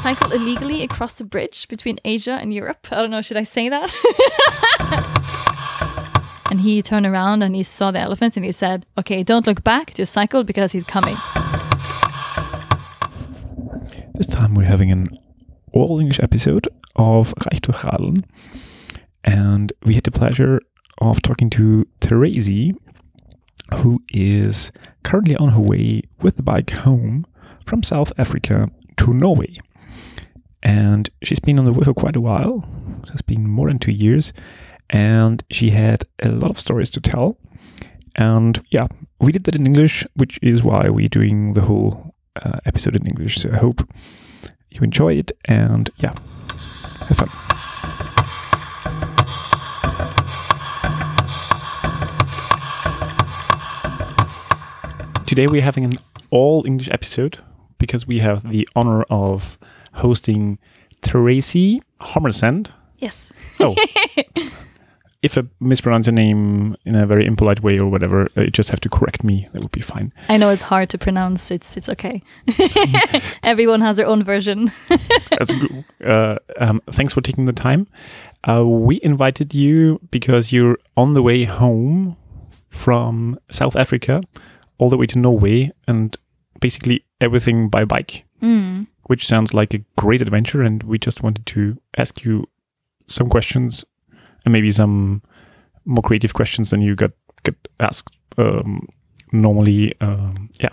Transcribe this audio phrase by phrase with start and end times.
[0.00, 2.88] cycle illegally across the bridge between Asia and Europe.
[2.90, 3.92] I don't know, should I say that?
[6.50, 9.62] and he turned around and he saw the elephant and he said, Okay, don't look
[9.62, 11.16] back, just cycle because he's coming.
[14.14, 15.08] This time we're having an
[15.72, 18.24] all English episode of Reich durch Radeln.
[19.22, 20.60] And we had the pleasure
[21.02, 22.72] of talking to Therese,
[23.74, 24.72] who is
[25.02, 27.26] currently on her way with the bike home
[27.66, 29.58] from South Africa to Norway.
[30.62, 32.68] And she's been on the way for quite a while.
[33.02, 34.32] It has been more than two years.
[34.88, 37.38] And she had a lot of stories to tell.
[38.16, 38.88] And yeah,
[39.20, 43.06] we did that in English, which is why we're doing the whole uh, episode in
[43.06, 43.36] English.
[43.36, 43.88] So I hope
[44.70, 45.32] you enjoy it.
[45.46, 46.14] And yeah,
[47.06, 47.30] have fun.
[55.26, 55.98] Today we're having an
[56.30, 57.38] all English episode
[57.78, 59.58] because we have the honor of
[59.92, 60.58] hosting
[61.02, 62.70] Tracy Hommersand.
[62.98, 63.30] Yes.
[63.58, 63.74] Oh.
[65.22, 68.70] if I mispronounce your name in a very impolite way or whatever, uh, you just
[68.70, 69.48] have to correct me.
[69.52, 70.12] That would be fine.
[70.28, 71.50] I know it's hard to pronounce.
[71.50, 72.22] It's it's okay.
[73.42, 74.70] Everyone has their own version.
[75.30, 75.84] That's good.
[76.04, 77.86] Uh, um, thanks for taking the time.
[78.48, 82.16] Uh, we invited you because you're on the way home
[82.70, 84.22] from South Africa
[84.78, 86.16] all the way to Norway and
[86.60, 88.86] basically everything by bike, Mm.
[89.10, 90.62] Which sounds like a great adventure.
[90.62, 92.46] And we just wanted to ask you
[93.08, 93.84] some questions
[94.44, 95.20] and maybe some
[95.84, 97.10] more creative questions than you got,
[97.42, 98.86] get asked um,
[99.32, 100.00] normally.
[100.00, 100.68] Um, yeah,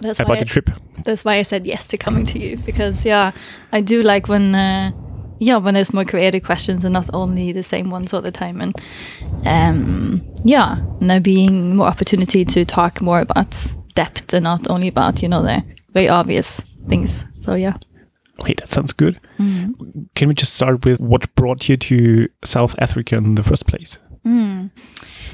[0.00, 0.68] That's about I, the trip.
[1.04, 3.30] that's why I said yes to coming to you because yeah,
[3.70, 4.90] I do like when uh,
[5.38, 8.60] yeah when there's more creative questions and not only the same ones all the time
[8.62, 8.74] and
[9.44, 13.54] um yeah and there being more opportunity to talk more about
[13.94, 17.24] depth and not only about you know the very obvious things.
[17.46, 17.76] So yeah.
[18.40, 19.18] Okay, that sounds good.
[20.14, 23.98] Can we just start with what brought you to South Africa in the first place?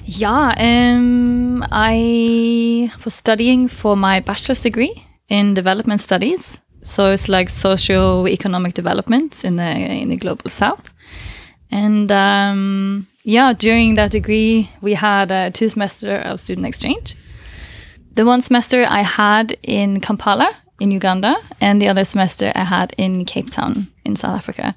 [0.04, 6.60] Yeah, um, I was studying for my bachelor's degree in development studies.
[6.82, 9.70] So it's like socio-economic development in the
[10.02, 10.92] in the global south.
[11.70, 17.16] And um, yeah, during that degree, we had a two semester of student exchange.
[18.14, 20.50] The one semester I had in Kampala
[20.82, 24.74] in Uganda, and the other semester I had in Cape Town in South Africa.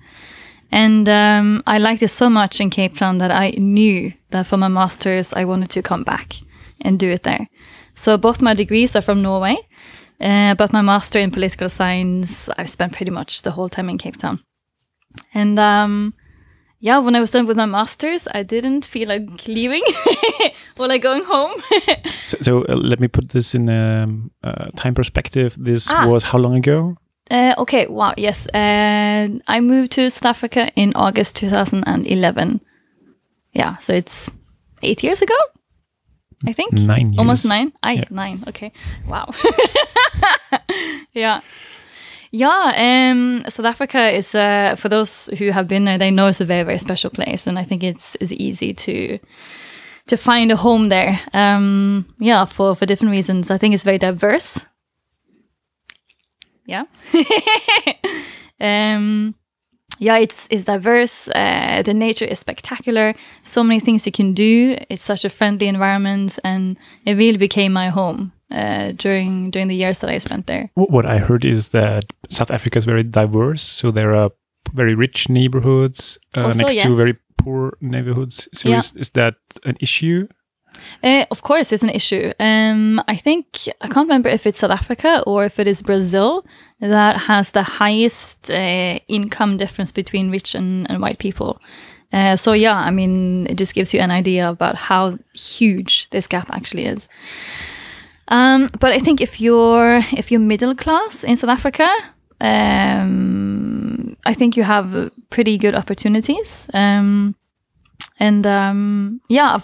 [0.71, 4.57] And um, I liked it so much in Cape Town that I knew that for
[4.57, 6.35] my master's I wanted to come back
[6.81, 7.47] and do it there.
[7.95, 9.57] So both my degrees are from Norway,
[10.21, 13.97] uh, but my master in political science I've spent pretty much the whole time in
[13.97, 14.39] Cape Town.
[15.33, 16.13] And um,
[16.79, 19.83] yeah, when I was done with my master's, I didn't feel like leaving
[20.79, 21.51] or like going home.
[22.27, 25.55] So, so uh, let me put this in um, uh, time perspective.
[25.59, 26.07] This Ah.
[26.07, 26.95] was how long ago?
[27.31, 28.47] Uh, okay, wow, yes.
[28.53, 32.61] Uh, I moved to South Africa in August 2011.
[33.53, 34.31] Yeah, so it's
[34.81, 35.35] eight years ago,
[36.47, 36.73] I think.
[36.73, 37.19] Nine years.
[37.19, 37.71] Almost nine?
[37.83, 38.03] I Yeah.
[38.09, 38.43] nine.
[38.47, 38.71] Okay.
[39.07, 39.29] Wow.
[41.13, 41.41] yeah.
[42.35, 42.73] Yeah,
[43.13, 45.97] um, South Africa is uh, for those who have been there.
[45.97, 49.19] They know it's a very, very special place, and I think it's is easy to
[50.07, 51.17] to find a home there.
[51.33, 53.49] Um, yeah, for for different reasons.
[53.49, 54.65] I think it's very diverse.
[56.65, 56.83] Yeah.
[58.59, 59.35] um,
[59.97, 61.29] yeah, it's it's diverse.
[61.29, 63.13] Uh, the nature is spectacular.
[63.43, 64.75] So many things you can do.
[64.89, 69.75] It's such a friendly environment, and it really became my home uh, during during the
[69.75, 70.69] years that I spent there.
[70.75, 73.61] What I heard is that South Africa is very diverse.
[73.61, 74.31] So there are
[74.73, 78.47] very rich neighborhoods uh, Also, next to very poor neighborhoods.
[78.53, 78.79] So Yeah.
[78.79, 80.27] is, is that an issue?
[81.03, 82.31] Uh, of course, it's an issue.
[82.39, 83.45] Um, I think
[83.81, 86.45] I can't remember if it's South Africa or if it is Brazil
[86.81, 91.61] that has the highest uh, income difference between rich and, and white people.
[92.11, 96.27] Uh, so yeah, I mean, it just gives you an idea about how huge this
[96.27, 97.07] gap actually is.
[98.27, 101.89] Um, but I think if you're if you're middle class in South Africa,
[102.41, 106.67] um, I think you have pretty good opportunities.
[106.73, 107.35] Um,
[108.19, 109.59] and um, yeah,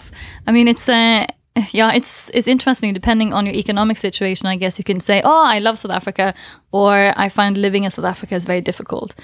[0.46, 1.26] i mean it's uh,
[1.72, 4.46] yeah, it's it's interesting depending on your economic situation.
[4.46, 6.34] I guess you can say, oh, I love South Africa,
[6.70, 9.14] or I find living in South Africa is very difficult.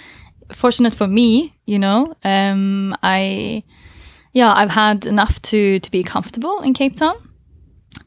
[0.52, 3.62] Fortunate for me, you know, um, I
[4.32, 7.16] yeah, I've had enough to to be comfortable in Cape Town.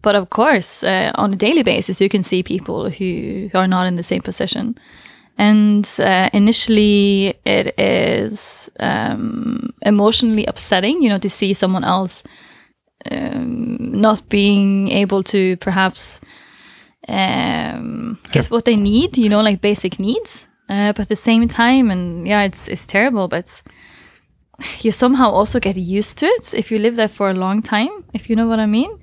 [0.02, 3.68] But of course, uh, on a daily basis, you can see people who, who are
[3.68, 4.78] not in the same position.
[5.38, 12.24] And uh, initially, it is um, emotionally upsetting, you know, to see someone else
[13.10, 16.22] um, not being able to perhaps
[17.08, 20.48] um, get what they need, you know, like basic needs.
[20.70, 23.62] Uh, but at the same time, and yeah, it's it's terrible, but
[24.80, 27.90] you somehow also get used to it if you live there for a long time.
[28.14, 29.01] If you know what I mean.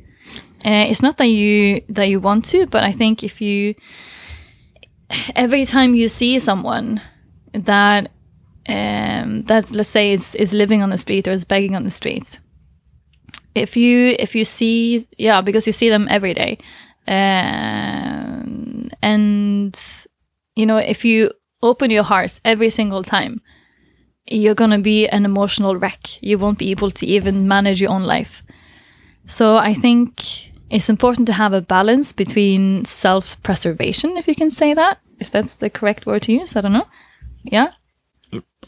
[0.64, 3.74] Uh, it's not that you that you want to, but I think if you
[5.36, 7.00] every time you see someone
[7.52, 8.10] that
[8.68, 11.90] um, that let's say is is living on the street or is begging on the
[11.90, 12.40] street,
[13.54, 16.58] if you if you see yeah because you see them every day,
[17.06, 19.80] um, and
[20.56, 21.30] you know if you
[21.62, 23.40] open your heart every single time,
[24.26, 26.22] you're gonna be an emotional wreck.
[26.22, 28.42] You won't be able to even manage your own life.
[29.28, 30.24] So I think
[30.70, 35.30] it's important to have a balance between self preservation, if you can say that, if
[35.30, 36.56] that's the correct word to use.
[36.56, 36.88] I don't know.
[37.44, 37.72] Yeah.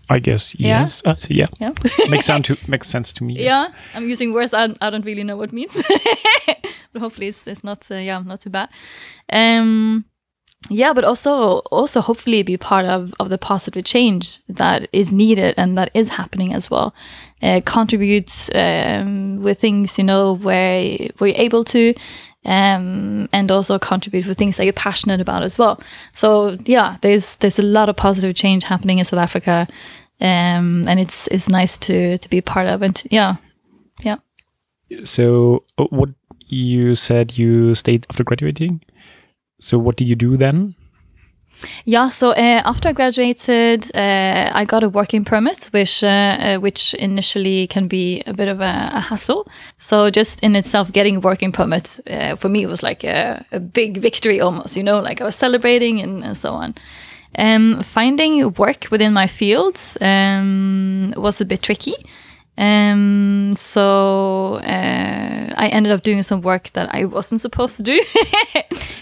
[0.08, 0.80] I guess Yeah.
[0.82, 1.02] yes.
[1.04, 1.72] Uh, so yeah, Yeah.
[2.08, 3.34] makes sound to makes sense to me.
[3.34, 3.44] yes.
[3.44, 3.68] yeah.
[3.94, 5.82] I'm using words I, I don't really know what means,
[6.92, 8.68] but hopefully it's, it's not uh, yeah not too bad.
[9.32, 10.04] Um,
[10.68, 15.54] yeah, but also also hopefully be part of of the positive change that is needed
[15.56, 16.92] and that is happening as well.
[17.42, 21.94] Uh, contribute um, with things you know where where you're able to.
[22.46, 25.78] Um, and also contribute with things that you're passionate about as well.
[26.14, 29.68] So yeah, there's there's a lot of positive change happening in South Africa,
[30.22, 32.80] um, and it's it's nice to to be part of.
[32.80, 33.36] And to- yeah,
[34.02, 34.16] yeah.
[35.04, 36.10] So uh, what
[36.46, 38.80] you said you stayed after graduating.
[39.60, 40.74] So what did you do then?
[41.84, 46.58] Yeah, so uh, after I graduated, uh, I got a working permit, which uh, uh,
[46.58, 49.46] which initially can be a bit of a, a hassle.
[49.78, 53.60] So just in itself, getting a working permit uh, for me was like a, a
[53.60, 54.76] big victory almost.
[54.76, 56.74] You know, like I was celebrating and, and so on.
[57.38, 61.94] Um, finding work within my fields um, was a bit tricky.
[62.58, 68.02] Um, so uh, I ended up doing some work that I wasn't supposed to do.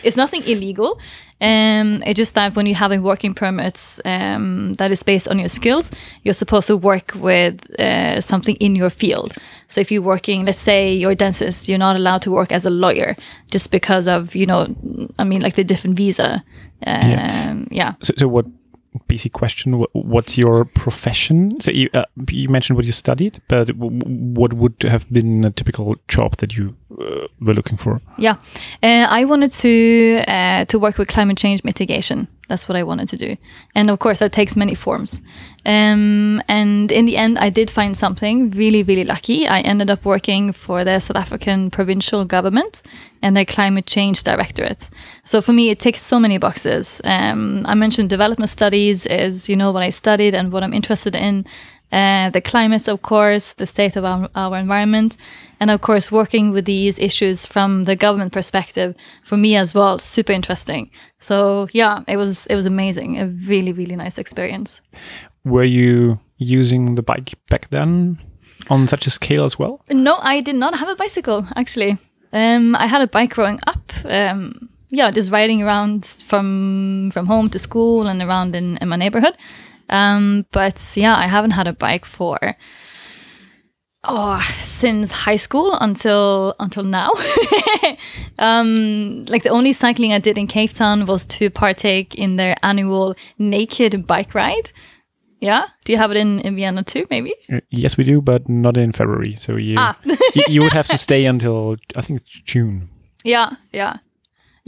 [0.05, 1.01] it's nothing illegal.
[1.41, 5.39] Um, it's just that when you have a working permit um, that is based on
[5.39, 5.93] your skills,
[6.25, 9.35] you're supposed to work with uh, something in your field.
[9.69, 12.67] So if you're working, let's say you're a dentist, you're not allowed to work as
[12.67, 13.15] a lawyer
[13.51, 14.75] just because of you know,
[15.19, 16.45] I mean, like the different visa.
[16.87, 17.65] Um, Yeah.
[17.71, 17.93] yeah.
[18.03, 18.47] So, so what?
[19.07, 21.61] Basic question: What's your profession?
[21.61, 25.97] So you uh, you mentioned what you studied, but what would have been a typical
[26.09, 28.01] job that you uh, were looking for?
[28.17, 28.37] Yeah,
[28.83, 32.29] uh, I wanted to uh, to work with climate change mitigation.
[32.49, 33.37] That's what I wanted to do,
[33.75, 35.21] and of course that takes many forms.
[35.67, 39.47] Um, and in the end, I did find something really, really lucky.
[39.47, 42.83] I ended up working for the South African provincial government
[43.21, 44.89] and their climate change directorate.
[45.25, 47.03] So for me, it ticks so many boxes.
[47.05, 51.15] Um, I mentioned development studies is you know what I studied and what I'm interested
[51.15, 51.45] in.
[51.91, 55.17] Uh, the climate, of course, the state of our, our environment,
[55.59, 58.95] and of course, working with these issues from the government perspective
[59.25, 60.91] for me as well, super interesting.
[61.19, 64.83] So yeah, it was it was amazing, a really really nice experience.
[65.45, 68.19] Were you using the bike back then
[68.69, 69.83] on such a scale as well?
[69.91, 71.97] No, I did not have a bicycle actually.
[72.33, 73.93] Um, I had a bike growing up.
[74.05, 78.97] Um, yeah, just riding around from from home to school and around in, in my
[78.97, 79.37] neighborhood.
[79.91, 82.39] Um, but yeah, I haven't had a bike for
[84.05, 87.11] oh since high school until until now.
[88.39, 92.57] um, like the only cycling I did in Cape Town was to partake in their
[92.63, 94.71] annual naked bike ride.
[95.41, 97.07] Yeah, do you have it in, in Vienna too?
[97.11, 97.33] Maybe.
[97.53, 99.35] Uh, Yes, we do, but not in February.
[99.35, 99.97] So you Ah.
[100.35, 102.89] you, you would have to stay until I think June.
[103.25, 103.97] Yeah, yeah,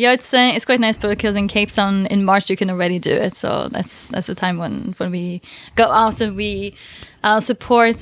[0.01, 0.13] yeah.
[0.13, 3.11] It's uh, it's quite nice because in Cape Town in March you can already do
[3.11, 3.37] it.
[3.37, 5.43] So that's that's the time when when we
[5.77, 6.75] go out and we
[7.23, 8.01] uh, support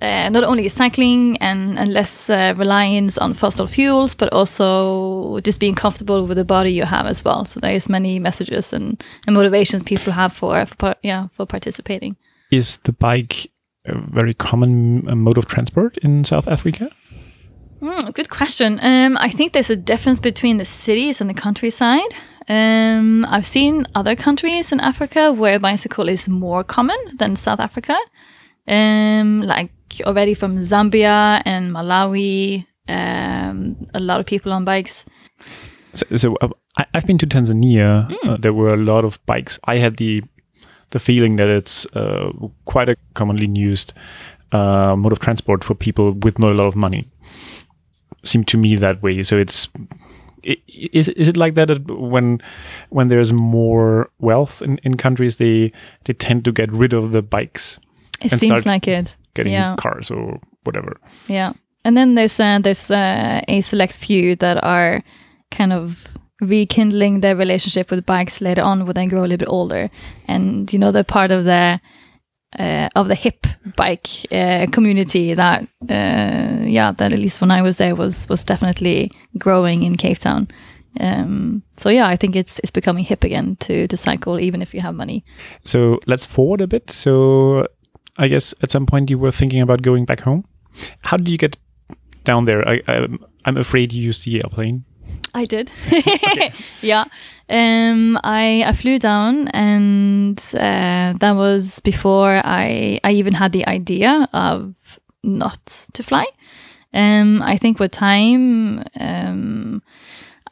[0.00, 5.60] uh, not only cycling and, and less uh, reliance on fossil fuels, but also just
[5.60, 7.44] being comfortable with the body you have as well.
[7.44, 12.16] So there's many messages and, and motivations people have for, for yeah for participating.
[12.50, 13.50] Is the bike
[13.84, 16.90] a very common uh, mode of transport in South Africa?
[17.80, 18.78] Mm, good question.
[18.82, 22.12] Um, I think there's a difference between the cities and the countryside.
[22.48, 27.96] Um, I've seen other countries in Africa where bicycle is more common than South Africa.
[28.68, 29.70] Um, like
[30.04, 35.04] already from Zambia and Malawi, um, a lot of people on bikes.
[35.94, 38.12] So, so uh, I, I've been to Tanzania.
[38.24, 39.58] Uh, there were a lot of bikes.
[39.64, 40.22] I had the
[40.90, 42.30] the feeling that it's uh,
[42.64, 43.92] quite a commonly used
[44.52, 47.08] uh, mode of transport for people with not a lot of money.
[48.26, 49.22] Seemed to me that way.
[49.22, 49.68] So it's
[50.92, 52.40] is is it like that when
[52.90, 55.72] when there's more wealth in, in countries they
[56.04, 57.78] they tend to get rid of the bikes
[58.24, 59.16] It And seems start like it.
[59.34, 59.76] getting Yeah.
[59.76, 60.96] cars or whatever
[61.28, 61.52] Yeah,
[61.84, 65.02] and then there's uh, there's uh, a select few that are
[65.50, 66.06] kind of
[66.40, 69.90] rekindling their relationship with bikes later on when they grow a little bit older,
[70.28, 71.80] and you know they're part of the
[72.58, 77.62] uh, of the hip bike uh, community that uh, yeah that at least when I
[77.62, 80.48] was there was was definitely growing in Cape Town.
[80.98, 84.72] Um, so yeah, I think it's it's becoming hip again to to cycle even if
[84.72, 85.24] you have money.
[85.64, 86.90] So let's forward a bit.
[86.90, 87.66] So
[88.16, 90.44] I guess at some point you were thinking about going back home.
[91.02, 91.58] How did you get
[92.24, 92.66] down there?
[92.66, 93.06] I, I
[93.44, 94.84] I'm afraid you used the airplane.
[95.36, 95.70] I did.
[96.80, 97.04] yeah.
[97.48, 103.66] Um, I I flew down, and uh, that was before I I even had the
[103.68, 104.74] idea of
[105.22, 106.26] not to fly.
[106.94, 109.82] Um, I think with time, um,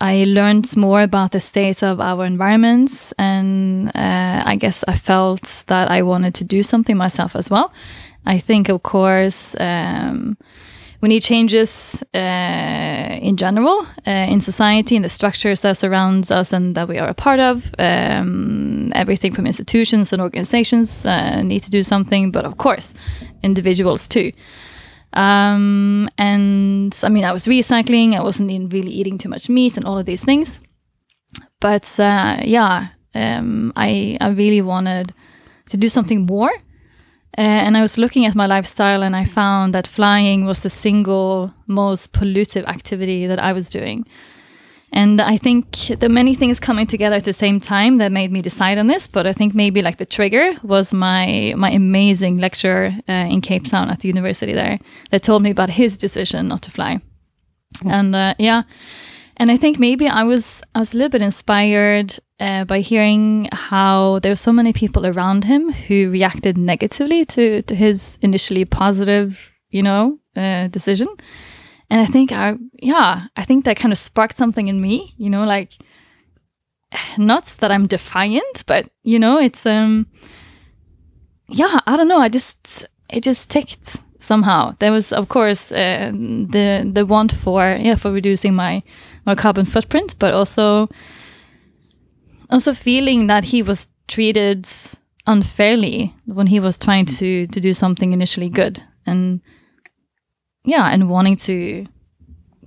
[0.00, 5.64] I learned more about the states of our environments, and uh, I guess I felt
[5.66, 7.72] that I wanted to do something myself as well.
[8.26, 9.56] I think, of course.
[9.58, 10.36] Um,
[11.04, 16.50] we need changes uh, in general uh, in society and the structures that surrounds us
[16.50, 17.74] and that we are a part of.
[17.78, 22.94] Um, everything from institutions and organizations uh, need to do something, but of course,
[23.42, 24.32] individuals too.
[25.12, 29.84] Um, and I mean, I was recycling, I wasn't really eating too much meat and
[29.84, 30.58] all of these things.
[31.60, 35.12] But uh, yeah, um, I, I really wanted
[35.68, 36.52] to do something more.
[37.36, 40.70] Uh, and I was looking at my lifestyle and I found that flying was the
[40.70, 44.06] single most pollutive activity that I was doing.
[44.92, 48.40] And I think the many things coming together at the same time that made me
[48.40, 49.08] decide on this.
[49.08, 53.66] But I think maybe like the trigger was my my amazing lecturer uh, in Cape
[53.66, 54.78] Town at the university there
[55.10, 57.00] that told me about his decision not to fly.
[57.84, 58.62] And uh, yeah,
[59.36, 63.48] and I think maybe I was I was a little bit inspired uh, by hearing
[63.52, 68.64] how there were so many people around him who reacted negatively to to his initially
[68.64, 71.08] positive, you know, uh, decision.
[71.90, 75.30] And I think I yeah, I think that kind of sparked something in me, you
[75.30, 75.72] know, like
[77.18, 80.06] not that I'm defiant, but you know, it's um
[81.48, 84.74] yeah, I don't know, I just it just ticked somehow.
[84.78, 88.82] There was of course uh, the the want for yeah, for reducing my
[89.26, 90.88] my carbon footprint, but also
[92.50, 94.66] also feeling that he was treated
[95.26, 99.40] unfairly when he was trying to to do something initially good and
[100.64, 101.86] yeah and wanting to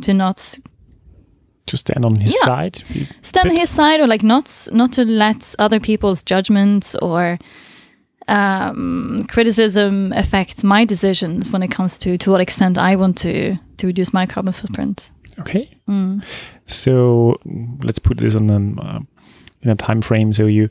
[0.01, 0.59] to not
[1.67, 2.45] to stand on his Yeah.
[2.45, 2.83] side.
[3.21, 7.37] stand on his side or like not not to let other people's judgments or
[8.29, 13.57] um, criticism affect my decisions when it comes to to what extent I want to
[13.77, 15.11] to reduce my carbon footprint.
[15.39, 15.69] Okay.
[15.87, 16.23] Mm.
[16.65, 17.37] So
[17.83, 18.99] let's put this on an, uh,
[19.61, 20.33] in a time frame.
[20.33, 20.69] So you,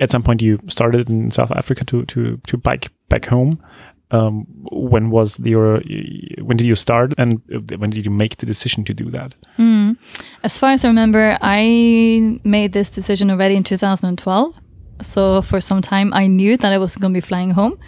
[0.00, 3.62] at some point, you started in South Africa to to to bike back home.
[4.10, 5.82] Um, when was your
[6.40, 7.42] when did you start and
[7.76, 9.34] when did you make the decision to do that?
[9.58, 9.98] Mm.
[10.42, 14.54] As far as I remember, I made this decision already in 2012.
[15.02, 17.78] So for some time, I knew that I was going to be flying home.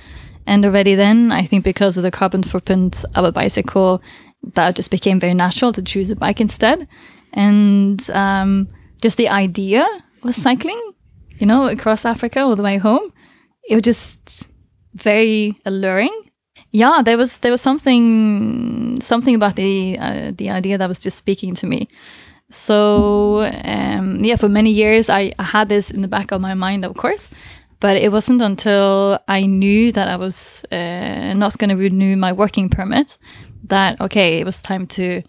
[0.46, 4.02] And already then, I think because of the carbon footprint of a bicycle,
[4.54, 6.88] that just became very natural to choose a bike instead.
[7.32, 8.68] And um,
[9.00, 9.86] just the idea
[10.22, 10.80] was cycling,
[11.38, 13.12] you know, across Africa all the way home.
[13.68, 14.48] It was just
[14.94, 16.16] very alluring.
[16.72, 21.18] Yeah, there was there was something something about the uh, the idea that was just
[21.18, 21.88] speaking to me.
[22.50, 26.54] So um, yeah, for many years I, I had this in the back of my
[26.54, 27.30] mind, of course,
[27.80, 32.32] but it wasn't until I knew that I was uh, not going to renew my
[32.32, 33.18] working permit
[33.64, 35.22] that okay, it was time to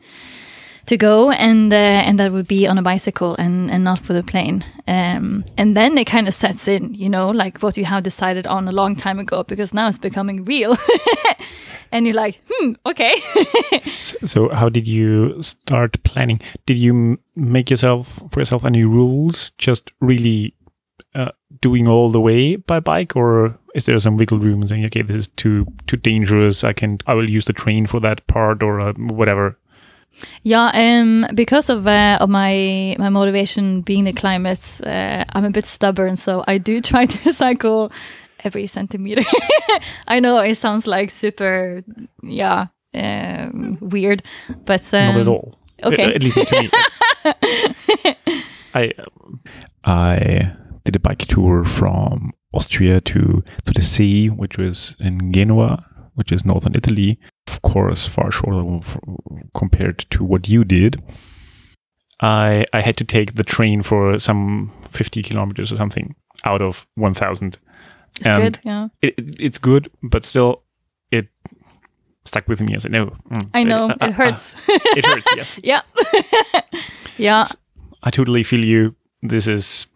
[0.85, 4.17] to go and uh, and that would be on a bicycle and and not with
[4.17, 4.63] a plane.
[4.88, 8.45] Um, and then it kind of sets in, you know, like what you have decided
[8.47, 10.75] on a long time ago, because now it's becoming real.
[11.91, 13.15] and you're like, hmm, okay.
[14.23, 16.41] So how did you start planning?
[16.65, 19.51] Did you make yourself for yourself any rules?
[19.57, 20.53] Just really
[21.15, 25.01] uh, doing all the way by bike, or is there some wiggle room saying, okay,
[25.01, 26.63] this is too too dangerous.
[26.63, 29.57] I can I will use the train for that part or uh, whatever.
[30.43, 35.49] Yeah, um, because of uh, of my my motivation being the climate, uh, I'm a
[35.51, 37.91] bit stubborn, so I do try to cycle
[38.43, 39.23] every centimeter.
[40.07, 41.83] I know it sounds like super,
[42.23, 44.23] yeah, um, weird,
[44.65, 45.59] but um, Not at all.
[45.83, 46.13] okay.
[46.15, 46.69] At least not to me.
[48.73, 49.41] I um,
[49.83, 50.53] I
[50.83, 56.31] did a bike tour from Austria to to the sea, which was in Genoa, which
[56.31, 57.19] is northern Italy.
[57.51, 58.98] Of course, far shorter f-
[59.53, 61.01] compared to what you did.
[62.20, 66.15] I I had to take the train for some fifty kilometers or something
[66.46, 67.58] out of one thousand.
[68.20, 68.60] It's Um, good.
[68.63, 70.63] Yeah, It, it- it's good, but still,
[71.12, 71.27] it
[72.25, 72.75] stuck with me.
[72.75, 74.55] As I said, no, mm, I know uh, uh, it hurts.
[74.98, 75.27] it hurts.
[75.36, 75.60] Yes.
[75.63, 75.81] yeah,
[77.17, 77.46] yeah.
[78.03, 78.96] I totally feel you.
[79.22, 79.88] This is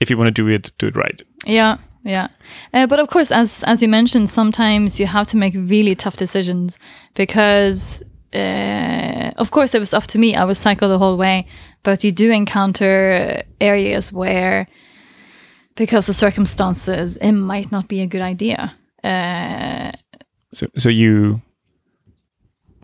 [0.00, 1.22] if you want to do it, do it right.
[1.46, 2.28] Yeah, yeah.
[2.72, 6.16] Uh, but of course, as as you mentioned, sometimes you have to make really tough
[6.16, 6.78] decisions
[7.14, 8.02] because,
[8.34, 10.34] uh, of course, it was up to me.
[10.34, 11.46] I was cycle the whole way,
[11.82, 14.66] but you do encounter areas where,
[15.76, 18.74] because of circumstances, it might not be a good idea.
[19.04, 19.90] Uh,
[20.52, 21.40] so, so you,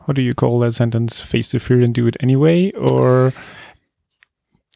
[0.06, 1.20] how do you call that sentence?
[1.20, 3.32] Face the fear and do it anyway, or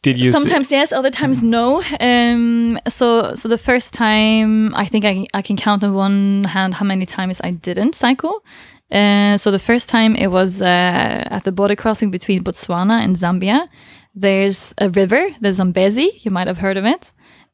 [0.03, 1.83] did you sometimes yes other times no.
[2.01, 6.75] Um so so the first time i think i, I can count on one hand
[6.75, 8.45] how many times i didn't cycle.
[8.91, 13.17] Uh, so the first time it was uh, at the border crossing between botswana and
[13.17, 13.67] zambia.
[14.15, 17.13] There's a river the zambezi you might have heard of it.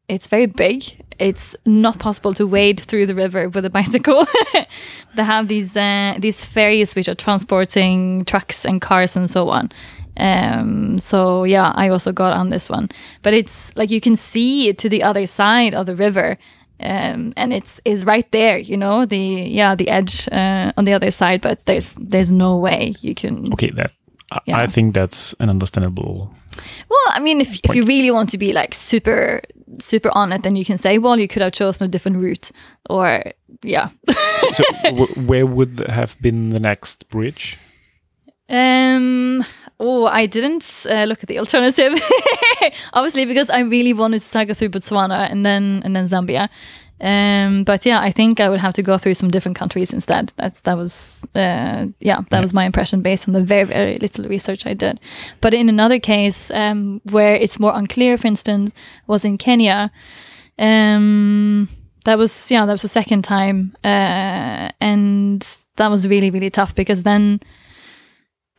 [0.08, 1.04] It's very big.
[1.20, 4.26] It's not possible to wade through the river with a bicycle.
[5.16, 9.70] They have these uh, these ferries which are transporting trucks and cars and so on
[10.18, 12.88] um, so yeah, I also got on this one,
[13.22, 16.36] but it's like you can see it to the other side of the river,
[16.80, 18.58] um, and it's is right there.
[18.58, 22.56] You know the yeah the edge uh, on the other side, but there's there's no
[22.56, 23.52] way you can.
[23.52, 23.92] Okay, that
[24.32, 24.58] I, yeah.
[24.58, 26.34] I think that's an understandable.
[26.88, 29.40] Well, I mean, if if you really want to be like super
[29.78, 32.50] super on it, then you can say, well, you could have chosen a different route,
[32.90, 33.22] or
[33.62, 33.90] yeah.
[34.38, 37.56] so, so where would have been the next bridge?
[38.48, 39.44] Um,
[39.80, 41.92] oh, I didn't uh, look at the alternative,
[42.92, 46.48] obviously because I really wanted to go through Botswana and then and then Zambia.
[47.00, 50.32] Um, but yeah, I think I would have to go through some different countries instead.
[50.36, 54.24] That's that was uh, yeah, that was my impression based on the very very little
[54.24, 54.98] research I did.
[55.40, 58.74] But in another case um, where it's more unclear, for instance,
[59.06, 59.92] was in Kenya.
[60.58, 61.68] Um,
[62.04, 66.74] that was yeah, that was the second time, uh, and that was really really tough
[66.74, 67.40] because then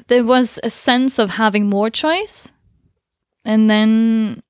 [0.07, 2.51] there was a sense of having more choice
[3.45, 4.41] and then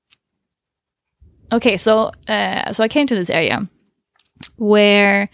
[1.52, 3.68] okay so uh, so i came to this area
[4.56, 5.28] where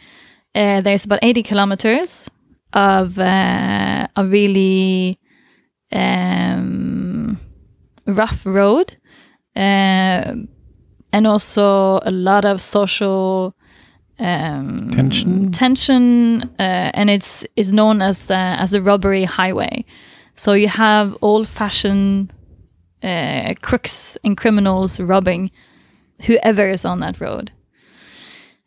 [0.55, 2.31] uh, there's about 80 kilometers
[2.73, 5.19] of uh, a really
[5.93, 7.39] um,
[8.07, 8.97] rough road
[9.57, 10.35] uh,
[11.13, 13.56] and also a lot of social
[14.19, 19.85] um, tension tension uh, and it's is known as the as the robbery highway
[20.35, 22.33] so you have old fashioned
[23.03, 25.51] uh, crooks and criminals robbing
[26.23, 27.53] whoever is on that road.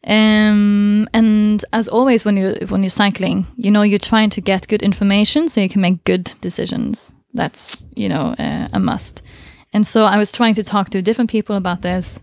[0.06, 4.68] Um, and as always, when you when you're cycling, you know you're trying to get
[4.68, 7.12] good information so you can make good decisions.
[7.34, 9.22] That's you know uh, a must.
[9.74, 12.20] And so I was trying to talk to different people about this.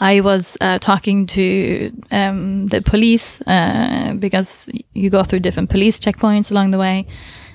[0.00, 5.98] I was uh, talking to um, the police uh, because you go through different police
[5.98, 7.06] checkpoints along the way.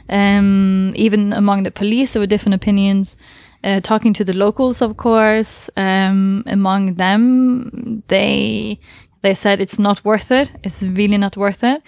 [0.10, 3.18] Um, even among the police, there were different opinions.
[3.64, 8.80] Uh, talking to the locals, of course, um, among them, they
[9.22, 10.52] they said it's not worth it.
[10.64, 11.82] It's really not worth it.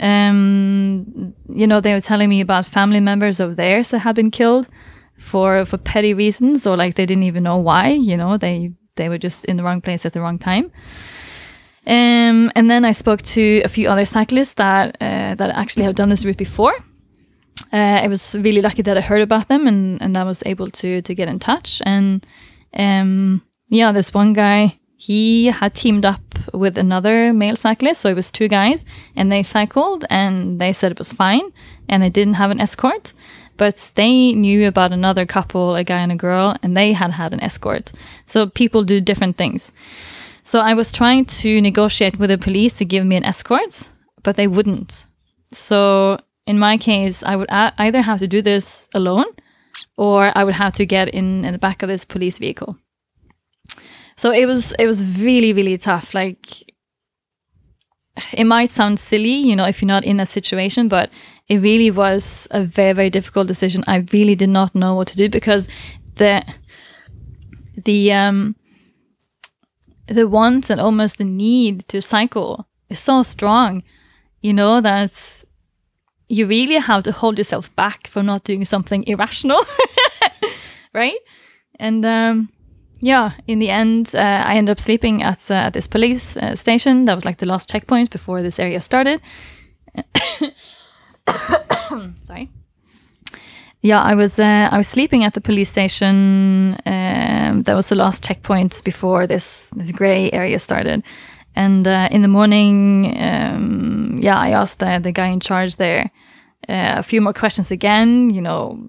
[0.00, 4.30] Um, you know, they were telling me about family members of theirs that had been
[4.30, 4.68] killed
[5.16, 7.90] for for petty reasons, or like they didn't even know why.
[7.90, 10.64] You know, they they were just in the wrong place at the wrong time.
[11.86, 15.96] Um, and then I spoke to a few other cyclists that uh, that actually have
[15.96, 16.74] done this route before,
[17.72, 20.68] uh, I was really lucky that I heard about them and and I was able
[20.70, 21.82] to to get in touch.
[21.84, 22.26] And
[22.74, 26.20] um, yeah, this one guy he had teamed up
[26.52, 28.84] with another male cyclist, so it was two guys,
[29.16, 31.52] and they cycled, and they said it was fine,
[31.88, 33.12] and they didn't have an escort.
[33.62, 37.32] But they knew about another couple, a guy and a girl, and they had had
[37.32, 37.92] an escort.
[38.26, 39.70] So people do different things.
[40.42, 43.88] So I was trying to negotiate with the police to give me an escort,
[44.24, 45.06] but they wouldn't.
[45.52, 49.30] So in my case, I would either have to do this alone
[49.96, 52.76] or I would have to get in, in the back of this police vehicle.
[54.16, 56.14] So it was it was really really tough.
[56.14, 56.64] Like
[58.32, 61.10] it might sound silly, you know, if you're not in that situation, but
[61.48, 63.82] it really was a very very difficult decision.
[63.86, 65.68] I really did not know what to do because
[66.16, 66.44] the
[67.84, 68.54] the um
[70.06, 73.82] the wants and almost the need to cycle is so strong,
[74.40, 75.44] you know, that
[76.28, 79.64] you really have to hold yourself back from not doing something irrational,
[80.94, 81.18] right?
[81.78, 82.48] And um,
[83.02, 86.54] yeah, in the end, uh, I ended up sleeping at, uh, at this police uh,
[86.54, 87.04] station.
[87.04, 89.20] That was like the last checkpoint before this area started.
[92.22, 92.48] Sorry.
[93.82, 96.76] Yeah, I was uh, I was sleeping at the police station.
[96.86, 101.02] Um, that was the last checkpoint before this this gray area started.
[101.56, 106.10] And uh, in the morning, um, yeah, I asked the, the guy in charge there
[106.68, 108.88] uh, a few more questions again, you know,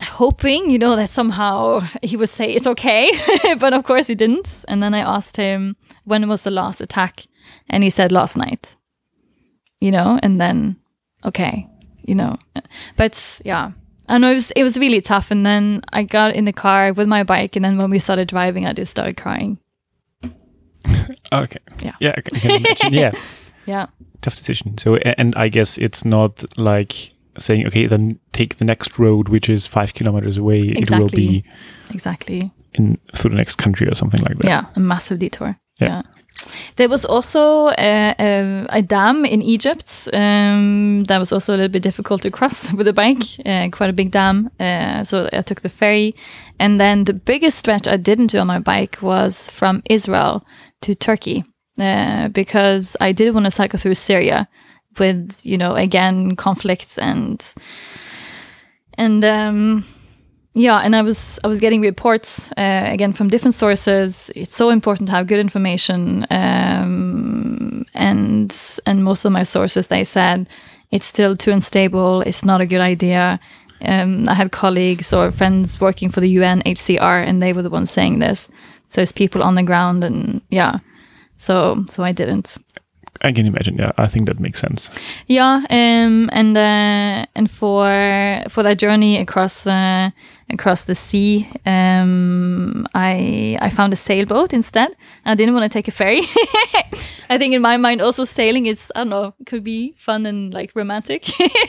[0.00, 3.10] hoping, you know, that somehow he would say it's okay,
[3.58, 4.64] but of course he didn't.
[4.68, 7.26] And then I asked him when was the last attack,
[7.68, 8.76] and he said last night.
[9.80, 10.76] You know, and then
[11.24, 11.66] okay,
[12.02, 12.36] you know,
[12.96, 13.72] but yeah.
[14.08, 16.92] I know it was it was really tough, and then I got in the car
[16.92, 19.58] with my bike, and then when we started driving, I just started crying.
[21.32, 21.60] Okay.
[21.80, 21.94] Yeah.
[22.00, 22.14] Yeah.
[22.42, 22.92] Imagine.
[22.92, 23.12] yeah.
[23.66, 23.86] Yeah,
[24.20, 24.78] Tough decision.
[24.78, 29.48] So, and I guess it's not like saying, okay, then take the next road, which
[29.48, 30.58] is five kilometers away.
[30.58, 31.26] It will Exactly.
[31.26, 31.44] be
[31.90, 32.50] exactly.
[32.74, 34.46] in through the next country or something like that.
[34.46, 35.56] Yeah, a massive detour.
[35.80, 35.88] Yeah.
[35.88, 36.02] Yeah.
[36.76, 41.68] There was also a, a, a dam in Egypt um, that was also a little
[41.72, 44.50] bit difficult to cross with a bike, uh, quite a big dam.
[44.58, 46.14] Uh, so I took the ferry.
[46.58, 50.44] And then the biggest stretch I didn't do on my bike was from Israel
[50.82, 51.44] to Turkey
[51.78, 54.48] uh, because I did want to cycle through Syria
[54.98, 57.54] with, you know, again, conflicts and.
[58.94, 59.84] And um,
[60.52, 64.30] yeah, and I was I was getting reports uh, again from different sources.
[64.34, 70.04] It's so important to have good information, um, and and most of my sources they
[70.04, 70.48] said
[70.90, 72.22] it's still too unstable.
[72.22, 73.38] It's not a good idea.
[73.82, 77.90] Um, I had colleagues or friends working for the UNHCR, and they were the ones
[77.90, 78.50] saying this.
[78.88, 80.78] So it's people on the ground, and yeah,
[81.36, 82.56] so so I didn't.
[83.22, 83.76] I can imagine.
[83.76, 84.90] Yeah, I think that makes sense.
[85.26, 87.84] Yeah, um, and uh, and for
[88.48, 90.10] for that journey across uh,
[90.48, 94.96] across the sea, um, I I found a sailboat instead.
[95.26, 96.22] I didn't want to take a ferry.
[97.30, 100.54] I think in my mind, also sailing, it's I don't know, could be fun and
[100.54, 101.26] like romantic.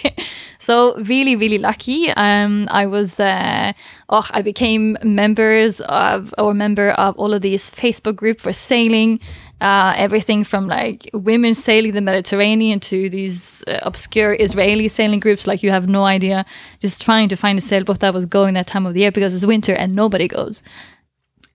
[0.60, 2.12] so really, really lucky.
[2.12, 3.74] Um, I was uh,
[4.10, 9.20] oh, I became members of or member of all of these Facebook group for sailing
[9.62, 15.46] uh, everything from like women sailing the Mediterranean to these uh, obscure Israeli sailing groups,
[15.46, 16.46] like you have no idea,
[16.80, 19.36] just trying to find a sailboat that was going that time of the year because
[19.36, 20.64] it's winter and nobody goes.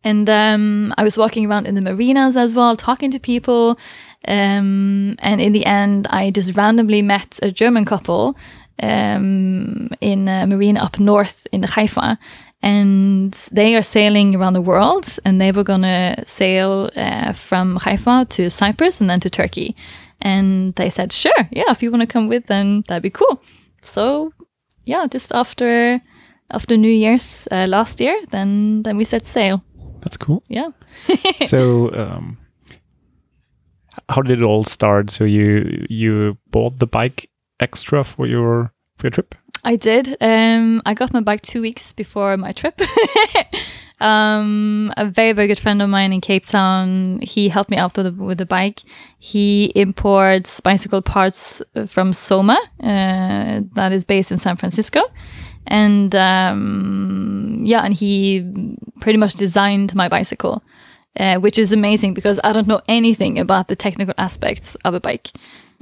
[0.04, 3.76] And um, I was walking around in the marinas as well, talking to people.
[4.28, 8.36] Um, and in the end, I just randomly met a German couple
[8.80, 12.18] um, in a marina up north in Haifa.
[12.66, 18.26] And they are sailing around the world, and they were gonna sail uh, from Haifa
[18.30, 19.76] to Cyprus and then to Turkey.
[20.20, 23.40] And they said, "Sure, yeah, if you want to come with, then that'd be cool."
[23.82, 24.32] So,
[24.84, 26.00] yeah, just after
[26.50, 29.62] after New Year's uh, last year, then then we set sail.
[30.00, 30.42] That's cool.
[30.48, 30.70] Yeah.
[31.46, 32.38] so, um,
[34.08, 35.10] how did it all start?
[35.10, 39.34] So you you bought the bike extra for your for your trip?
[39.66, 40.16] I did.
[40.20, 42.80] Um, I got my bike two weeks before my trip.
[44.00, 47.96] um, a very, very good friend of mine in Cape Town, he helped me out
[47.96, 48.82] with the, with the bike.
[49.18, 55.02] He imports bicycle parts uh, from Soma, uh, that is based in San Francisco.
[55.66, 58.46] And um, yeah, and he
[59.00, 60.62] pretty much designed my bicycle.
[61.18, 65.00] Uh, which is amazing because I don't know anything about the technical aspects of a
[65.00, 65.32] bike.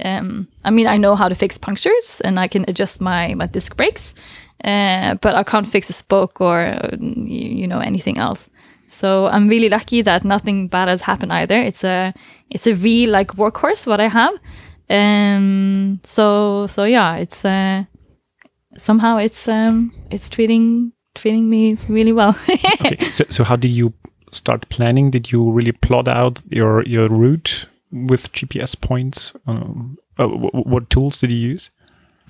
[0.03, 3.47] Um, I mean, I know how to fix punctures and I can adjust my, my
[3.47, 4.15] disc brakes,
[4.63, 8.49] uh, but I can't fix a spoke or you, you know anything else.
[8.87, 11.55] So I'm really lucky that nothing bad has happened either.
[11.55, 12.13] It's a
[12.49, 14.33] it's a real like workhorse what I have.
[14.89, 17.85] Um, so so yeah, it's uh,
[18.77, 22.37] somehow it's um, it's treating treating me really well.
[22.49, 22.97] okay.
[23.13, 23.93] So, so how did you
[24.31, 25.09] start planning?
[25.11, 29.33] Did you really plot out your your route with GPS points?
[29.47, 31.69] Um, uh, wh- what tools did you use?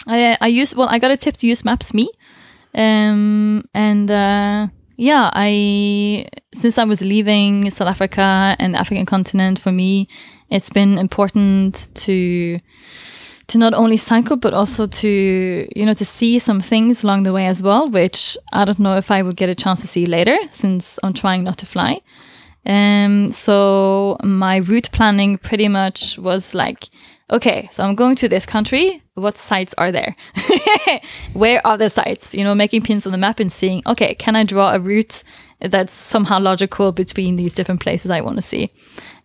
[0.07, 2.09] I I use well I got a tip to use Maps Me,
[2.73, 9.59] um and uh, yeah I since I was leaving South Africa and the African continent
[9.59, 10.07] for me
[10.49, 12.59] it's been important to
[13.47, 17.33] to not only cycle but also to you know to see some things along the
[17.33, 20.05] way as well which I don't know if I would get a chance to see
[20.05, 22.01] later since I'm trying not to fly.
[22.65, 26.89] Um, so my route planning pretty much was like,
[27.31, 29.01] okay, so I'm going to this country.
[29.15, 30.15] What sites are there?
[31.33, 32.33] Where are the sites?
[32.33, 35.23] You know, making pins on the map and seeing, okay, can I draw a route
[35.61, 38.71] that's somehow logical between these different places I want to see?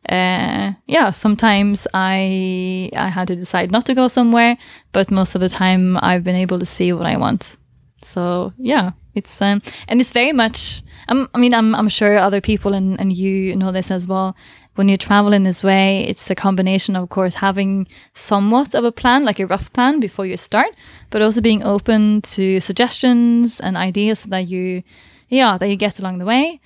[0.08, 4.56] Uh, yeah, sometimes I I had to decide not to go somewhere,
[4.92, 7.56] but most of the time I've been able to see what I want.
[8.02, 10.82] So yeah, it's um, and it's very much.
[11.08, 14.34] Um, I mean, I'm I'm sure other people and and you know this as well.
[14.76, 18.92] When you travel in this way, it's a combination, of course, having somewhat of a
[18.92, 20.70] plan, like a rough plan before you start,
[21.10, 24.82] but also being open to suggestions and ideas that you,
[25.28, 26.60] yeah, that you get along the way.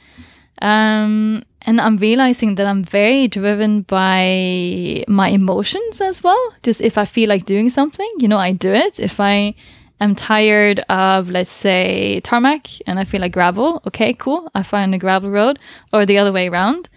[0.62, 6.42] Um, and I'm realizing that I'm very driven by my emotions as well.
[6.62, 9.00] Just if I feel like doing something, you know, I do it.
[9.00, 9.54] If I
[10.00, 14.50] I'm tired of, let's say, tarmac and I feel like gravel, okay, cool.
[14.54, 15.58] I find a gravel road
[15.92, 16.88] or the other way around.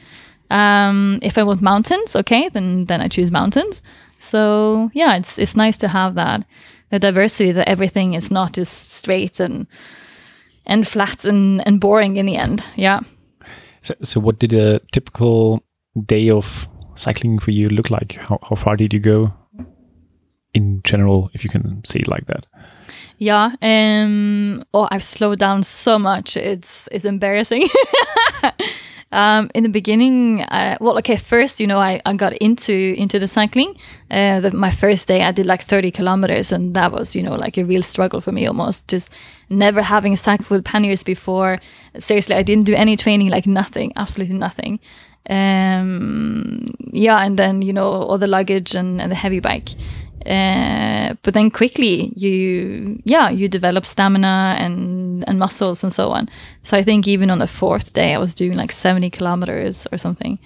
[0.50, 3.82] Um, if I want mountains, okay, then then I choose mountains.
[4.20, 6.46] So yeah, it's it's nice to have that
[6.90, 9.68] the diversity that everything is not just straight and
[10.66, 12.64] and flat and, and boring in the end.
[12.76, 13.02] Yeah.
[13.82, 15.64] So, so what did a typical
[16.06, 18.14] day of cycling for you look like?
[18.22, 19.34] How, how far did you go
[20.54, 22.46] in general, if you can say it like that?
[23.18, 23.56] Yeah.
[23.62, 24.64] Um.
[24.74, 26.38] Oh, I've slowed down so much.
[26.38, 27.68] It's it's embarrassing.
[29.12, 33.18] um, in the beginning, uh, well, okay, first, you know, I, I got into into
[33.18, 33.76] the cycling.
[34.12, 37.36] Uh, the, my first day, I did like 30 kilometers, and that was, you know,
[37.36, 38.88] like a real struggle for me almost.
[38.88, 39.10] Just
[39.50, 41.58] never having cycled with panniers before.
[41.98, 44.80] Seriously, I didn't do any training, like nothing, absolutely nothing.
[45.30, 49.70] Um, yeah, and then, you know, all the luggage and, and the heavy bike.
[50.28, 56.28] Uh, but then quickly you yeah you develop stamina and and muscles and so on.
[56.64, 59.98] So i think even on the fourth day i was doing like 70 kilometers or
[59.98, 60.38] something.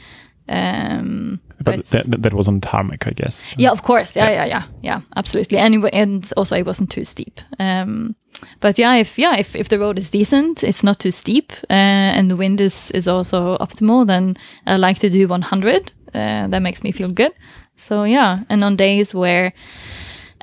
[0.49, 3.53] Um but that, that was on tarmac i guess.
[3.57, 4.15] Yeah of course.
[4.15, 4.45] Yeah yeah.
[4.45, 5.57] yeah yeah, absolutely.
[5.57, 7.41] And and also it wasn't too steep.
[7.59, 8.15] Um
[8.59, 12.17] but yeah if yeah if, if the road is decent it's not too steep uh,
[12.17, 16.61] and the wind is is also optimal then i like to do 100 uh, that
[16.61, 17.33] makes me feel good
[17.81, 19.53] so yeah, and on days where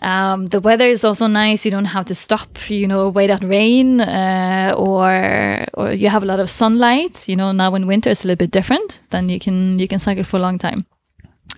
[0.03, 3.43] um, the weather is also nice, you don't have to stop, you know, wait out
[3.45, 7.29] rain, uh, or or you have a lot of sunlight.
[7.29, 9.01] You know, now in winter it's a little bit different.
[9.11, 10.85] Then you can you can cycle for a long time.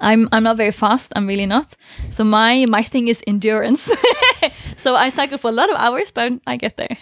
[0.01, 1.13] I'm I'm not very fast.
[1.17, 1.75] I'm really not.
[2.11, 3.91] So my my thing is endurance.
[4.77, 6.97] so I cycle for a lot of hours, but I get there.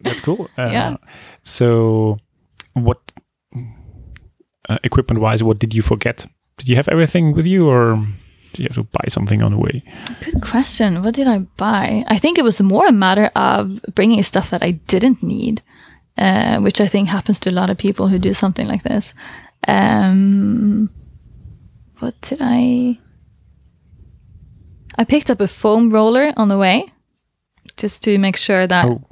[0.00, 0.48] That's cool.
[0.58, 0.96] Uh, yeah.
[1.42, 2.18] So,
[2.74, 2.98] what
[4.68, 6.26] uh, equipment wise, what did you forget
[6.60, 7.96] did you have everything with you or
[8.52, 9.82] did you have to buy something on the way?
[10.20, 11.02] Good question.
[11.02, 12.04] What did I buy?
[12.06, 15.62] I think it was more a matter of bringing stuff that I didn't need,
[16.18, 19.14] uh, which I think happens to a lot of people who do something like this.
[19.66, 20.90] Um,
[22.00, 22.98] what did I?
[24.98, 26.92] I picked up a foam roller on the way,
[27.78, 28.84] just to make sure that.
[28.84, 29.02] Oh.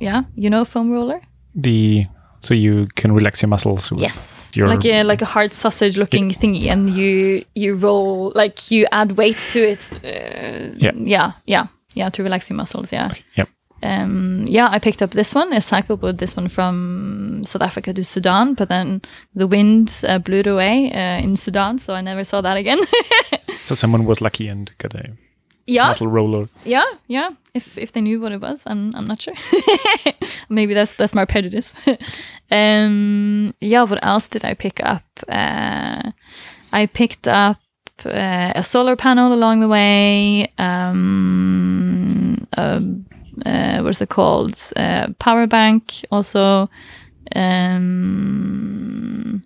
[0.00, 1.20] Yeah, you know foam roller.
[1.54, 2.06] The
[2.42, 3.92] so you can relax your muscles.
[3.96, 6.36] yes, like a like a hard sausage looking yeah.
[6.36, 9.92] thingy, and you you roll like you add weight to it.
[9.92, 12.92] Uh, yeah, yeah, yeah, yeah, to relax your muscles.
[12.92, 13.06] Yeah.
[13.06, 13.22] Okay.
[13.36, 13.48] Yep.
[13.84, 15.52] Um, yeah, I picked up this one.
[15.52, 19.02] I cycled with this one from South Africa to Sudan, but then
[19.34, 22.78] the wind uh, blew it away uh, in Sudan, so I never saw that again.
[23.64, 25.12] so someone was lucky and got a
[25.66, 25.88] yeah.
[25.88, 26.48] muscle roller.
[26.64, 27.30] Yeah, yeah.
[27.54, 29.34] If if they knew what it was, I'm I'm not sure.
[30.48, 31.74] Maybe that's that's my prejudice.
[32.50, 33.82] um, yeah.
[33.82, 35.04] What else did I pick up?
[35.28, 36.12] Uh,
[36.72, 37.58] I picked up
[38.06, 40.50] uh, a solar panel along the way.
[40.56, 42.80] Um, uh,
[43.82, 44.58] what's it called?
[44.76, 46.70] Uh, power bank also.
[47.34, 49.42] Um,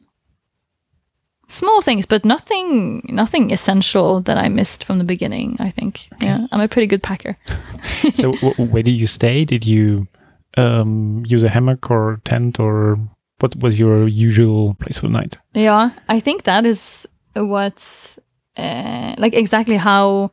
[1.48, 5.56] small things, but nothing nothing essential that I missed from the beginning.
[5.58, 6.08] I think.
[6.14, 6.26] Okay.
[6.26, 7.36] Yeah, I'm a pretty good packer.
[8.14, 9.44] so where did you stay?
[9.44, 10.08] Did you
[10.56, 12.98] um, use a hammock or tent or
[13.38, 15.36] what was your usual place for the night?
[15.54, 18.18] Yeah, I think that is what's
[18.56, 20.32] uh, like exactly how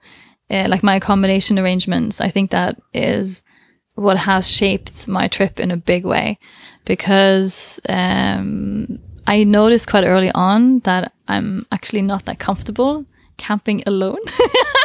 [0.49, 2.21] uh, like my accommodation arrangements.
[2.21, 3.43] I think that is
[3.95, 6.39] what has shaped my trip in a big way
[6.86, 13.05] because um, I noticed quite early on that I'm actually not that comfortable
[13.38, 14.19] camping alone.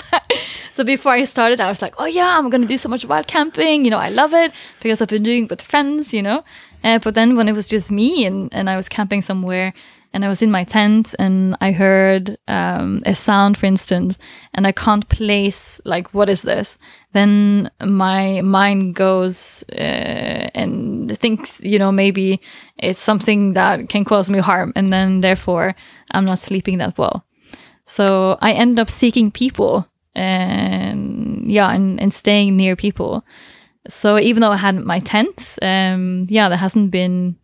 [0.73, 3.05] so before I started, I was like, oh yeah, I'm going to do so much
[3.05, 3.85] wild camping.
[3.85, 6.45] You know, I love it because I've been doing it with friends, you know.
[6.85, 9.75] Uh, but then when it was just me and, and I was camping somewhere
[10.19, 14.19] and I was in my tent and I heard um, a sound, for instance,
[14.53, 16.77] and I can't place like what is this,
[17.13, 22.41] then my mind goes uh, and thinks, you know, maybe
[22.79, 25.77] it's something that can cause me harm, and then therefore
[26.11, 27.25] I'm not sleeping that well.
[27.87, 33.25] So I end up seeking people and yeah, and, and staying near people.
[33.89, 37.38] So even though I had my tent, um, yeah, there hasn't been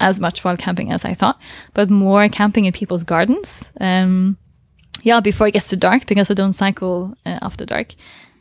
[0.00, 1.40] as much wild camping as I thought,
[1.74, 3.64] but more camping in people's gardens.
[3.80, 4.36] Um,
[5.02, 7.94] yeah, before it gets too dark, because I don't cycle uh, after dark,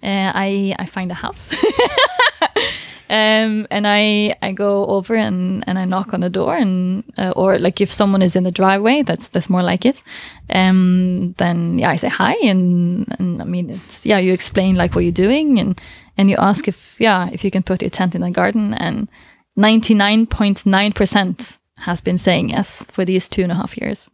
[0.04, 1.52] uh, I I find a house.
[3.10, 7.34] um, and I I go over and, and I knock on the door and uh,
[7.36, 10.04] or like if someone is in the driveway that's that's more like it
[10.50, 14.94] um then yeah I say hi and and I mean it's yeah you explain like
[14.94, 15.80] what you're doing and
[16.18, 19.10] and you ask if yeah if you can put your tent in the garden and
[19.58, 24.10] 99.9% has been saying yes for these two and a half years.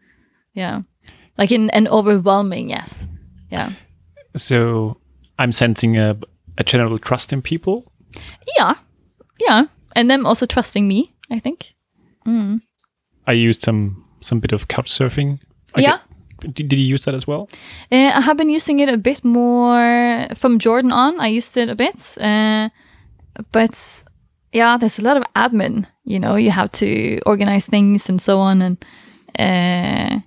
[0.54, 0.82] Yeah.
[1.38, 3.08] Like in an overwhelming yes.
[3.52, 3.72] Yeah.
[4.36, 4.98] So
[5.38, 6.18] I'm sensing a
[6.58, 7.92] a general trust in people.
[8.58, 8.76] Yeah,
[9.40, 11.14] yeah, and them also trusting me.
[11.32, 11.74] I think.
[13.28, 15.40] I used some some bit of couch surfing.
[15.76, 16.00] Yeah.
[16.42, 17.50] Did, did you use that as well?
[17.92, 21.20] Uh, I have been using it a bit more from Jordan on.
[21.20, 22.70] I used it a bit, uh,
[23.52, 24.04] but
[24.54, 25.86] yeah, there's a lot of admin.
[26.06, 28.86] You know, you have to organize things and so on, and
[29.40, 30.20] uh,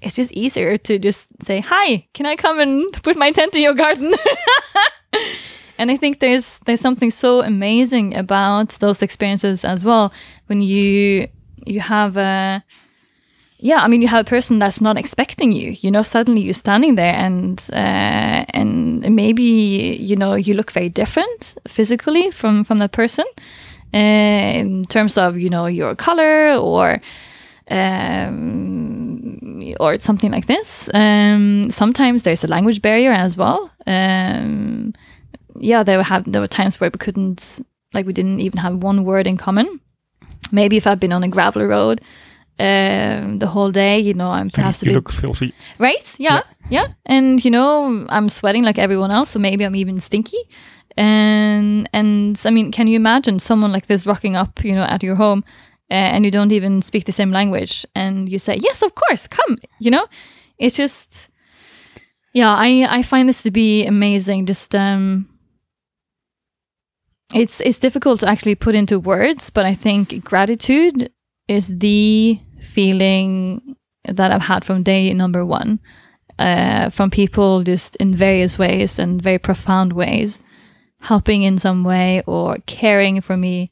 [0.00, 3.62] it's just easier to just say, "Hi, can I come and put my tent in
[3.62, 4.14] your garden?"
[5.78, 10.12] and I think there's there's something so amazing about those experiences as well
[10.46, 11.26] when you
[11.66, 12.62] you have a
[13.62, 15.76] yeah, I mean, you have a person that's not expecting you.
[15.80, 20.88] You know, suddenly you're standing there, and uh, and maybe you know you look very
[20.88, 23.26] different physically from from that person,
[23.92, 27.02] uh, in terms of you know your color or
[27.70, 29.38] um,
[29.78, 30.88] or something like this.
[30.94, 33.70] Um, sometimes there's a language barrier as well.
[33.86, 34.94] Um,
[35.56, 37.60] yeah, there were have there were times where we couldn't
[37.92, 39.80] like we didn't even have one word in common.
[40.50, 42.00] Maybe if I've been on a gravel road
[42.60, 45.54] um, the whole day, you know, I'm perhaps a you bit look filthy.
[45.78, 46.16] right?
[46.18, 46.88] Yeah, yeah.
[47.06, 50.38] And you know i'm sweating like everyone else so maybe i'm even stinky.
[50.96, 55.02] And and i mean can you imagine someone like this rocking up you know at
[55.02, 55.44] your home
[55.90, 59.26] uh, and you don't even speak the same language and you say yes of course
[59.26, 60.06] come you know?
[60.58, 61.28] It's just
[62.32, 65.26] yeah i i find this to be amazing just um
[67.32, 71.10] it's it's difficult to actually put into words but i think gratitude
[71.48, 75.80] is the feeling that I've had from day number one,
[76.38, 80.40] uh, from people just in various ways and very profound ways,
[81.00, 83.70] helping in some way or caring for me,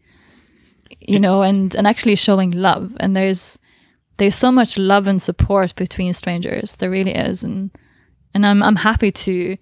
[1.01, 2.96] you know, and and actually showing love.
[3.01, 3.59] And there's
[4.18, 6.77] there's so much love and support between strangers.
[6.77, 7.70] There really is, and
[8.35, 9.57] and I'm I'm happy to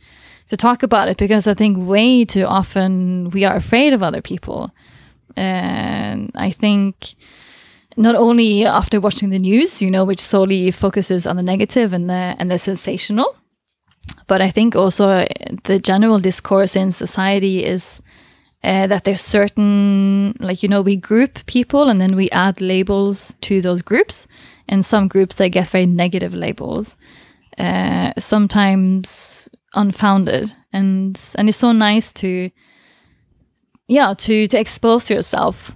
[0.49, 4.23] to talk about it because I think way too often we are afraid of other
[4.23, 4.71] people,
[5.37, 7.15] and I think
[7.97, 12.09] not only after watching the news, you know, which solely focuses on the negative and
[12.09, 13.37] the and the sensational,
[14.27, 15.27] but I think also
[15.65, 18.03] the general discourse in society is
[18.65, 23.35] uh, that there's certain like you know we group people and then we add labels
[23.43, 24.27] to those groups,
[24.69, 26.97] and some groups they get very negative labels,
[27.59, 32.51] uh, sometimes unfounded, and and it's so nice to
[33.89, 35.76] yeah to to expose yourself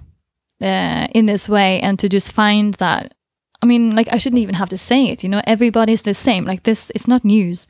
[0.61, 3.13] uh, in this way and to just find that
[3.61, 6.45] i mean like i shouldn't even have to say it you know everybody's the same.
[6.45, 7.67] Like this it's not news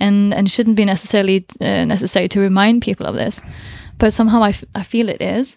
[0.00, 3.40] and and shouldn't be necessarily uh, necessary to remind people of this
[3.98, 5.56] but somehow I, I feel it is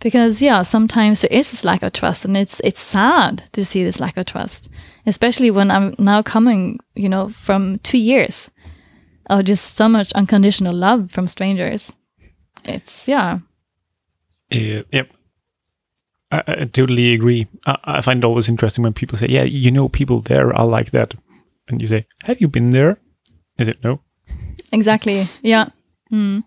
[0.00, 3.84] because yeah sometimes there is this lack of trust and it's it's sad to see
[3.84, 4.68] this lack of trust
[5.06, 8.50] especially when i'm now coming you know from two years
[9.30, 11.94] of just so much unconditional love from strangers.
[12.64, 13.38] It's yeah.
[14.52, 15.10] Uh, yep.
[16.30, 17.48] I, I totally agree.
[17.66, 20.66] I, I find it always interesting when people say, "Yeah, you know, people there are
[20.66, 21.14] like that,"
[21.68, 22.98] and you say, "Have you been there?"
[23.58, 24.00] Is it no?
[24.72, 25.68] exactly yeah
[26.12, 26.42] mm.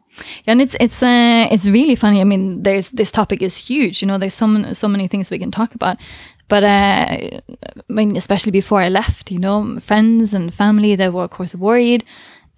[0.47, 4.07] and it's it's uh, it's really funny i mean there's this topic is huge you
[4.07, 5.97] know there's so many, so many things we can talk about
[6.47, 7.41] but uh, i
[7.89, 12.03] mean especially before i left you know friends and family they were of course worried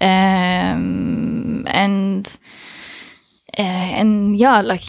[0.02, 2.38] um, and
[3.58, 4.84] uh, and yeah like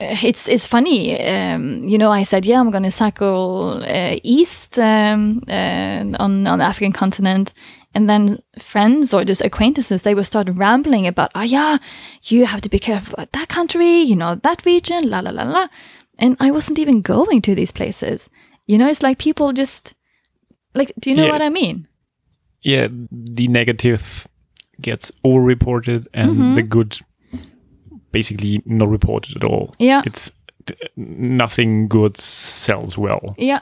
[0.00, 5.42] it's it's funny um, you know i said yeah i'm gonna cycle uh, east um,
[5.48, 7.52] uh, on on the african continent
[7.94, 11.78] and then friends or just acquaintances they would start rambling about oh yeah
[12.24, 15.42] you have to be careful about that country you know that region la la la
[15.42, 15.66] la
[16.18, 18.28] and i wasn't even going to these places
[18.66, 19.94] you know it's like people just
[20.74, 21.32] like do you know Yeah.
[21.32, 21.86] what i mean
[22.62, 22.88] Yeah,
[23.36, 24.26] the negative
[24.80, 26.54] gets over-reported, and Mm-hmm.
[26.54, 26.98] the good
[28.12, 29.74] basically not reported at all.
[29.78, 30.30] yeah It's
[30.96, 33.34] nothing good sells well.
[33.38, 33.60] Yeah,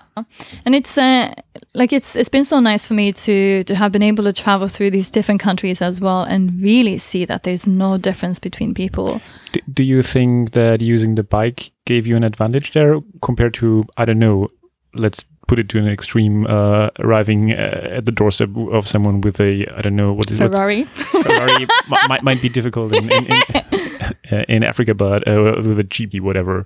[0.64, 1.32] and it's uh,
[1.74, 4.68] like it's it's been so nice for me to to have been able to travel
[4.68, 9.20] through these different countries as well and really see that there's no difference between people.
[9.52, 13.84] D- do you think that using the bike gave you an advantage there compared to
[13.96, 14.48] I don't know?
[14.94, 16.46] Let's put it to an extreme.
[16.46, 20.38] Uh, arriving uh, at the doorstep of someone with a I don't know what is
[20.38, 20.84] Ferrari.
[20.84, 21.58] Ferrari
[21.90, 23.90] mi- might might be difficult in in, in,
[24.32, 26.64] uh, in Africa, but uh, with a jeepy whatever,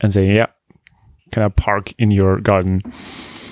[0.00, 0.46] and say yeah,
[1.32, 2.80] can I park in your garden?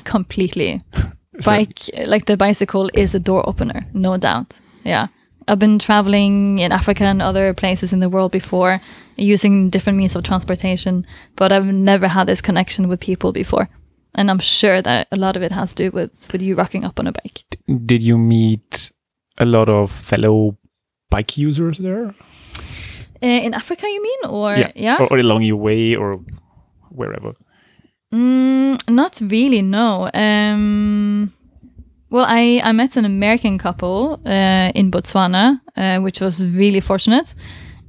[0.04, 0.80] completely.
[1.40, 4.58] So- Bike, like the bicycle, is a door opener, no doubt.
[4.84, 5.08] Yeah.
[5.46, 8.80] I've been traveling in Africa and other places in the world before
[9.16, 11.04] using different means of transportation,
[11.36, 13.68] but I've never had this connection with people before.
[14.14, 16.84] And I'm sure that a lot of it has to do with, with you rocking
[16.84, 17.44] up on a bike.
[17.84, 18.90] Did you meet
[19.36, 20.56] a lot of fellow
[21.10, 22.14] bike users there?
[23.22, 24.96] Uh, in Africa, you mean, or yeah, yeah?
[25.00, 26.20] Or, or along your way or
[26.90, 27.34] wherever.
[28.12, 30.10] Mm, not really, no.
[30.14, 31.32] Um,
[32.10, 37.34] well, I, I met an American couple uh, in Botswana, uh, which was really fortunate.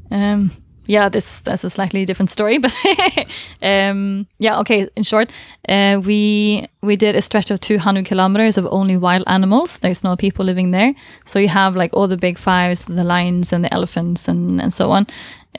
[0.09, 0.51] Um,
[0.87, 2.73] yeah, this that's a slightly different story, but
[3.61, 4.89] um, yeah, okay.
[4.95, 5.31] In short,
[5.69, 9.79] uh, we we did a stretch of 200 kilometers of only wild animals.
[9.79, 10.93] There's no people living there,
[11.25, 14.73] so you have like all the big fives, the lions and the elephants and and
[14.73, 15.05] so on,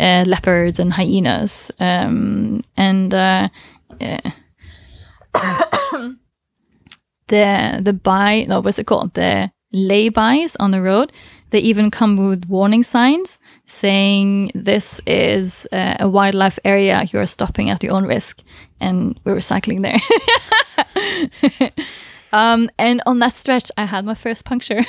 [0.00, 3.48] uh, leopards and hyenas, um, and uh,
[4.00, 4.20] yeah.
[7.28, 11.12] the the buy no what's it called the lay-bys on the road
[11.50, 17.26] they even come with warning signs saying this is uh, a wildlife area you are
[17.26, 18.42] stopping at your own risk.
[18.80, 20.00] And we were cycling there.
[22.30, 24.84] Um, and on that stretch i had my first puncture.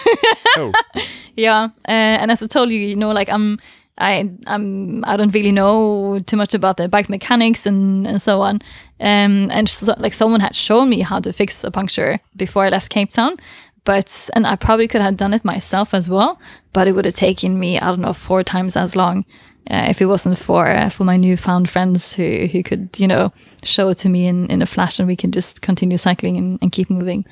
[0.58, 0.74] Oh,
[1.38, 3.58] yeah uh, and as i told you you know like i'm
[4.00, 8.42] I I'm I don't really know too much about the bike mechanics and, and so
[8.42, 8.62] on.
[9.02, 12.70] Um, and so, like someone had shown me how to fix a puncture before I
[12.70, 13.36] left Cape Town,
[13.84, 16.40] but and I probably could have done it myself as well.
[16.74, 19.26] But it would have taken me I don't know four times as long
[19.70, 23.32] uh, if it wasn't for uh, for my newfound friends who who could you know
[23.64, 26.60] show it to me in in a flash and we can just continue cycling and,
[26.62, 27.26] and keep moving.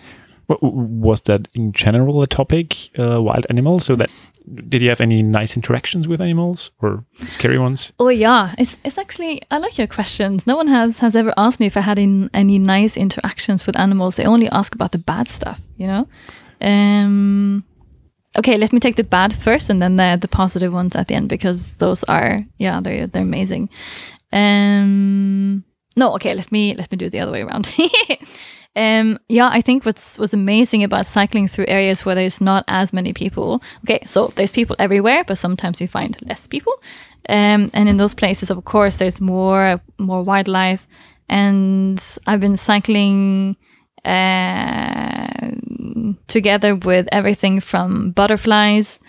[0.47, 3.85] Wa- was that in general a topic, uh, wild animals?
[3.85, 4.09] So that
[4.69, 7.91] did you have any nice interactions with animals or scary ones?
[7.99, 10.47] Oh yeah, it's it's actually I like your questions.
[10.47, 13.77] No one has has ever asked me if I had in, any nice interactions with
[13.77, 14.15] animals.
[14.15, 16.07] They only ask about the bad stuff, you know.
[16.61, 17.65] Um,
[18.37, 21.15] okay, let me take the bad first, and then the the positive ones at the
[21.15, 23.69] end because those are yeah they're they're amazing.
[24.31, 25.63] Um,
[25.95, 27.73] no, okay, let me let me do it the other way around.
[28.77, 32.93] Um, yeah, I think what's was amazing about cycling through areas where there's not as
[32.93, 33.63] many people.
[33.83, 36.73] Okay, so there's people everywhere, but sometimes you find less people.
[37.27, 40.85] Um, and in those places, of course, there's more more wildlife.
[41.27, 43.57] And I've been cycling
[44.05, 45.49] uh,
[46.27, 48.99] together with everything from butterflies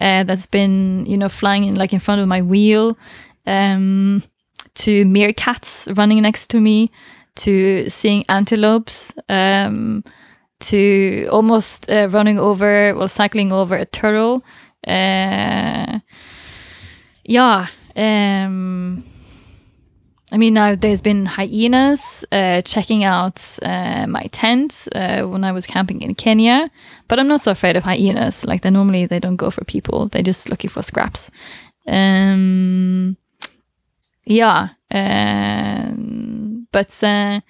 [0.00, 2.96] uh, that's been you know flying in like in front of my wheel,
[3.46, 4.22] um,
[4.76, 6.90] to meerkats running next to me
[7.38, 10.04] to seeing antelopes, um,
[10.60, 14.44] to almost uh, running over, well, cycling over a turtle.
[14.86, 16.00] Uh,
[17.24, 17.66] yeah.
[17.96, 19.04] Um,
[20.30, 25.52] I mean, now there's been hyenas uh, checking out uh, my tent uh, when I
[25.52, 26.70] was camping in Kenya,
[27.08, 28.44] but I'm not so afraid of hyenas.
[28.44, 31.30] Like they normally they don't go for people; they're just looking for scraps.
[31.86, 33.16] Um,
[34.24, 35.67] yeah, um,
[36.72, 37.40] but uh,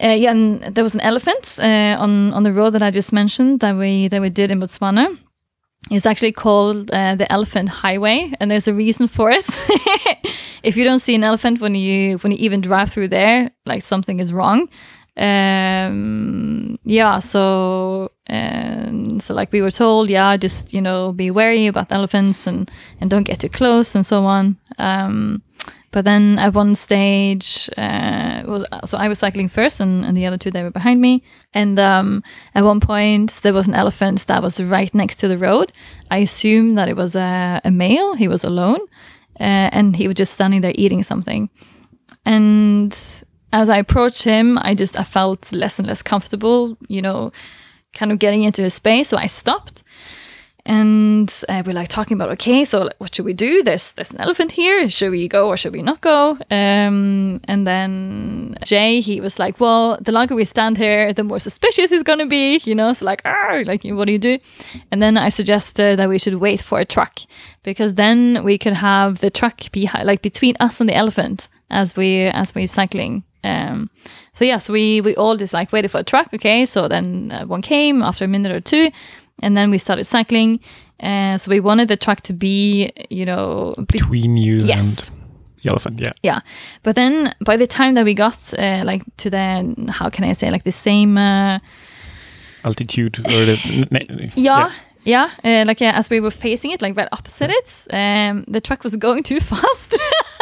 [0.00, 3.12] uh, yeah, and there was an elephant uh, on on the road that I just
[3.12, 5.18] mentioned that we that we did in Botswana.
[5.90, 9.46] It's actually called uh, the Elephant Highway, and there's a reason for it.
[10.62, 13.82] if you don't see an elephant when you when you even drive through there, like
[13.82, 14.68] something is wrong.
[15.18, 21.66] Um, yeah, so and so like we were told, yeah, just you know be wary
[21.66, 24.56] about elephants and and don't get too close and so on.
[24.78, 25.42] Um,
[25.90, 30.26] but then at one stage, uh, was so I was cycling first, and, and the
[30.26, 31.22] other two they were behind me.
[31.54, 32.22] And um,
[32.54, 35.72] at one point, there was an elephant that was right next to the road.
[36.10, 38.14] I assumed that it was a, a male.
[38.14, 38.80] He was alone,
[39.40, 41.48] uh, and he was just standing there eating something.
[42.26, 42.94] And
[43.52, 47.32] as I approached him, I just I felt less and less comfortable, you know,
[47.94, 49.08] kind of getting into his space.
[49.08, 49.82] So I stopped
[50.68, 53.62] and uh, we're like talking about okay so like, what should we do?
[53.62, 54.86] There's there's an elephant here.
[54.86, 56.38] Should we go or should we not go?
[56.50, 61.38] Um, and then jay he was like well the longer we stand here the more
[61.38, 62.92] suspicious he's going to be you know?
[62.92, 64.38] So like ah like what do you do?
[64.90, 67.20] And then i suggested that we should wait for a truck
[67.62, 71.96] because then we could have the truck be like between us and the elephant as
[71.96, 73.88] we as we're cycling um,
[74.32, 77.30] so yeah so we we all just like waited for a truck okay so then
[77.32, 78.90] uh, one came after a minute or two
[79.42, 80.60] and then we started cycling.
[81.00, 85.16] Uh, so we wanted the truck to be, you know, be- Between you yes, and
[85.62, 86.12] the elephant, yeah.
[86.22, 86.40] yeah.
[86.82, 90.32] But then by the time that we got uh, like to the, how can I
[90.32, 91.60] say, like the same, uh,
[92.64, 93.86] Altitude or the.
[93.92, 94.72] n- yeah.
[95.04, 98.60] Yeah, uh, like yeah, as we were facing it, like right opposite it, um, the
[98.60, 99.96] truck was going too fast.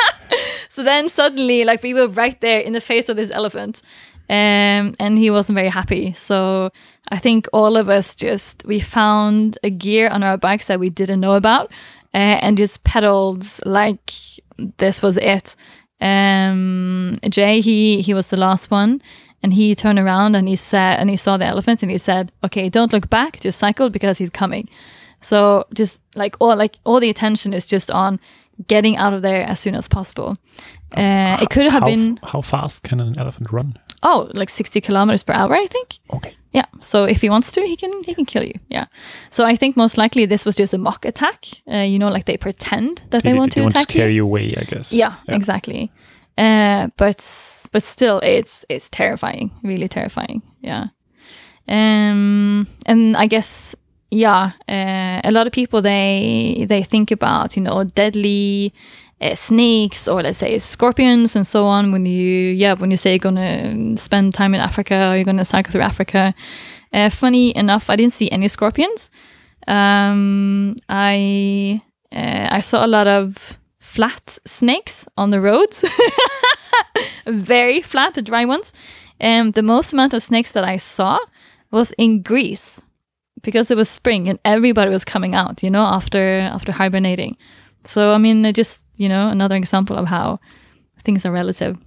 [0.68, 3.82] so then suddenly, like we were right there in the face of this elephant,
[4.28, 6.12] um, and he wasn't very happy.
[6.14, 6.70] So
[7.10, 10.90] I think all of us just we found a gear on our bikes that we
[10.90, 11.70] didn't know about,
[12.14, 14.12] uh, and just pedaled like
[14.78, 15.54] this was it.
[16.00, 19.00] Um, Jay, he he was the last one,
[19.42, 22.32] and he turned around and he said, and he saw the elephant, and he said,
[22.44, 24.68] "Okay, don't look back, just cycle because he's coming."
[25.20, 28.20] So just like all like all the attention is just on
[28.68, 30.36] getting out of there as soon as possible.
[30.96, 33.74] Uh, it could have how, been How fast can an elephant run?
[34.02, 35.98] oh like 60 kilometers per hour, I think.
[36.12, 36.36] Okay.
[36.52, 36.66] Yeah.
[36.80, 38.54] So if he wants to, he can he can kill you.
[38.68, 38.86] Yeah.
[39.30, 41.44] So I think most likely this was just a mock attack.
[41.70, 43.90] Uh, you know, like they pretend that they, Did- want did to want to attack
[43.92, 44.16] scare you.
[44.16, 44.92] you away, I guess.
[44.92, 45.34] Yeah, Yeah.
[45.36, 45.90] exactly.
[46.38, 47.18] Uh, but
[47.72, 49.50] but still, it's it's terrifying.
[49.62, 50.42] Really terrifying.
[50.62, 50.84] Yeah.
[51.68, 53.74] Um, and I guess
[54.10, 58.72] yeah, uh, a lot of people they they think about you know deadly
[59.20, 63.12] uh, snakes or let's say scorpions and so on when you yeah when you say
[63.12, 66.34] you're gonna spend time in Africa or you're gonna cycle through Africa.
[66.92, 69.10] Uh, funny enough, I didn't see any scorpions.
[69.66, 71.82] Um, I
[72.12, 75.84] uh, I saw a lot of flat snakes on the roads,
[77.26, 78.72] very flat, the dry ones.
[79.18, 81.18] And the most amount of snakes that I saw
[81.70, 82.80] was in Greece
[83.46, 87.38] because it was spring and everybody was coming out, you know, after after hibernating.
[87.84, 90.38] So I mean, just you know another example of how
[91.04, 91.78] things are relative.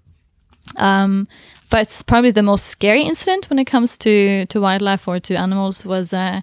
[0.77, 1.27] Um,
[1.69, 5.85] but probably the most scary incident when it comes to to wildlife or to animals
[5.85, 6.41] was uh,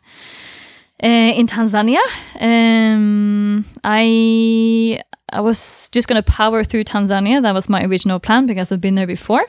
[1.03, 2.05] uh, in Tanzania.
[2.41, 5.01] Um, I
[5.33, 7.43] I was just gonna power through Tanzania.
[7.43, 9.47] That was my original plan because I've been there before,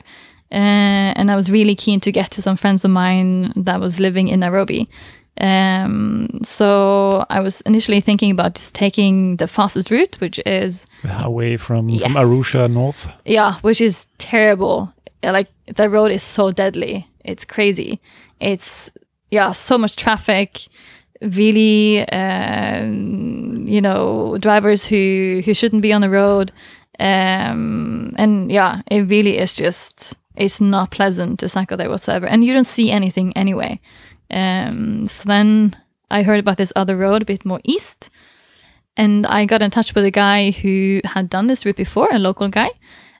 [0.50, 4.00] uh, and I was really keen to get to some friends of mine that was
[4.00, 4.88] living in Nairobi.
[5.40, 10.86] Um, so I was initially thinking about just taking the fastest route, which is
[11.20, 12.02] away from, Yes.
[12.12, 13.08] from Arusha north.
[13.24, 14.92] yeah, which is terrible.
[15.22, 17.06] Like the road is so deadly.
[17.24, 18.00] It's crazy.
[18.40, 18.90] It's
[19.30, 20.60] yeah, so much traffic.
[21.20, 26.52] Really, um, you know, drivers who who shouldn't be on the road.
[27.00, 32.26] Um, and yeah, it really is just it's not pleasant to cycle there whatsoever.
[32.26, 33.80] And you don't see anything anyway.
[34.30, 35.76] Um, so then
[36.10, 38.10] I heard about this other road a bit more east,
[38.96, 42.18] and I got in touch with a guy who had done this route before, a
[42.18, 42.70] local guy.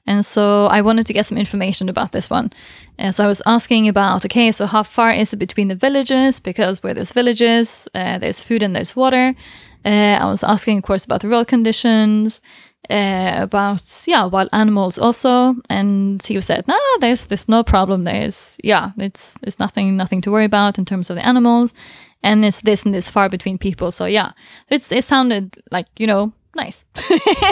[0.08, 2.50] And so I wanted to get some information about this one.
[2.96, 6.40] And so I was asking about, okay, so how far is it between the villages?
[6.40, 9.34] Because where there's villages, uh, there's food and there's water.
[9.84, 12.40] Uh, I was asking, of course, about the road conditions,
[12.90, 15.56] uh, about yeah, wild animals also.
[15.68, 18.04] And he said, no, there's there's no problem.
[18.04, 21.74] There's yeah, it's there's nothing nothing to worry about in terms of the animals,
[22.22, 23.92] and it's this and this far between people.
[23.92, 24.32] So yeah,
[24.68, 26.84] it's it sounded like you know nice.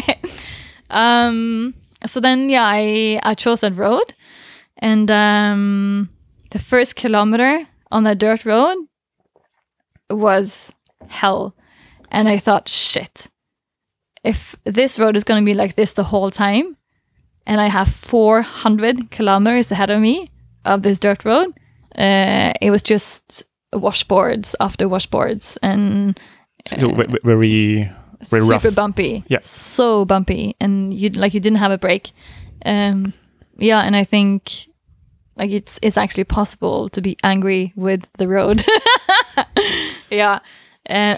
[0.90, 1.74] um,
[2.06, 4.14] so then yeah, I I chose that road,
[4.78, 6.08] and um,
[6.50, 8.76] the first kilometer on that dirt road
[10.08, 10.72] was
[11.08, 11.54] hell,
[12.10, 13.28] and I thought shit
[14.26, 16.76] if this road is going to be like this the whole time
[17.46, 20.30] and I have 400 kilometers ahead of me
[20.64, 21.48] of this dirt road,
[21.96, 26.18] uh, it was just washboards after washboards and
[26.66, 27.90] So ve- ve- very,
[28.30, 28.74] very super rough.
[28.74, 29.22] bumpy.
[29.28, 29.40] Yeah.
[29.42, 30.54] So bumpy.
[30.60, 32.10] And you like you didn't have a break.
[32.64, 33.12] Um,
[33.58, 34.66] yeah, and I think
[35.36, 38.64] like it's it's actually possible to be angry with the road.
[40.10, 40.40] yeah.
[40.90, 41.16] Uh,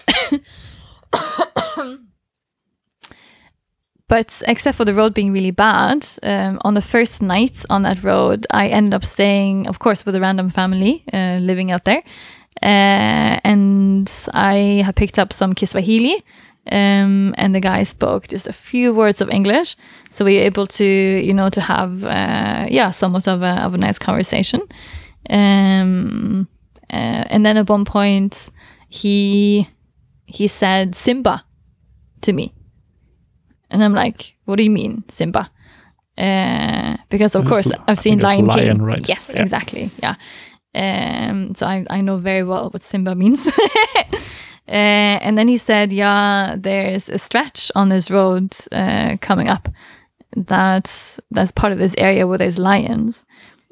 [4.09, 8.03] but except for the road being really bad, um, on the first night on that
[8.03, 12.03] road, I ended up staying, of course, with a random family uh, living out there.
[12.63, 16.25] Uh, and I had picked up some Kiswahili,
[16.73, 19.77] um, and the guy spoke just a few words of English,
[20.11, 23.75] so we were able to, you know, to have, uh, yeah, somewhat of a, of
[23.75, 24.63] a nice conversation.
[25.31, 26.49] Um,
[26.91, 28.51] uh, and then at one point,
[28.89, 29.69] he
[30.25, 31.45] he said Simba
[32.23, 32.55] to me,
[33.81, 35.51] and I'm like, "What do you mean, Simba?"
[36.17, 38.83] Uh, because of course I've seen Lion, lion, King.
[38.83, 39.09] right?
[39.09, 39.43] Yes, Yeah.
[39.43, 39.91] exactly.
[40.03, 40.15] Yeah.
[40.75, 43.47] Um, so I, I know very well what Simba means.
[44.69, 49.69] uh, and then he said, "Yeah, there's a stretch on this road uh, coming up.
[50.37, 53.25] That's that's part of this area where there's lions."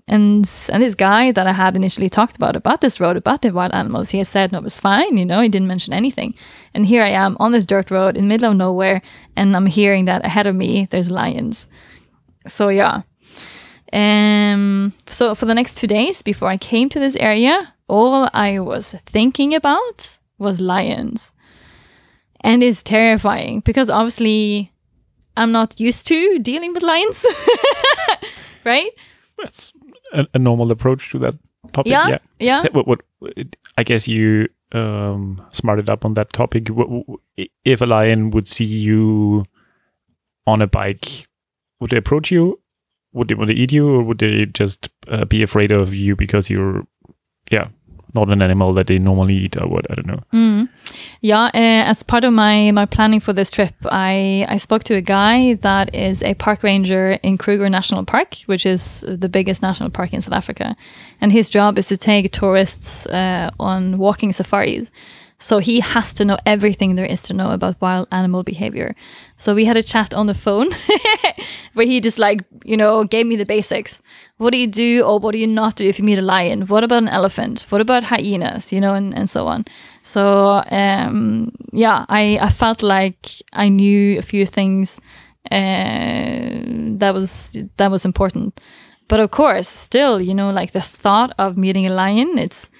[0.08, 3.50] And and this guy that I had initially talked about about this road about the
[3.50, 5.16] wild animals, he had said no, it was fine.
[5.16, 6.34] You know, he didn't mention anything.
[6.74, 9.02] And here I am on this dirt road in the middle of nowhere,
[9.34, 11.68] and I'm hearing that ahead of me there's lions.
[12.46, 13.02] So yeah.
[13.92, 14.92] Um.
[15.06, 18.94] So for the next two days before I came to this area, all I was
[19.06, 21.32] thinking about was lions,
[22.42, 24.70] and it's terrifying because obviously
[25.36, 27.26] I'm not used to dealing with lions,
[28.64, 28.90] right?
[29.38, 29.72] That's
[30.12, 31.34] a, a normal approach to that
[31.72, 31.90] topic.
[31.90, 32.18] Yeah, Yeah.
[32.38, 32.66] yeah.
[32.72, 33.00] What, what,
[33.76, 36.68] I guess you um, smarted up on that topic.
[37.64, 39.44] If a lion would see you
[40.46, 41.26] on a bike,
[41.80, 42.60] would they approach you?
[43.12, 46.16] Would they, want to eat you, or would they just uh, be afraid of you
[46.16, 46.86] because you're,
[47.50, 47.68] yeah,
[48.14, 49.90] not an animal that they normally eat, or what?
[49.90, 50.22] I don't know.
[50.32, 50.68] Mm.
[51.20, 51.50] Yeah, uh,
[51.90, 55.54] as part of my my planning for this trip, I I spoke to a guy
[55.54, 60.12] that is a park ranger in Kruger National Park, which is the biggest national park
[60.12, 60.76] in South Africa,
[61.20, 64.90] and his job is to take tourists uh, on walking safaris.
[65.38, 68.94] So he has to know everything there is to know about wild animal behavior.
[69.36, 70.70] So we had a chat on the phone
[71.74, 74.00] where he just like, you know, gave me the basics.
[74.38, 76.62] What do you do or what do you not do if you meet a lion?
[76.68, 77.66] What about an elephant?
[77.68, 78.72] What about hyenas?
[78.72, 79.66] You know, and, and so on.
[80.04, 85.00] So um, yeah, I, I felt like I knew a few things
[85.50, 86.60] uh,
[86.98, 88.58] that was that was important.
[89.08, 92.70] But of course, still, you know, like the thought of meeting a lion, it's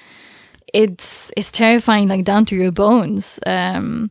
[0.85, 3.39] it's it's terrifying, like down to your bones.
[3.47, 4.11] Um,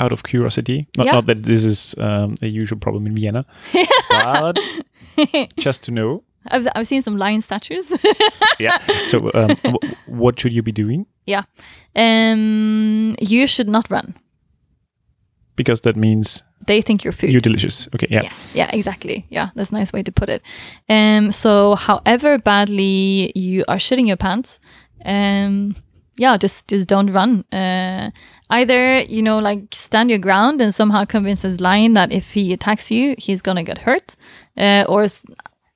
[0.00, 1.12] Out of curiosity, not, Yeah.
[1.14, 3.44] not that this is um, a usual problem in Vienna,
[4.10, 4.56] but
[5.64, 6.22] just to know.
[6.50, 7.92] I've I've seen some lion statues.
[8.58, 8.78] Yeah.
[9.06, 11.06] So, um, w- what should you be doing?
[11.26, 11.42] yeah,
[11.96, 14.14] um, you should not run.
[15.56, 17.30] Because that means They think you're food.
[17.30, 17.88] you're delicious.
[17.94, 18.06] Okay.
[18.10, 18.22] Yeah.
[18.22, 18.50] Yes.
[18.54, 19.24] Yeah, exactly.
[19.30, 20.42] Yeah, that's a nice way to put it.
[20.88, 24.58] Um, so however badly you are shitting your pants,
[25.04, 25.74] um,
[26.16, 27.44] yeah, just just don't run.
[27.52, 28.10] Uh,
[28.50, 32.52] either you know, like stand your ground and somehow convince his lion that if he
[32.52, 34.14] attacks you, he's gonna get hurt,
[34.58, 35.24] uh, or s-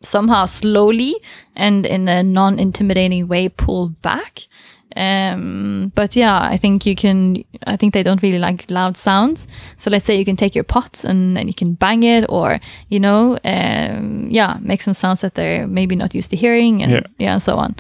[0.03, 1.17] somehow slowly
[1.57, 4.47] and in a non-intimidating way pull back.
[4.95, 7.43] Um, but yeah, I think you can.
[7.67, 9.47] I think they don't really like loud sounds.
[9.77, 12.61] So let's say you can take your pot and then you can bang it, or
[12.89, 16.93] you know, um, yeah, make some sounds that they're maybe not used to hearing, and
[16.93, 17.01] Yeah.
[17.19, 17.75] yeah, and so on.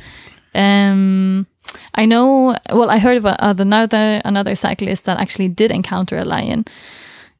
[0.57, 1.46] Um,
[1.94, 2.57] I know.
[2.72, 6.64] Well, I heard of, another another cyclist that actually did encounter a lion,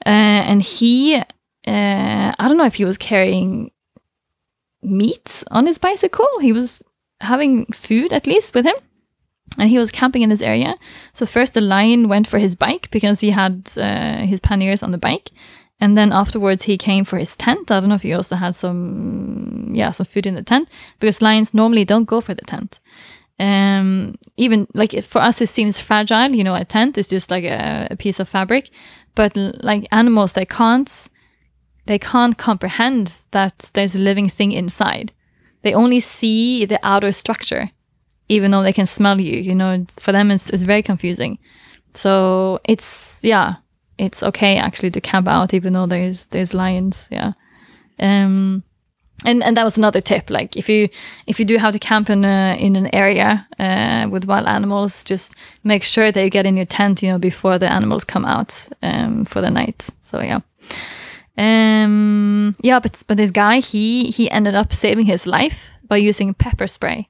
[0.05, 1.17] uh, and he.
[1.67, 3.73] Uh, I don't know if he was carrying
[4.83, 6.29] meat on his bicycle.
[6.41, 6.81] He was
[7.21, 8.77] having food at least with him
[9.59, 10.77] and he was camping in this area.
[11.13, 14.91] So first the lion went for his bike because he had uh, his panniers on
[14.91, 15.31] the bike,
[15.81, 17.71] and then afterwards he came for his tent.
[17.71, 20.69] I don't know if he also had some yeah some food in the tent
[21.01, 22.81] because lions normally don't go for the tent.
[23.39, 26.35] Um, even like for us it seems fragile.
[26.35, 28.71] You know, a tent is just like a, a piece of fabric,
[29.15, 31.09] but like animals they can't
[31.87, 35.13] they can't comprehend that there's a living thing inside.
[35.63, 37.71] They only see the outer structure
[38.29, 41.39] even though they can smell you you know for them it's, it's very confusing
[41.93, 43.57] so it's yeah
[43.99, 47.33] it's okay actually to camp out even though there's there's lions yeah.
[47.99, 48.63] Um
[49.25, 50.89] and and that was another tip like if you
[51.27, 55.03] if you do have to camp in a, in an area uh, with wild animals
[55.03, 55.35] just
[55.65, 58.69] make sure that you get in your tent you know before the animals come out
[58.83, 59.89] um for the night.
[60.03, 60.41] So yeah.
[61.39, 66.35] Um yeah but but this guy he he ended up saving his life by using
[66.35, 67.09] pepper spray.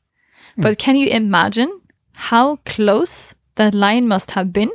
[0.59, 1.81] But can you imagine
[2.13, 4.71] how close that lion must have been,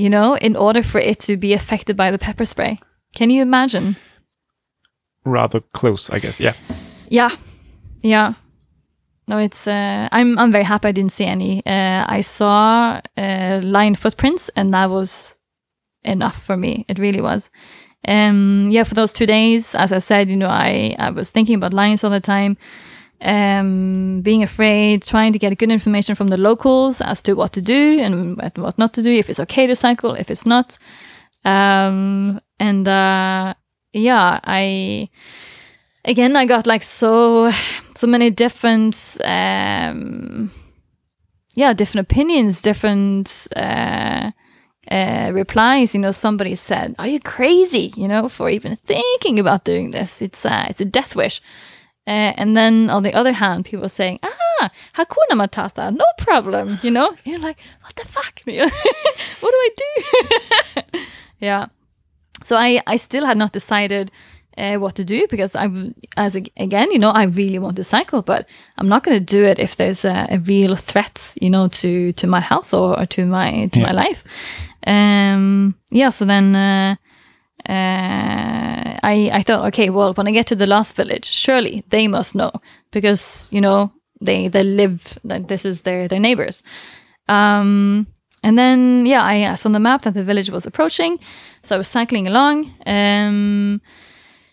[0.00, 2.80] you know, in order for it to be affected by the pepper spray?
[3.14, 3.96] Can you imagine?
[5.24, 6.40] Rather close, I guess.
[6.40, 6.54] Yeah.
[7.08, 7.36] Yeah.
[8.02, 8.32] Yeah.
[9.28, 11.64] No, it's uh, I'm I'm very happy I didn't see any.
[11.66, 15.36] Uh, I saw uh, lion footprints and that was
[16.02, 16.84] enough for me.
[16.88, 17.50] It really was.
[18.08, 21.56] Um yeah, for those two days, as I said, you know, I, I was thinking
[21.56, 22.56] about lions all the time.
[23.22, 27.60] Um, being afraid, trying to get good information from the locals as to what to
[27.60, 30.78] do and what- not to do, if it's okay to cycle, if it's not.
[31.44, 33.54] Um, and uh,
[33.92, 35.08] yeah, I
[36.04, 37.50] again I got like so
[37.94, 40.50] so many different um
[41.54, 44.30] yeah different opinions different uh
[44.90, 49.64] uh, replies, you know, somebody said, "Are you crazy?" You know, for even thinking about
[49.64, 50.20] doing this.
[50.20, 51.40] It's uh, it's a death wish.
[52.06, 56.90] Uh, and then on the other hand, people saying, "Ah, Hakuna Matata, no problem." You
[56.90, 58.40] know, you're like, "What the fuck?
[58.46, 60.98] What do I do?"
[61.40, 61.66] yeah.
[62.42, 64.10] So I I still had not decided
[64.56, 65.68] uh, what to do because I
[66.16, 68.48] as a, again, you know, I really want to cycle, but
[68.78, 72.12] I'm not going to do it if there's a, a real threat, you know, to
[72.12, 74.24] to my health or, or to my to my life.
[74.86, 76.10] Um, yeah.
[76.10, 76.56] So then.
[76.56, 76.96] Uh,
[77.68, 82.08] uh, I I thought, okay, well, when I get to the last village, surely they
[82.08, 82.50] must know
[82.90, 86.62] because you know they they live that this is their their neighbors.
[87.28, 88.06] Um,
[88.42, 91.18] and then yeah, I saw on the map that the village was approaching,
[91.62, 92.72] so I was cycling along.
[92.86, 93.80] Um,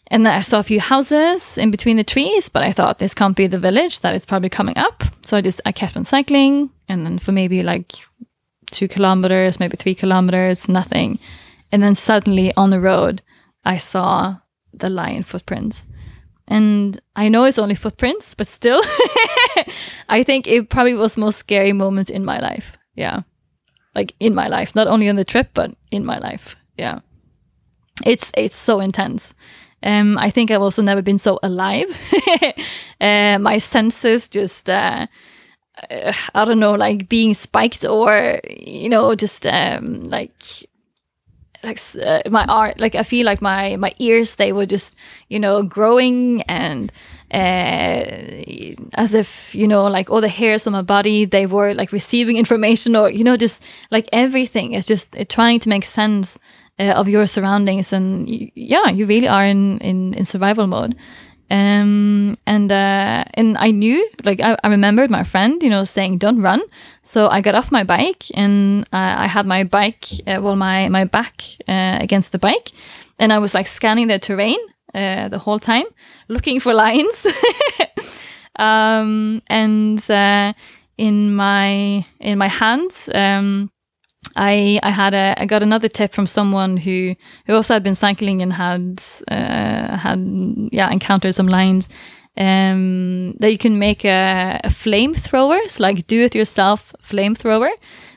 [0.09, 3.13] and then I saw a few houses in between the trees, but I thought this
[3.13, 5.03] can't be the village that is probably coming up.
[5.21, 7.93] So I just I kept on cycling, and then for maybe like
[8.71, 11.19] two kilometers, maybe three kilometers, nothing.
[11.72, 13.22] And then suddenly on the road,
[13.65, 14.38] I saw
[14.74, 15.86] the lion footprints.
[16.47, 18.82] And I know it's only footprints, but still,
[20.09, 22.78] I think it probably was the most scary moment in my life.
[22.95, 23.22] Yeah.
[23.95, 26.55] like in my life, not only on the trip but in my life.
[26.78, 26.99] Yeah,
[28.05, 29.34] it's it's so intense.
[29.84, 31.89] Um, I think I've also never been so alive.
[33.01, 34.70] uh, my senses just.
[34.70, 35.07] Uh,
[35.91, 40.34] uh, I don't know, like being spiked or you know, just um, like
[41.63, 44.95] like uh, my art like i feel like my my ears they were just
[45.27, 46.91] you know growing and
[47.33, 48.05] uh,
[48.93, 52.37] as if you know like all the hairs on my body they were like receiving
[52.43, 54.73] information or you know just like everything.
[54.73, 56.39] Is just uh, trying to make sense
[56.79, 60.95] uh, of your surroundings and yeah you really are in in, in survival mode
[61.49, 66.17] um, and uh, and I knew, like I, I, remembered my friend, you know, saying
[66.17, 66.61] don't run.
[67.03, 70.89] So I got off my bike and uh, I had my bike, uh, well, my
[70.89, 72.71] my back uh, against the bike,
[73.17, 74.59] and I was like scanning the terrain
[74.93, 75.85] uh, the whole time,
[76.27, 77.25] looking for lions.
[78.57, 80.51] um, and uh,
[80.97, 83.09] in my in my hands.
[83.13, 83.71] Um,
[84.36, 87.15] I I had a I got another tip from someone who
[87.45, 90.19] who also had been cycling and had uh, had
[90.71, 91.89] yeah encountered some lines
[92.38, 97.69] um, that you can make a, a flamethrower, so like do it yourself flamethrower.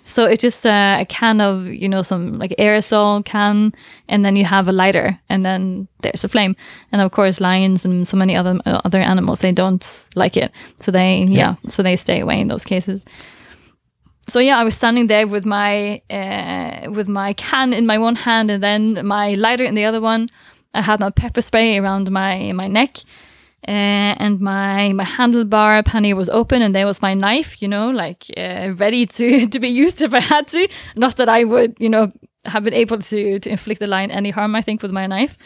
[0.05, 3.73] So it's just a, a, can of you know some like aerosol can,
[4.09, 6.55] and then you have a lighter, and then there's a flame.
[6.93, 10.91] And of course, lions and so many other other animals they don't like it, so
[10.91, 13.03] they yeah, yeah so they stay away in those cases
[14.31, 18.16] so yeah, I was standing there with my uh, with my can in my one
[18.16, 20.28] hand and then my lighter in the other one.
[20.72, 22.99] I had my pepper spray around my my neck,
[23.66, 27.91] uh, and my my handlebar pannier was open, and there was my knife, you know,
[27.91, 30.68] like uh, ready to to be used if I had to.
[30.97, 32.12] Not that I would, you know,
[32.45, 34.55] have been able to to inflict the lion any harm.
[34.55, 35.37] I think with my knife,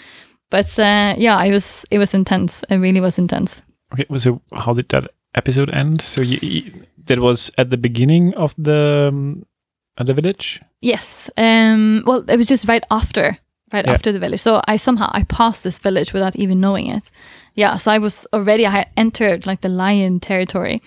[0.50, 2.62] but uh, yeah, it was it was intense.
[2.68, 3.62] It really was intense.
[3.92, 6.02] Okay, was so how did that episode end?
[6.02, 9.46] So you, you that was at the beginning of the um,
[9.98, 10.60] the village.
[10.80, 11.30] Yes.
[11.36, 12.02] Um.
[12.06, 13.38] Well, it was just right after,
[13.72, 13.92] right yeah.
[13.92, 14.40] after the village.
[14.40, 17.10] So I somehow I passed this village without even knowing it.
[17.54, 17.76] Yeah.
[17.76, 20.82] So I was already I had entered like the lion territory.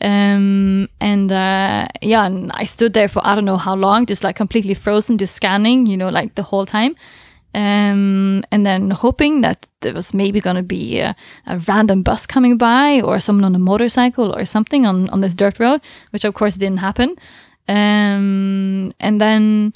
[0.00, 4.24] Um, and uh, yeah, and I stood there for I don't know how long, just
[4.24, 6.96] like completely frozen, just scanning, you know, like the whole time
[7.54, 11.14] um, and then hoping that there was maybe going to be a,
[11.46, 15.34] a, random bus coming by or someone on a motorcycle or something on, on this
[15.34, 17.16] dirt road, which of course didn't happen.
[17.68, 19.74] Um, and then,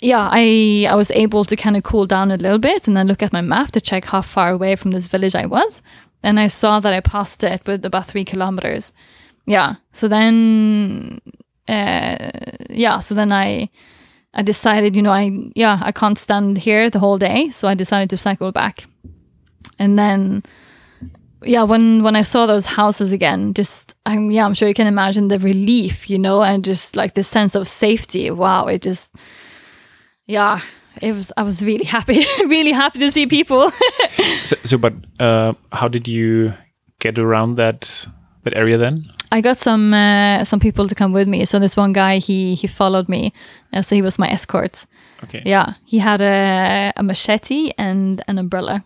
[0.00, 3.06] yeah, I I was able to kind of cool down a little bit and then
[3.06, 5.80] look at my map to check how far away from this village I was.
[6.22, 8.92] And I saw that I passed it with about three kilometers.
[9.46, 9.76] Yeah.
[9.92, 11.20] So then,
[11.68, 12.30] uh,
[12.70, 12.98] yeah.
[12.98, 13.70] So then I
[14.34, 17.74] I decided, you know, I yeah, I can't stand here the whole day, so I
[17.74, 18.84] decided to cycle back.
[19.78, 20.42] And then
[21.42, 24.86] yeah, when when I saw those houses again, just I'm yeah, I'm sure you can
[24.86, 28.30] imagine the relief, you know, and just like the sense of safety.
[28.30, 29.12] Wow, it just
[30.26, 30.60] yeah,
[31.00, 33.70] it was I was really happy, really happy to see people.
[34.44, 36.54] so, so, but uh, how did you
[36.98, 38.06] get around that
[38.48, 39.10] that area then?
[39.30, 41.44] I got some uh, some people to come with me.
[41.44, 43.32] So this one guy, he he followed me,
[43.72, 44.86] uh, so he was my escort.
[45.24, 45.42] Okay.
[45.44, 48.84] Yeah, he had a, a machete and an umbrella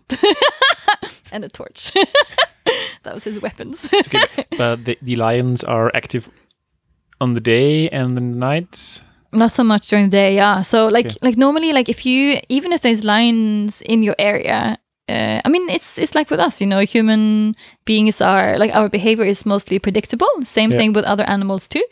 [1.31, 1.91] and a torch.
[3.03, 3.89] that was his weapons.
[3.93, 4.25] okay,
[4.57, 6.29] but the, the lions are active
[7.21, 9.01] on the day and the night.
[9.31, 10.61] Not so much during the day, yeah.
[10.61, 11.17] So like okay.
[11.21, 14.77] like normally, like if you even if there's lions in your area,
[15.09, 18.89] uh, I mean, it's it's like with us, you know, human beings are like our
[18.89, 20.29] behavior is mostly predictable.
[20.43, 20.77] Same yeah.
[20.77, 21.83] thing with other animals too.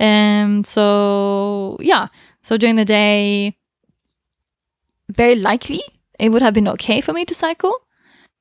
[0.00, 2.08] Um, so yeah,
[2.42, 3.56] so during the day,
[5.10, 5.82] very likely
[6.18, 7.74] it would have been okay for me to cycle,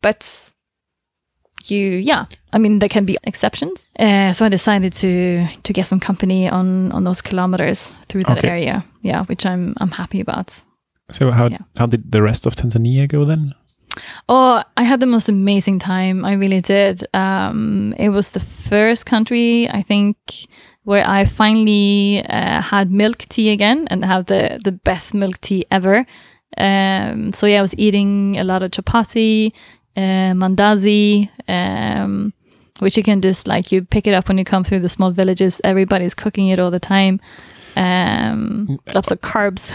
[0.02, 0.54] but
[1.66, 3.86] you, yeah, I mean, there can be exceptions.
[3.98, 8.38] Uh, so I decided to to get some company on on those kilometers through that
[8.38, 8.50] okay.
[8.50, 8.86] area.
[9.02, 10.62] Yeah, which I'm I'm happy about.
[11.12, 11.60] So how yeah.
[11.76, 13.54] how did the rest of Tanzania go then?
[14.30, 16.26] Oh, I had the most amazing time.
[16.26, 17.06] I really did.
[17.14, 20.18] Um, it was the first country, I think,
[20.84, 25.66] where I finally uh, had milk tea again and had the, the best milk tea
[25.72, 26.06] ever.
[26.58, 29.52] Um, so, yeah, I was eating a lot of chapati,
[29.96, 32.34] uh, mandazi, um,
[32.80, 35.12] which you can just like you pick it up when you come through the small
[35.12, 35.62] villages.
[35.64, 37.20] Everybody's cooking it all the time.
[37.76, 39.74] Um, lots of carbs.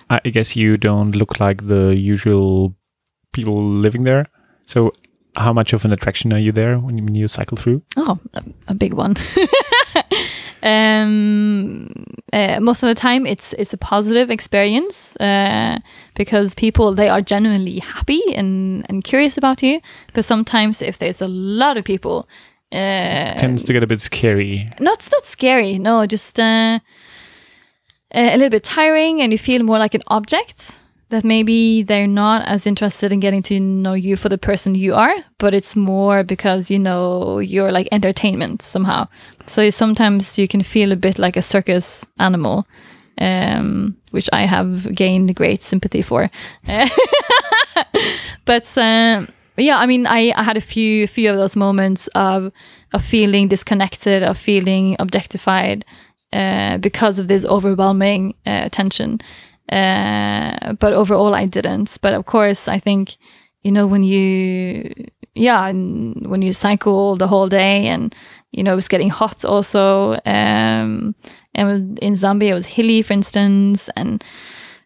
[0.10, 2.74] I guess you don't look like the usual
[3.38, 4.26] people living there.
[4.66, 4.92] So,
[5.36, 7.82] how much of an attraction are you there when you, when you cycle through?
[7.96, 9.14] Oh, a, a big one.
[10.62, 11.88] um,
[12.32, 15.78] uh, most of the time, it's it's a positive experience uh,
[16.14, 19.80] because people they are genuinely happy and and curious about you.
[20.06, 22.28] Because sometimes, if there's a lot of people,
[22.72, 24.68] uh, tends to get a bit scary.
[24.80, 25.78] Not not scary.
[25.78, 26.38] No, just.
[26.38, 26.80] Uh,
[28.14, 30.78] uh, a little bit tiring and you feel more like an object
[31.10, 34.94] that maybe they're not as interested in getting to know you for the person you
[34.94, 39.08] are, but it's more because you know you're like entertainment somehow.
[39.46, 42.66] So sometimes you can feel a bit like a circus animal,
[43.18, 46.30] um, which I have gained great sympathy for.
[48.44, 52.52] but um, yeah, I mean, I, I had a few few of those moments of
[52.92, 55.84] of feeling disconnected, of feeling objectified
[56.32, 59.20] uh, because of this overwhelming uh, attention.
[59.68, 61.98] Uh, but overall, I didn't.
[62.00, 63.16] But of course, I think,
[63.62, 64.92] you know, when you,
[65.34, 68.14] yeah, when you cycle the whole day and,
[68.52, 70.18] you know, it was getting hot also.
[70.24, 71.14] Um,
[71.54, 73.90] and in Zambia, it was hilly, for instance.
[73.94, 74.24] And,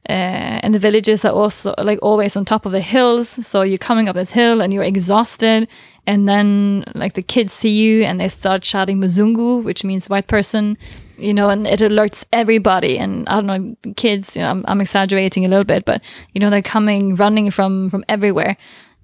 [0.09, 3.29] uh, and the villages are also like always on top of the hills.
[3.47, 5.69] So you're coming up this hill and you're exhausted.
[6.09, 10.27] And then like the kids see you and they start shouting Muzungu, which means white
[10.27, 10.77] person
[11.23, 12.99] you know, and it alerts everybody.
[12.99, 16.03] And I don't know, kids, you know, I'm, I'm exaggerating a little bit, but
[16.33, 18.57] you know, they're coming running from from everywhere.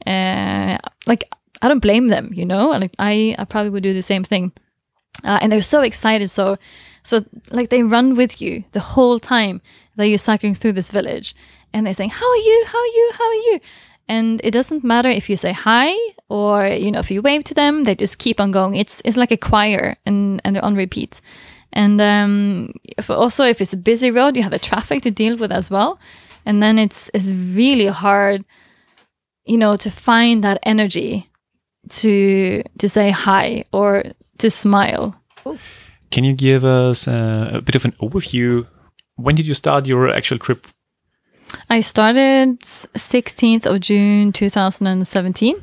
[0.07, 1.25] Uh, like
[1.63, 4.53] I don't blame them, you know, like I, I probably would do the same thing.
[5.25, 6.57] Uh, and they're so excited, so
[7.03, 9.61] so like they run with you the whole time
[9.97, 11.35] that you're cycling through this village,
[11.73, 12.65] and they're saying, "How are you?
[12.67, 13.11] How are you?
[13.15, 13.61] How are you?"
[14.09, 15.93] And it doesn't matter if you say hi
[16.29, 18.77] or you know if you wave to them, they just keep on going.
[18.77, 21.21] It's it's like a choir, and and they're on repeat.
[21.79, 25.37] And um, if also, if it's a busy road, you have the traffic to deal
[25.37, 26.01] with as well.
[26.45, 28.45] And then it's it's really hard,
[29.45, 31.31] you know, to find that energy
[32.01, 34.03] to to say hi or
[34.39, 35.15] to smile.
[36.11, 38.67] Can you give us uh, a bit of an overview?
[39.15, 40.67] When did you start your actual trip?
[41.71, 45.55] I started 16th of June 2017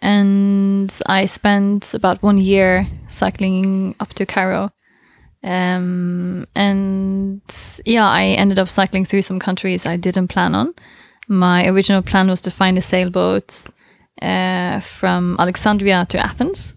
[0.00, 4.70] and I spent about one year cycling up to Cairo
[5.42, 7.40] um, and
[7.84, 10.74] yeah, I ended up cycling through some countries I didn't plan on.
[11.28, 13.66] My original plan was to find a sailboat
[14.20, 16.74] uh, from Alexandria to Athens.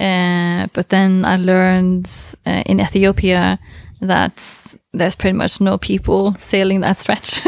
[0.00, 2.10] Uh, but then I learned
[2.46, 3.58] uh, in Ethiopia
[4.00, 7.40] that there's pretty much no people sailing that stretch.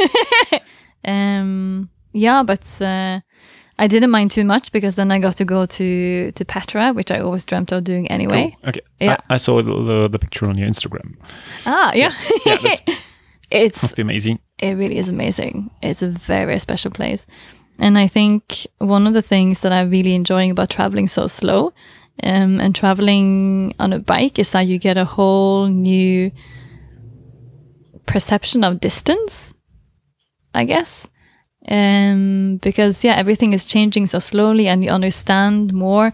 [1.04, 3.20] um, yeah, but uh,
[3.78, 7.10] I didn't mind too much because then I got to go to to Petra, which
[7.10, 8.56] I always dreamt of doing anyway.
[8.60, 8.68] Cool.
[8.68, 8.80] Okay.
[9.00, 9.16] Yeah.
[9.28, 11.16] I, I saw the, the, the, picture on your Instagram.
[11.66, 12.14] Ah, yeah.
[12.46, 12.96] Yeah, yeah
[13.50, 14.38] it's must be amazing.
[14.58, 15.70] It really is amazing.
[15.82, 17.26] It's a very, very special place.
[17.80, 21.72] And I think one of the things that I'm really enjoying about traveling so slow
[22.22, 26.30] um, and traveling on a bike is that you get a whole new
[28.06, 29.52] perception of distance,
[30.54, 31.08] I guess
[31.68, 36.12] um, because yeah, everything is changing so slowly, and you understand more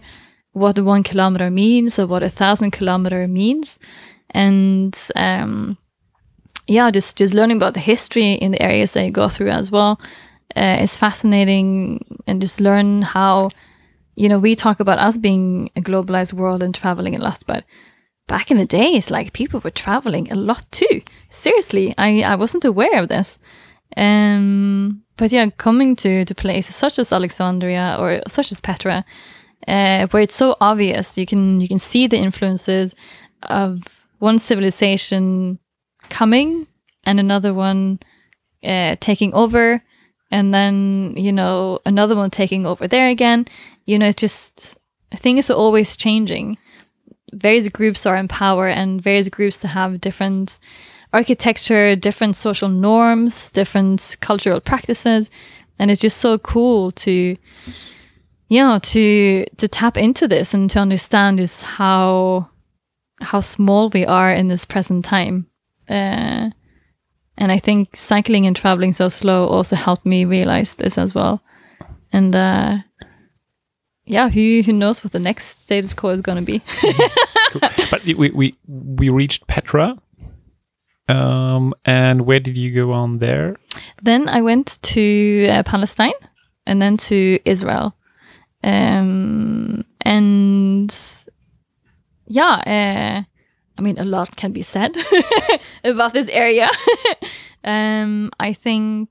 [0.53, 3.79] what one kilometer means or what a thousand kilometer means,
[4.31, 5.77] and um,
[6.67, 9.71] yeah, just just learning about the history in the areas that you go through as
[9.71, 9.99] well
[10.55, 13.49] uh, is fascinating, and just learn how
[14.15, 17.63] you know we talk about us being a globalized world and traveling a lot, but
[18.27, 21.01] back in the days, like people were traveling a lot too.
[21.29, 23.37] Seriously, I I wasn't aware of this.
[23.97, 29.05] Um, but yeah, coming to to places such as Alexandria or such as Petra,
[29.67, 32.95] uh, where it's so obvious, you can you can see the influences
[33.43, 35.59] of one civilization
[36.09, 36.67] coming
[37.03, 37.99] and another one
[38.63, 39.83] uh, taking over,
[40.31, 43.45] and then you know another one taking over there again.
[43.85, 44.77] You know, it's just
[45.13, 46.57] things are always changing.
[47.33, 50.59] Various groups are in power, and various groups that have different
[51.13, 55.29] architecture, different social norms, different cultural practices,
[55.79, 57.35] and it's just so cool to
[58.49, 62.47] know to to tap into this and to understand is how
[63.21, 65.47] how small we are in this present time.
[65.89, 66.49] Uh,
[67.37, 71.41] and I think cycling and traveling so slow also helped me realize this as well.
[72.11, 72.77] And uh,
[74.05, 76.61] yeah, who who knows what the next status quo is going to be?
[77.51, 77.61] cool.
[77.91, 79.97] But we, we we reached Petra
[81.07, 83.55] um, and where did you go on there?
[84.01, 86.13] Then I went to uh, Palestine
[86.65, 87.95] and then to Israel.
[88.63, 90.95] Um, and
[92.27, 93.23] yeah, uh,
[93.77, 94.95] I mean, a lot can be said
[95.83, 96.69] about this area.
[97.63, 99.09] um, I think,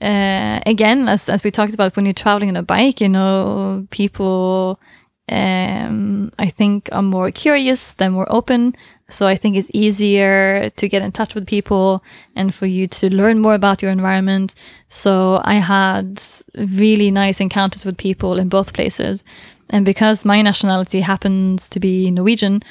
[0.00, 3.86] uh, again, as, as we talked about, when you're traveling on a bike, you know,
[3.90, 4.80] people
[5.28, 8.74] um, I think are more curious, they're more open.
[9.08, 12.02] So I think it's easier to get in touch with people
[12.34, 14.54] and for you to learn more about your environment.
[14.88, 16.20] So I had
[16.56, 19.22] really nice encounters with people in both places.
[19.70, 22.62] And because my nationality happens to be Norwegian,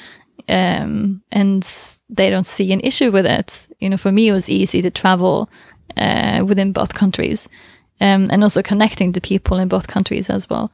[0.48, 1.66] um, and
[2.08, 3.66] they don't see an issue with it.
[3.80, 5.48] You know, for me, it was easy to travel
[5.96, 7.48] uh, within both countries,
[8.00, 10.70] um, and also connecting to people in both countries as well.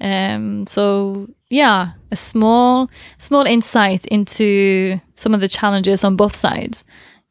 [0.00, 6.84] Um, so yeah, a small small insight into some of the challenges on both sides.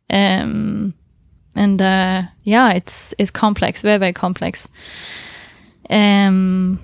[0.09, 0.93] Um,
[1.55, 4.67] and uh, yeah, it's it's complex, very very complex.
[5.89, 6.79] Um,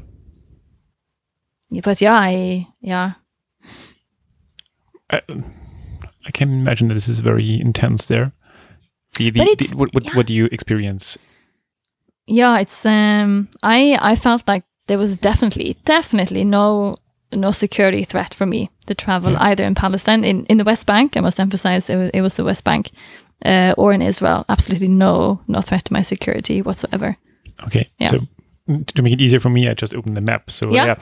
[1.84, 3.14] but yeah, I yeah.
[5.12, 5.22] I,
[6.26, 8.34] I can imagine that this is very intense there.
[9.18, 10.16] The, the, the- what, what, yeah.
[10.16, 11.18] what do you experience?
[12.28, 16.96] yeah it's um i i felt like there was definitely definitely no
[17.34, 19.44] no security threat for me to travel Yeah.
[19.52, 22.36] either in palestine in in the west bank i must emphasize it was, it was
[22.36, 22.92] the west bank
[23.46, 27.18] uh, or in israel absolutely no no threat to my security whatsoever
[27.68, 27.90] Okay.
[28.00, 28.10] Yeah.
[28.12, 28.20] So
[28.96, 30.52] to make it easier for me, I just opened the map.
[30.52, 30.96] So Yeah.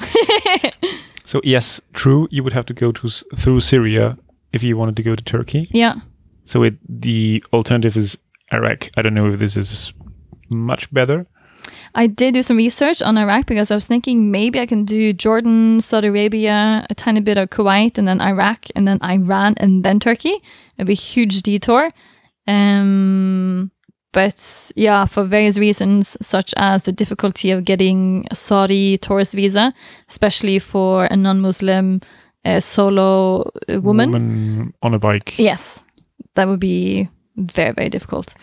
[0.64, 0.70] yeah.
[1.26, 2.28] so yes, true.
[2.30, 4.18] You would have to go to through Syria
[4.52, 5.66] if you wanted to go to Turkey.
[5.72, 5.96] yeah
[6.46, 8.18] So it, the alternative is
[8.52, 8.90] Iraq.
[8.98, 9.94] I don't know if this is
[10.50, 11.26] much better.
[11.96, 15.14] I did do some research on Iraq because I was thinking maybe I can do
[15.14, 19.84] Jordan, Saudi Arabia, a tiny bit of Kuwait, and then Iraq, and then Iran, and
[19.84, 20.36] then Turkey.
[20.78, 21.91] It'd be a huge detour.
[22.48, 23.72] Um,
[24.12, 29.74] but yeah, for various reasons, such as the difficulty of getting a Saudi tourist visa,
[30.10, 32.02] especially for a non Muslim
[32.46, 34.12] uh, solo uh, woman.
[34.12, 35.38] Woman on a bike.
[35.38, 35.84] Yes,
[36.36, 38.36] that would be very, very difficult.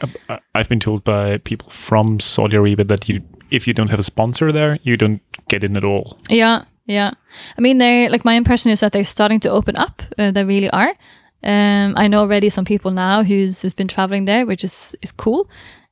[0.55, 4.05] I've been told by people from Saudi Arabia that you, if you don't have a
[4.05, 6.19] sponsor there, you don't get in at all.
[6.29, 7.13] Yeah, yeah.
[7.57, 10.03] I mean, they're like my impression is that they're starting to open up.
[10.19, 10.95] Uh, they really are.
[11.43, 15.13] Um, I know already some people now who's who's been traveling there, which is is
[15.13, 15.49] cool.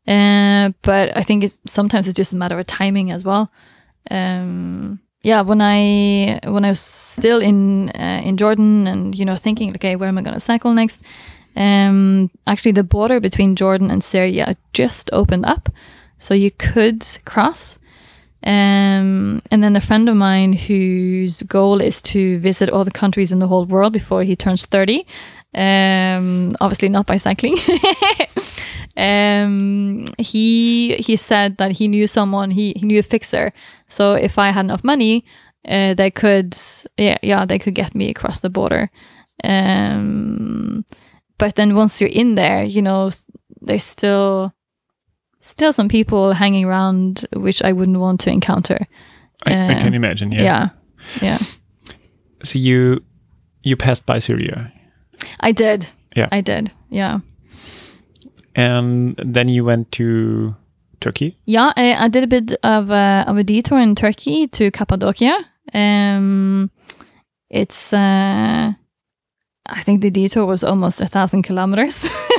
[0.06, 3.50] Uh, but I think it's sometimes it's just a matter of timing as well.
[4.10, 9.36] Um, yeah, when I when I was still in uh, in Jordan and you know
[9.36, 11.02] thinking, okay, where am I going to cycle next?
[11.56, 15.68] Um, actually, the border between Jordan and Syria just opened up,
[16.18, 17.78] so you could cross.
[18.44, 23.32] Um, and then a friend of mine whose goal is to visit all the countries
[23.32, 25.06] in the whole world before he turns 30.
[25.54, 27.56] Um, obviously not by cycling.
[28.96, 33.52] um, he he said that he knew someone, he, he knew a fixer.
[33.88, 35.24] So if I had enough money,
[35.66, 36.56] uh, they could,
[36.96, 38.90] yeah, yeah, they could get me across the border.
[39.42, 40.84] Um,
[41.38, 43.10] but then once you're in there, you know,
[43.60, 44.52] there's still
[45.40, 48.86] still some people hanging around which I wouldn't want to encounter.
[49.46, 50.32] I, I Uh, can imagine.
[50.32, 50.42] Yeah.
[50.42, 50.68] Yeah.
[51.22, 51.38] yeah.
[52.44, 53.02] So you
[53.62, 54.72] you passed by Syria,
[55.40, 55.86] I did.
[56.16, 56.28] Yeah.
[56.32, 56.70] I did.
[56.90, 57.20] Yeah.
[58.54, 60.54] and then you went to
[61.00, 61.36] Turkey.
[61.46, 65.44] Yeah, I, I did a bit of a, of a detour in Turkey to Cappadocia.
[65.74, 66.70] Um,
[67.50, 68.72] it's, uh,
[69.66, 72.08] I think the detour was almost a thousand kilometers.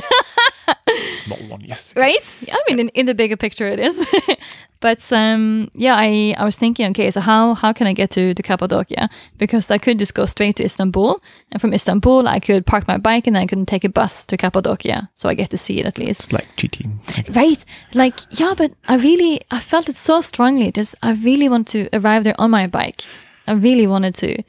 [1.36, 1.92] One, yes.
[1.96, 2.38] right?
[2.50, 4.06] I mean, in, in the bigger picture, it is.
[4.80, 8.34] but um, yeah, I, I was thinking, okay, so how how can I get to,
[8.34, 9.08] to Cappadocia?
[9.38, 11.20] Because I could just go straight to Istanbul,
[11.52, 14.24] and from Istanbul, I could park my bike and then I could take a bus
[14.26, 16.24] to Cappadocia, so I get to see it at least.
[16.24, 17.00] It's like cheating.
[17.30, 17.64] Right.
[17.94, 20.72] Like, yeah, but I really, I felt it so strongly.
[20.72, 23.02] Just, I really want to arrive there on my bike.
[23.46, 24.42] I really wanted to.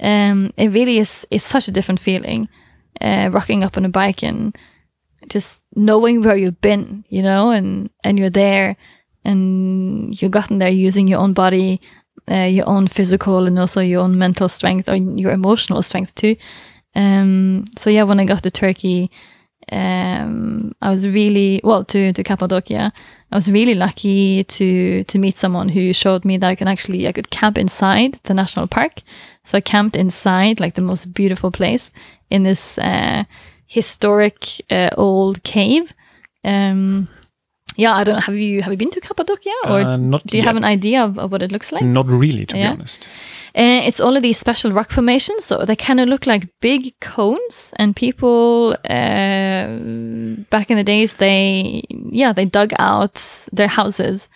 [0.00, 2.48] Um, it really is, it's such a different feeling,
[3.00, 4.56] uh, rocking up on a bike and
[5.34, 8.76] just knowing where you've been, you know, and, and you're there
[9.24, 11.80] and you've gotten there using your own body,
[12.30, 16.36] uh, your own physical and also your own mental strength or your emotional strength too.
[16.94, 19.10] Um, so yeah, when I got to Turkey,
[19.72, 22.92] um, I was really well to to Cappadocia.
[23.32, 27.08] I was really lucky to to meet someone who showed me that I can actually
[27.08, 29.02] I could camp inside the national park.
[29.42, 31.90] So I camped inside like the most beautiful place
[32.30, 33.24] in this uh,
[33.66, 35.92] historic uh, old cave.
[36.44, 37.08] Um,
[37.76, 40.42] yeah, I don't have you have you been to Cappadocia or Uh, not do you
[40.42, 40.46] yet.
[40.46, 41.82] have an idea of, of what it looks like?
[41.84, 42.68] Not really, to Yeah.
[42.70, 43.08] be honest.
[43.56, 46.92] Uh, it's all of these special rock formations, so they kind of look like big
[47.00, 47.72] cones.
[47.76, 49.66] And people uh,
[50.50, 53.14] back in the days, they yeah, they dug out
[53.52, 54.28] their houses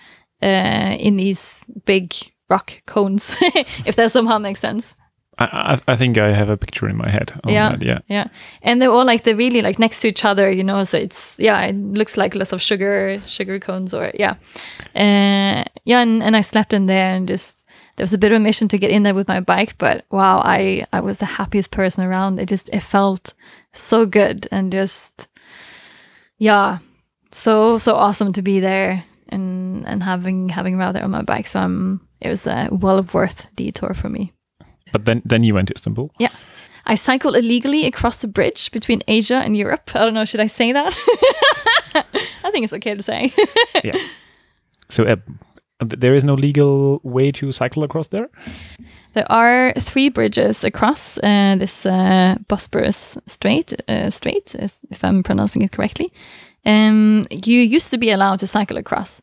[0.43, 2.14] uh, in these big
[2.51, 3.37] rock cones.
[3.87, 4.95] if that somehow makes sense.
[5.39, 7.32] I, I, think I have a picture in my head.
[7.47, 7.70] Yeah.
[7.70, 8.01] That, yeah.
[8.09, 8.26] Yeah,
[8.62, 10.82] and they're all like they're really like next to each other, you know.
[10.84, 14.32] So it's yeah, it looks like lots of sugar sugar cones or yeah,
[14.97, 16.01] uh, yeah.
[16.01, 17.64] And, and I slept in there and just
[17.97, 20.07] there was a bit of a mission to get in there with my bike, but
[20.11, 22.41] wow, I I was the happiest person around.
[22.41, 23.34] It just it felt
[23.72, 25.28] so good and just
[26.39, 26.78] yeah,
[27.30, 31.47] so so awesome to be there and and having having rather on my bike.
[31.47, 34.32] So I'm it was a well worth detour for me.
[34.93, 36.11] But then, then you went to Istanbul.
[36.18, 36.30] Yeah.
[36.86, 39.91] I cycled illegally across the bridge between Asia and Europe.
[39.95, 40.97] I don't know, should I say that?
[42.45, 43.32] I think it's okay to say.
[43.84, 43.97] yeah.
[44.89, 45.16] So uh,
[45.80, 48.28] there is no legal way to cycle across there.
[49.12, 55.62] There are three bridges across uh, this uh, Bosporus Strait, uh, Strait, if I'm pronouncing
[55.62, 56.12] it correctly.
[56.64, 59.22] Um, you used to be allowed to cycle across,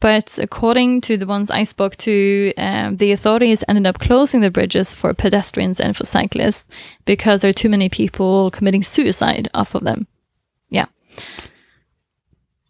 [0.00, 4.50] but according to the ones I spoke to, um, the authorities ended up closing the
[4.50, 6.66] bridges for pedestrians and for cyclists
[7.04, 10.06] because there are too many people committing suicide off of them.
[10.68, 10.86] Yeah.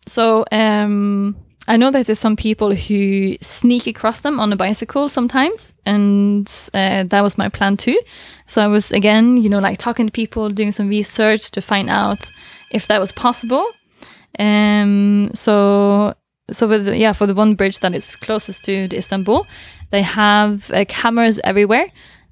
[0.06, 5.08] So um, I know that there's some people who sneak across them on a bicycle
[5.08, 7.98] sometimes, and uh, that was my plan too.
[8.46, 11.88] So I was again, you know, like talking to people, doing some research to find
[11.88, 12.30] out
[12.70, 13.66] if that was possible.
[14.38, 16.14] Um, so
[16.50, 19.46] so with yeah, for the one bridge that is closest to Istanbul,
[19.90, 21.86] they have uh, cameras everywhere,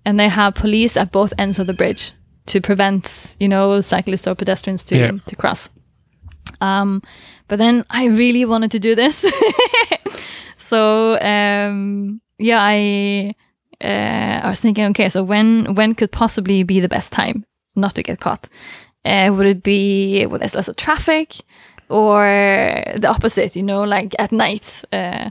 [0.05, 2.13] and they have police at both ends of the bridge
[2.47, 5.13] to prevent, you know, cyclists or pedestrians to Yeah.
[5.27, 5.69] to cross.
[6.61, 7.03] Um,
[7.49, 9.25] but then I really wanted to do this.
[10.57, 13.35] so um, yeah, I
[13.83, 17.45] uh, I was thinking, okay, so when when could possibly be the best time
[17.75, 18.49] not to get caught?
[19.05, 21.37] Uh, would it be when there's less of traffic,
[21.93, 22.25] or
[22.97, 23.57] the opposite?
[23.57, 24.85] You know, like at night.
[24.93, 25.31] Uh,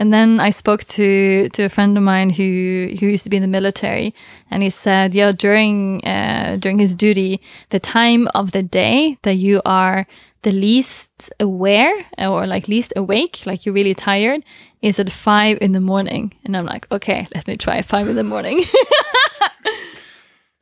[0.00, 3.36] and then I spoke to to a friend of mine who who used to be
[3.36, 4.14] in the military,
[4.50, 7.40] and he said, yeah, during uh, during his duty,
[7.70, 10.06] the time of the day that you are
[10.42, 14.44] the least aware or like least awake, like you're really tired,
[14.82, 16.34] is at five in the morning.
[16.44, 18.62] And I'm like, okay, let me try five in the morning.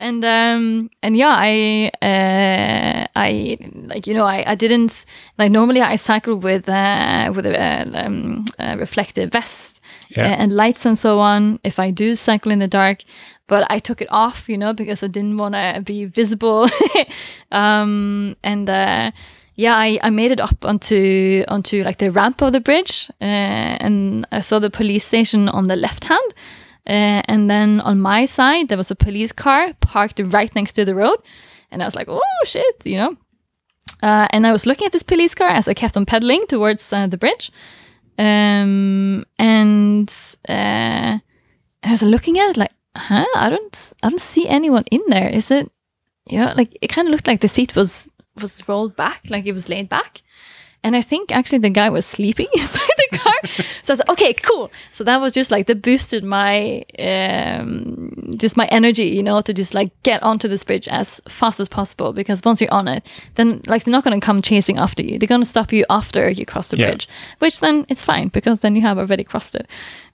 [0.03, 3.56] and um and yeah i uh i
[3.86, 5.04] like you know i i didn't
[5.38, 9.80] like normally i cycle with uh with a, um, a reflective vest
[10.16, 10.36] Yeah.
[10.42, 12.98] and lights and so on if i do cycle in the dark
[13.46, 16.68] but i took it off you know because i didn't want to be visible
[17.52, 19.10] um and uh
[19.54, 23.24] yeah, I, I made it up onto onto like the ramp of the bridge, uh,
[23.84, 26.34] and I saw the police station on the left hand,
[26.86, 30.84] uh, and then on my side there was a police car parked right next to
[30.86, 31.18] the road,
[31.72, 33.16] and I was like, oh shit, you know.
[34.02, 36.92] Uh, and I was looking at this police car as I kept on pedaling towards
[36.92, 37.50] uh, the bridge,
[38.18, 40.12] um, and
[40.48, 41.18] uh,
[41.82, 45.28] I was looking at it like, huh, I don't, I don't see anyone in there.
[45.28, 45.70] Is it,
[46.28, 48.08] you know, like it kind of looked like the seat was
[48.40, 50.22] was rolled back, like it was laid back.
[50.84, 53.32] And I think actually the guy was sleeping the car.
[53.82, 54.70] so I like, okay, cool.
[54.92, 59.52] So that was just like that boosted my um, just my energy, you know, to
[59.54, 62.12] just like get onto this bridge as fast as possible.
[62.12, 63.06] Because once you're on it,
[63.36, 65.18] then like they're not gonna come chasing after you.
[65.18, 66.86] They're gonna stop you after you cross the Yeah.
[66.88, 67.08] bridge.
[67.38, 69.66] Which then it's fine because then you have already crossed it.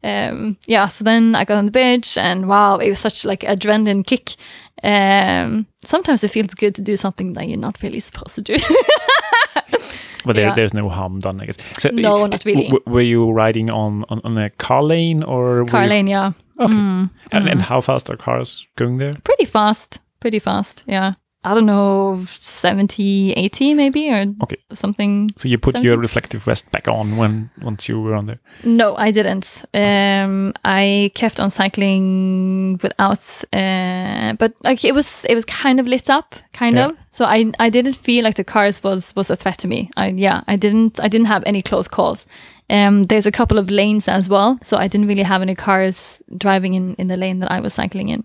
[0.04, 3.40] Um, yeah, so then I got on the bridge and wow, it was such like
[3.40, 4.36] adrenaline kick.
[4.84, 8.56] Um, sometimes it feels good to do something that you're not really supposed to do.
[10.24, 10.54] But there, Yeah.
[10.54, 11.56] there's no harm done, I guess.
[11.78, 12.64] So, No, not really.
[12.64, 15.64] w- were you riding on, on, on a car lane or?
[15.66, 16.32] Car lane, yeah.
[16.58, 16.72] Okay.
[16.72, 19.14] Mm, And, and how fast are cars going there?
[19.24, 20.00] Pretty fast.
[20.20, 21.12] Pretty fast, yeah.
[21.44, 24.56] I don't know, 70, 80 maybe, or Okay.
[24.72, 25.30] something.
[25.36, 25.88] So you put 70?
[25.88, 28.40] your reflective vest back on when once you were on there.
[28.64, 29.64] No, I didn't.
[29.72, 35.86] Um, I kept on cycling without, uh, but like it was, it was kind of
[35.86, 36.86] lit up, kind Yeah.
[36.88, 36.96] of.
[37.10, 39.90] So I, I didn't feel like the cars was was a threat to me.
[39.96, 42.26] I, yeah, I didn't, I didn't have any close calls.
[42.70, 46.20] Um, there's a couple of lanes as well, so I didn't really have any cars
[46.36, 48.24] driving in in the lane that I was cycling in.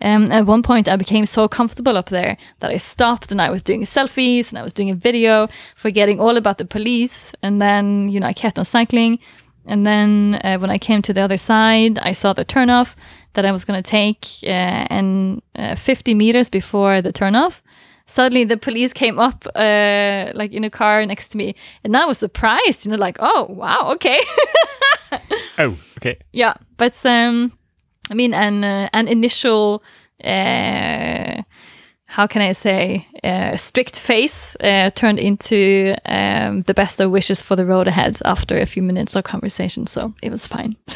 [0.00, 3.50] Um, at one point, I became so comfortable up there that I stopped and I
[3.50, 7.32] was doing selfies and I was doing a video, forgetting all about the police.
[7.42, 9.18] And then, you know, I kept on cycling.
[9.64, 12.94] And then uh, when I came to the other side, I saw the turnoff
[13.32, 14.26] that I was going to take.
[14.42, 17.62] Uh, and uh, 50 meters before the turnoff,
[18.04, 21.56] suddenly the police came up, uh, like in a car next to me.
[21.82, 24.20] And I was surprised, you know, like, oh, wow, okay.
[25.58, 26.18] Oh, okay.
[26.32, 27.56] Yeah, but um,
[28.10, 29.82] I mean, an uh, an initial,
[30.24, 31.42] uh,
[32.04, 37.42] how can I say, uh, strict face uh, turned into um, the best of wishes
[37.42, 39.86] for the road ahead after a few minutes of conversation.
[39.86, 40.76] So it was fine.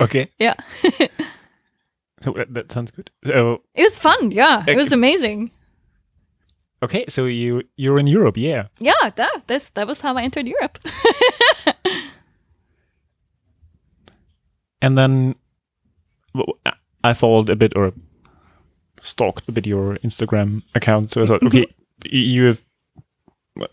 [0.00, 0.30] Okay.
[0.38, 0.54] Yeah,
[2.22, 3.10] So that, that sounds good.
[3.26, 4.30] So it was fun.
[4.30, 5.50] Yeah, it was amazing.
[6.82, 8.68] okay, so you you're in Europe, yeah.
[8.78, 10.78] Yeah, that that's, that was how I entered Europe.
[14.82, 15.34] And then
[17.04, 17.92] I followed a bit or
[19.02, 21.10] stalked a bit your Instagram account.
[21.10, 21.66] So I thought, okay,
[22.04, 22.62] you have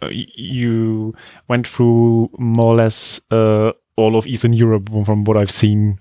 [0.01, 1.15] uh, you
[1.47, 5.99] went through more or less uh, all of Eastern Europe from what I've seen.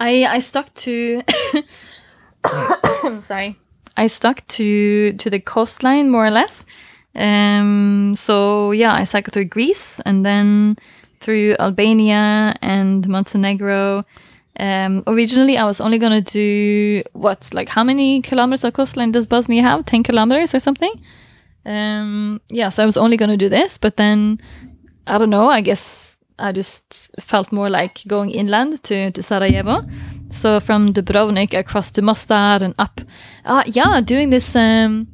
[0.00, 1.22] I I stuck to
[3.20, 3.58] sorry.
[3.96, 6.64] I stuck to to the coastline more or less.
[7.14, 10.76] Um, so yeah, I cycled through Greece and then
[11.20, 14.04] through Albania and Montenegro.
[14.58, 19.26] Um, originally, I was only gonna do what, like, how many kilometers of coastline does
[19.26, 19.84] Bosnia have?
[19.84, 20.92] Ten kilometers or something?
[21.66, 24.40] Um, yeah, so I was only gonna do this, but then
[25.06, 25.48] I don't know.
[25.48, 29.84] I guess I just felt more like going inland to to Sarajevo.
[30.28, 33.00] So from Dubrovnik across to Mostar and up.
[33.44, 35.06] Uh, yeah, doing this um,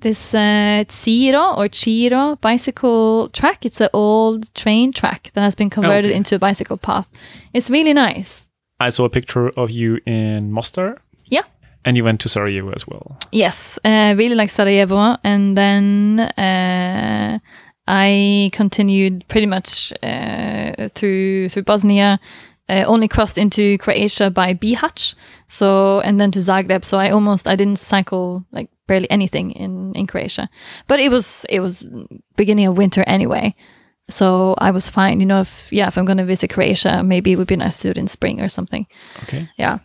[0.00, 3.64] this uh, or Ćiro bicycle track.
[3.64, 6.16] It's an old train track that has been converted okay.
[6.16, 7.08] into a bicycle path.
[7.52, 8.47] It's really nice.
[8.80, 11.00] I saw a picture of you in Mostar.
[11.26, 11.42] Yeah.
[11.84, 13.18] And you went to Sarajevo as well.
[13.32, 17.38] Yes, uh, really like Sarajevo, and then uh,
[17.86, 22.20] I continued pretty much uh, through through Bosnia.
[22.68, 25.14] Uh, only crossed into Croatia by Bihać,
[25.46, 26.84] so and then to Zagreb.
[26.84, 30.50] So I almost I didn't cycle like barely anything in in Croatia,
[30.88, 31.86] but it was it was
[32.36, 33.54] beginning of winter anyway,
[34.08, 35.20] so I was fine.
[35.20, 37.88] You know, if yeah, if I'm gonna visit Croatia, maybe it would be nice to
[37.88, 38.86] do it in spring or something.
[39.24, 39.48] Okay.
[39.56, 39.78] Yeah.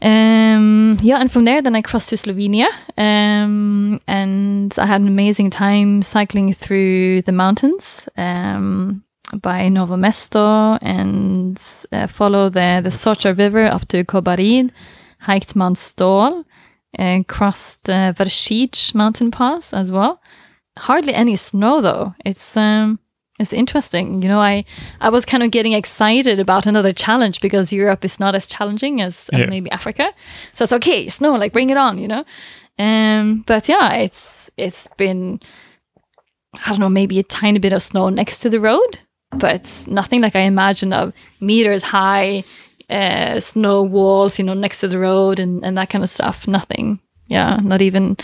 [0.00, 5.08] Um, yeah, and from there, then I crossed to Slovenia, um, and I had an
[5.08, 9.02] amazing time cycling through the mountains um,
[9.42, 11.60] by Novo Mesto and
[11.90, 14.70] uh, follow the the Soča River up to Kobarid,
[15.18, 16.44] hiked Mount Stol,
[16.94, 20.20] and crossed uh, Vršič mountain pass as well.
[20.76, 22.14] Hardly any snow though.
[22.24, 23.00] It's um,
[23.38, 24.22] it's interesting.
[24.22, 24.64] You know, I
[25.00, 29.00] I was kind of getting excited about another challenge because Europe is not as challenging
[29.00, 29.46] as, as Yeah.
[29.50, 30.12] maybe Africa.
[30.52, 32.24] So it's okay, snow, like bring it on, you know.
[32.78, 35.40] Um, but yeah, it's it's been
[36.66, 38.98] I don't know, maybe a tiny bit of snow next to the road,
[39.30, 42.42] but nothing like I imagined of meters high
[42.90, 46.48] uh, snow walls, you know, next to the road and, and that kind of stuff.
[46.48, 46.98] Nothing.
[47.26, 48.16] Yeah, not even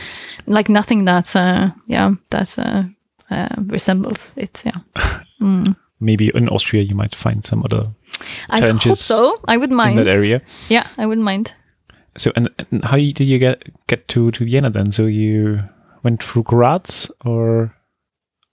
[0.46, 2.84] like nothing that's uh yeah, that's uh,
[3.30, 4.62] uh resembles it.
[4.64, 4.80] Yeah.
[6.00, 7.90] Maybe in Austria you might find some other
[8.50, 9.40] I hope so.
[9.46, 9.98] I wouldn't in mind.
[9.98, 10.42] that area.
[10.68, 11.54] Yeah, I wouldn't mind.
[12.16, 14.92] So and, and how did you get get to to Vienna then?
[14.92, 15.62] So you
[16.02, 17.74] went through Graz or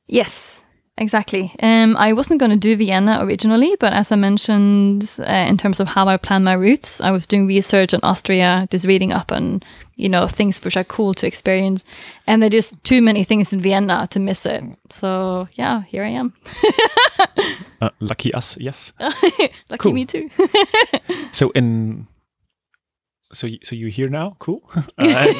[0.08, 0.64] Yes,
[1.02, 1.54] exactly.
[1.60, 5.80] Um, I wasn't going to do Vienna originally, but as I mentioned, uh, in terms
[5.80, 9.32] of how I plan my routes, I was doing research on Austria, just reading up
[9.32, 9.64] on,
[9.96, 11.84] you know, things which are cool to experience.
[12.28, 14.64] And there are just too many things in Vienna to miss it.
[14.90, 16.34] So, yeah, here I am.
[17.82, 18.56] uh, lucky us?
[18.58, 18.94] Yes.
[19.70, 20.30] Lucky me too.
[21.34, 22.08] So in
[23.34, 24.36] so so you're here now?
[24.40, 24.70] Cool.
[24.98, 25.34] Uh,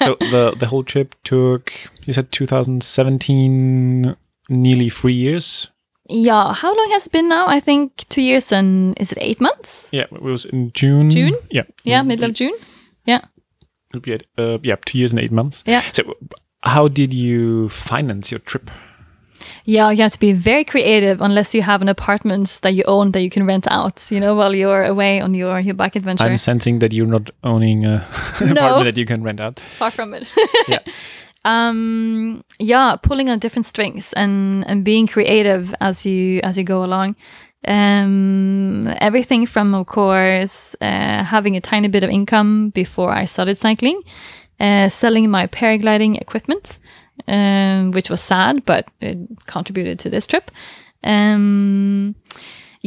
[0.00, 1.72] so the the whole trip took
[2.04, 4.16] you said 2017,
[4.48, 5.68] nearly three years.
[6.08, 7.46] yeah, how long has it been now?
[7.48, 9.88] I think two years and is it eight months?
[9.92, 11.10] Yeah, it was in June.
[11.10, 11.34] June?
[11.50, 11.64] Yeah.
[11.84, 12.54] Yeah, middle of June.
[13.06, 13.20] Yeah.
[13.90, 15.64] it'll be at, uh, yeah, two years and eight months.
[15.66, 15.82] Yeah.
[15.92, 16.02] So
[16.62, 18.70] how did you finance your trip?
[19.64, 23.12] Yeah, you have to be very creative unless you have an apartment that you own
[23.12, 26.24] that you can rent out, you know, while you're away on your, your bike adventure.
[26.24, 27.98] I'm sensing that you're not owning a
[28.40, 28.52] No.
[28.52, 29.60] apartment that you can rent out.
[29.78, 30.26] Far from it.
[30.68, 30.78] Yeah.
[31.46, 36.84] um yeah, pulling on different strings and and being creative as you as you go
[36.84, 37.16] along.
[37.68, 43.58] Um everything from of course uh, having a tiny bit of income before I started
[43.58, 44.02] cycling,
[44.60, 46.78] uh, selling my paragliding equipment,
[47.28, 50.50] um, which was sad, but it contributed to this trip.
[51.04, 52.14] Um,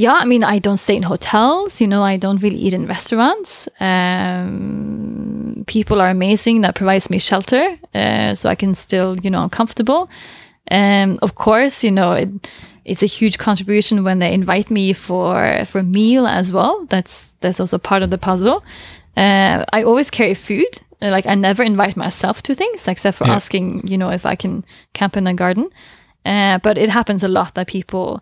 [0.04, 1.82] yeah, I mean, I don't stay in hotels.
[1.82, 3.68] You know, I don't really eat in restaurants.
[3.80, 9.42] Um, people are amazing that provides me shelter, uh, so I can still, you know,
[9.44, 10.10] I'm comfortable.
[10.72, 12.30] Um, of course, you know, it,
[12.86, 16.86] it's a huge contribution when they invite me for for a meal as well.
[16.90, 18.64] That's that's also part of the puzzle.
[19.18, 20.82] Uh, I always carry food.
[21.02, 23.36] Like I never invite myself to things except for Yeah.
[23.36, 24.64] asking, you know, if I can
[24.94, 25.70] camp in the garden.
[26.26, 28.22] Uh, but it happens a lot that people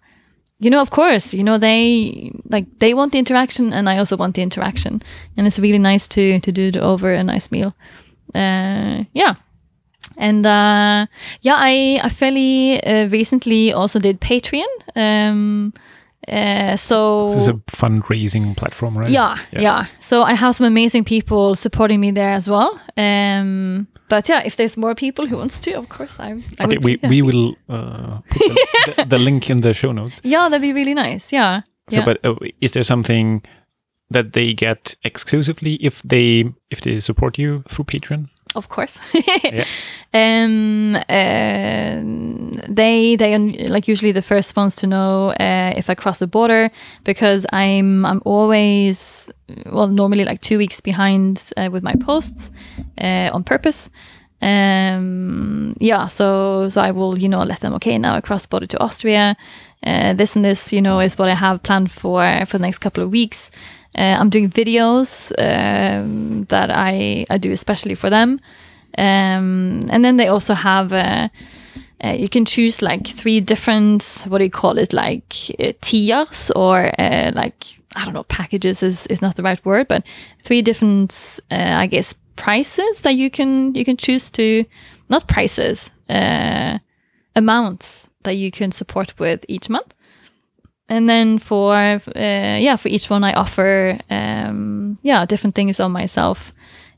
[0.60, 4.18] you know, of course, you know, they like they want the interaction and I also
[4.18, 5.02] want the interaction.
[5.38, 7.74] And it's really nice to to do it over a nice meal.
[8.36, 9.36] Uh yeah.
[10.18, 11.06] And uh
[11.42, 14.66] yeah, I I fairly uh, recently also did Patreon.
[14.96, 15.74] Um
[16.28, 19.10] uh so This is a fundraising platform, right?
[19.10, 22.82] yeah, yeah, So I have some amazing people supporting me there as well.
[22.98, 26.42] Um, but yeah, if there's more people who wants to, of course, I.
[26.60, 29.92] I Okay, we, be we will uh, put the, the, the link in the show
[29.92, 30.22] notes.
[30.24, 31.34] Yeah, that'd be really nice.
[31.34, 31.62] Yeah.
[31.90, 32.06] So, yeah.
[32.06, 33.44] but uh, is there something
[34.10, 38.30] that they get exclusively if they if they support you through Patreon?
[38.56, 38.99] Of course.
[39.44, 39.65] Yeah.
[40.14, 42.02] um, uh,
[42.69, 46.28] they they are like usually the first ones to know uh, if I cross the
[46.28, 46.69] border
[47.03, 49.30] because I'm I'm always
[49.72, 52.52] well normally like two weeks behind uh, with my posts
[53.02, 53.90] uh, on purpose.
[54.41, 58.48] Um, yeah, so so I will you know let them okay now I cross the
[58.49, 59.36] border to Austria.
[59.84, 62.80] Uh, this and this you know is what I have planned for for the next
[62.80, 63.52] couple of weeks.
[63.98, 68.40] Uh, I'm doing videos um, that I, I do especially for them.
[68.98, 71.30] Um, and then they also have, uh,
[72.03, 75.30] you can choose like three different, what do you call it, like
[75.82, 80.03] tiers or like, I don't know, packages is, is not the right word, but
[80.44, 84.64] three different, I guess, prices that you can, you can choose to,
[85.10, 86.78] not prices, uh,
[87.36, 89.94] amounts that you can support with each month
[90.89, 95.91] and then for uh, yeah for each one i offer um, yeah different things on
[95.91, 96.53] myself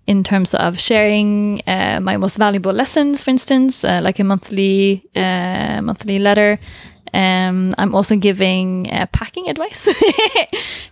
[0.07, 5.03] in terms of sharing uh, my most valuable lessons for instance uh, like a monthly
[5.15, 6.59] uh, monthly letter.
[7.11, 9.89] Um, i'm also giving uh, packing advice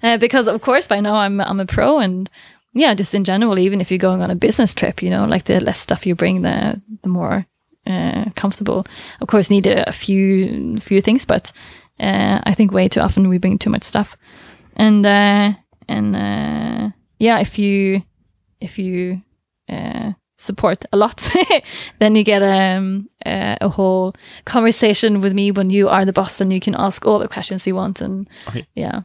[0.04, 2.30] Uh, because of course by now i'm i'm a pro and
[2.74, 5.46] yeah just in general even if you're going on a business trip you know like
[5.46, 7.46] the less stuff you bring the the more
[8.36, 8.86] comfortable.
[9.22, 11.54] Of course need a, a few few things but
[12.00, 14.18] uh, I think way too often we bring too much stuff,
[14.76, 15.54] and uh,
[15.88, 18.02] and uh, yeah, if you
[18.62, 19.22] if you
[19.70, 21.28] uh, support a lot,
[22.00, 24.14] then you get um, uh, a whole
[24.46, 27.66] conversation with me when you are the boss, and you can ask all the questions
[27.68, 28.66] you want, and Okay.
[28.76, 29.02] yeah,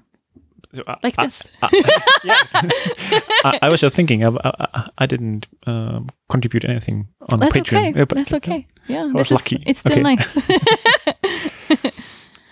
[0.74, 1.43] So, uh, like this.
[2.24, 2.43] yeah.
[3.44, 7.90] I, I was just thinking, I, I, I didn't um, contribute anything on That's Patreon.
[7.93, 8.05] okay.
[8.14, 8.66] That's okay.
[8.89, 9.62] Yeah, was this is- lucky.
[9.66, 10.02] It's still Okay.
[10.02, 10.39] nice.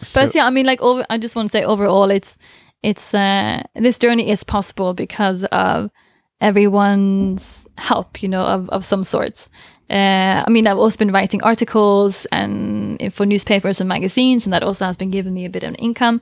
[0.03, 1.05] So- but yeah, I mean, like over.
[1.11, 2.37] I just want to say overall, it's
[2.83, 5.91] it's uh, this journey is possible because of
[6.41, 9.49] everyone's help, you know, of of some sorts.
[9.91, 14.63] Uh, I mean, I've also been writing articles and for newspapers and magazines, and that
[14.63, 16.21] also has been giving me a bit of an income.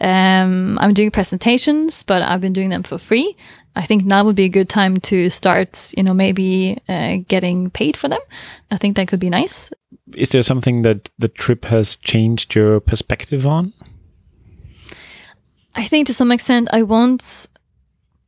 [0.00, 3.36] Um, I'm doing presentations, but I've been doing them for free.
[3.76, 7.70] I think now would be a good time to start, you know, maybe uh, getting
[7.70, 8.20] paid for them.
[8.70, 9.70] I think that could be nice.
[10.14, 13.72] is there something that the trip has changed your perspective on?
[15.74, 17.48] I think to some extent I won't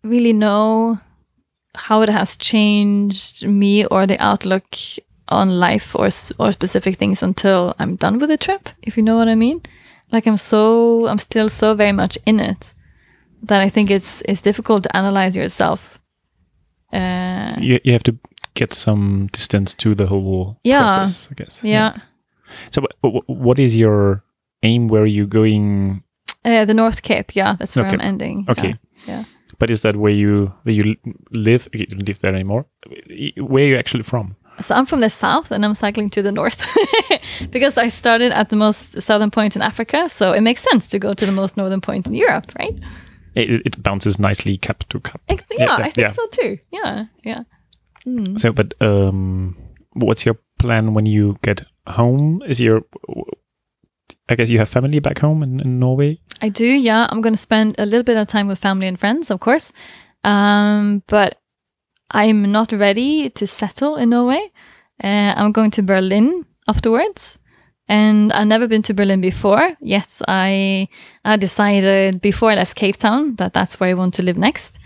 [0.05, 1.01] really know
[1.74, 4.76] how it has changed me or the outlook
[5.28, 9.16] on life or or specific things until I'm done with the trip, if you know
[9.16, 9.62] what I mean.
[10.12, 12.74] Like I'm so I'm still so very much in it
[13.49, 15.99] that I think it's it's difficult to analyze yourself.
[16.93, 18.16] Uh, You, you have to
[18.55, 20.82] get some distance to the whole Yeah.
[20.87, 21.65] process, I guess.
[21.65, 21.93] yeah.
[22.70, 24.24] So, wh- wh- what is your
[24.62, 24.89] aim?
[24.89, 26.03] Where are you going?
[26.45, 28.45] Uh, the North Cape, yeah, that's where I'm ending.
[28.49, 28.74] Okay.
[29.07, 29.24] yeah.
[29.59, 30.97] But is that where you where you
[31.31, 31.69] live?
[31.73, 32.65] You don't live there anymore.
[33.37, 34.35] Where are you actually from?
[34.61, 36.65] So I'm from the south and I'm cycling to the north
[37.51, 40.09] because I started at the most southern point in Africa.
[40.09, 42.78] So it makes sense to go to the most northern point in Europe, right?
[43.35, 45.20] It, it bounces nicely cap to cap.
[45.31, 46.12] I- yeah, Yeah, I think yeah.
[46.12, 46.59] so too.
[46.73, 47.43] Yeah, yeah.
[48.05, 48.37] Hmm.
[48.37, 49.57] So, but um,
[49.93, 52.43] what's your plan when you get home?
[52.47, 52.82] Is your
[54.28, 56.20] I guess you have family back home in, in Norway.
[56.41, 57.09] I do, yeah.
[57.11, 59.73] I'm going to spend a little bit of time with family and friends, of course.
[60.23, 61.39] Um, but
[62.11, 64.51] I'm not ready to settle in Norway.
[65.03, 67.39] Uh, I'm going to Berlin afterwards.
[67.89, 69.77] And I've never been to Berlin before.
[69.81, 70.89] Yet I,
[71.24, 74.78] I decided before I left Cape Town that that's where I want to live next.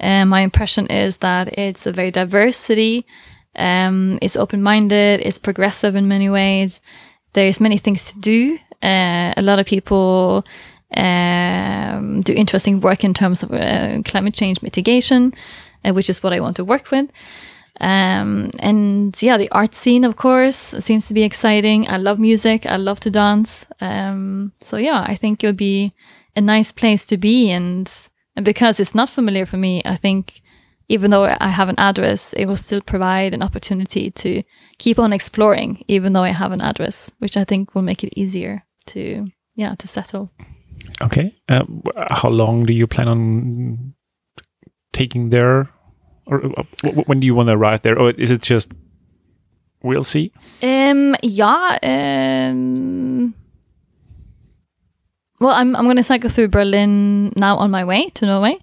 [0.00, 3.06] And my impression is that it's a very diverse city.
[3.56, 5.20] Um, it's open-minded.
[5.20, 6.80] It's progressive in many ways.
[7.32, 8.58] There's many things to do.
[8.82, 10.44] Uh, a lot of people
[10.96, 15.36] um, do interesting work in terms of uh, climate change mitigation, uh,
[15.84, 17.10] which is what I want to work with.
[17.80, 21.88] Um, and yeah, the art scene, of course, seems to be exciting.
[21.88, 22.66] I love music.
[22.66, 23.66] I love to dance.
[23.80, 25.94] Um, so yeah, I think it would be
[26.34, 27.50] a nice place to be.
[27.50, 27.90] And,
[28.34, 30.42] and because it's not familiar for me, I think
[30.88, 34.42] even though I have an address, it will still provide an opportunity to
[34.78, 38.18] keep on exploring, even though I have an address, which I think will make it
[38.18, 40.30] easier to, yeah, to settle.
[41.02, 41.34] Okay.
[41.48, 41.64] Uh,
[42.10, 43.94] how long do you plan on
[44.98, 45.68] taking there?
[46.26, 47.98] Or uh, wh- wh- when do you want to arrive there?
[47.98, 48.72] Or is it just
[49.82, 50.32] we'll see?
[50.62, 51.78] Um, yeah.
[51.82, 53.34] Um,
[55.40, 58.58] well, I'm I'm gonna cycle through Berlin now on my way to Norway,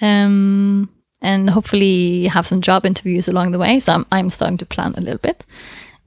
[0.00, 0.88] um,
[1.20, 3.80] and hopefully have some job interviews along the way.
[3.80, 5.44] So I'm I'm starting to plan a little bit.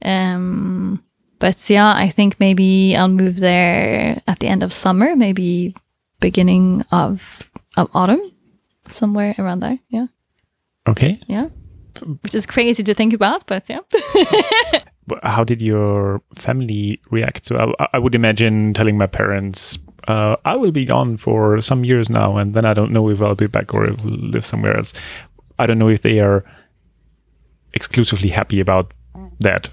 [0.02, 1.02] Um,
[1.38, 5.74] but yeah, I think maybe I'll move there at the end of summer, maybe
[6.20, 7.42] beginning of
[7.76, 8.22] of autumn,
[8.90, 9.78] somewhere around there.
[9.88, 10.06] Yeah,
[10.88, 11.20] Okay.
[11.28, 11.48] yeah.
[12.22, 13.80] which is crazy to think about, but yeah.
[15.22, 17.46] How did your family react?
[17.46, 21.84] So I, I would imagine telling my parents, uh, "I will be gone for some
[21.84, 24.44] years now, and then I don't know if I'll be back or if I'll live
[24.44, 24.92] somewhere else."
[25.58, 26.44] I don't know if they are
[27.72, 28.92] exclusively happy about
[29.40, 29.70] that,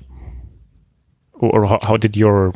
[1.34, 2.54] or, or how, how did your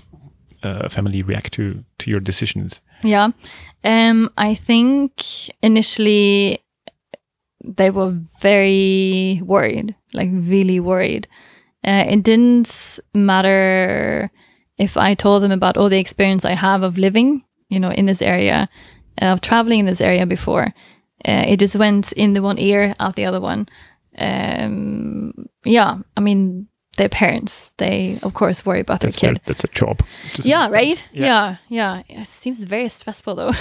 [0.63, 2.81] uh, family react to to your decisions?
[3.03, 3.31] Yeah.
[3.84, 5.24] Um, I think
[5.62, 6.60] initially
[7.64, 11.28] they were very worried, like really worried.
[11.86, 14.30] Uh, it didn't matter
[14.78, 18.06] if I told them about all the experience I have of living, you know, in
[18.06, 18.70] this area,
[19.20, 20.74] of traveling in this area before.
[21.26, 23.68] Uh, it just went in the one ear, out the other one.
[24.18, 26.68] Um, yeah, I mean,
[26.98, 29.41] their parents, they of course worry about That's their a, kid.
[29.45, 30.02] that's a job.
[30.44, 31.02] Yeah, right?
[31.14, 31.57] Yeah.
[31.69, 32.02] Yeah.
[32.10, 33.52] yeah, It seems very stressful though.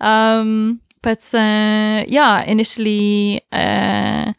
[0.00, 4.32] um, but uh, yeah, initially uh,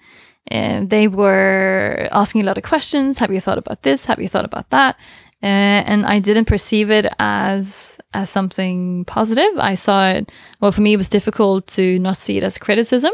[0.52, 3.18] uh, they were asking a lot of questions.
[3.20, 4.06] Have you thought about this?
[4.06, 4.96] Have you thought about that?
[5.42, 5.46] Uh,
[5.88, 9.52] and I didn't perceive it as as something positive.
[9.58, 10.32] I saw it.
[10.60, 13.14] Well, for me, it was difficult to not see it as criticism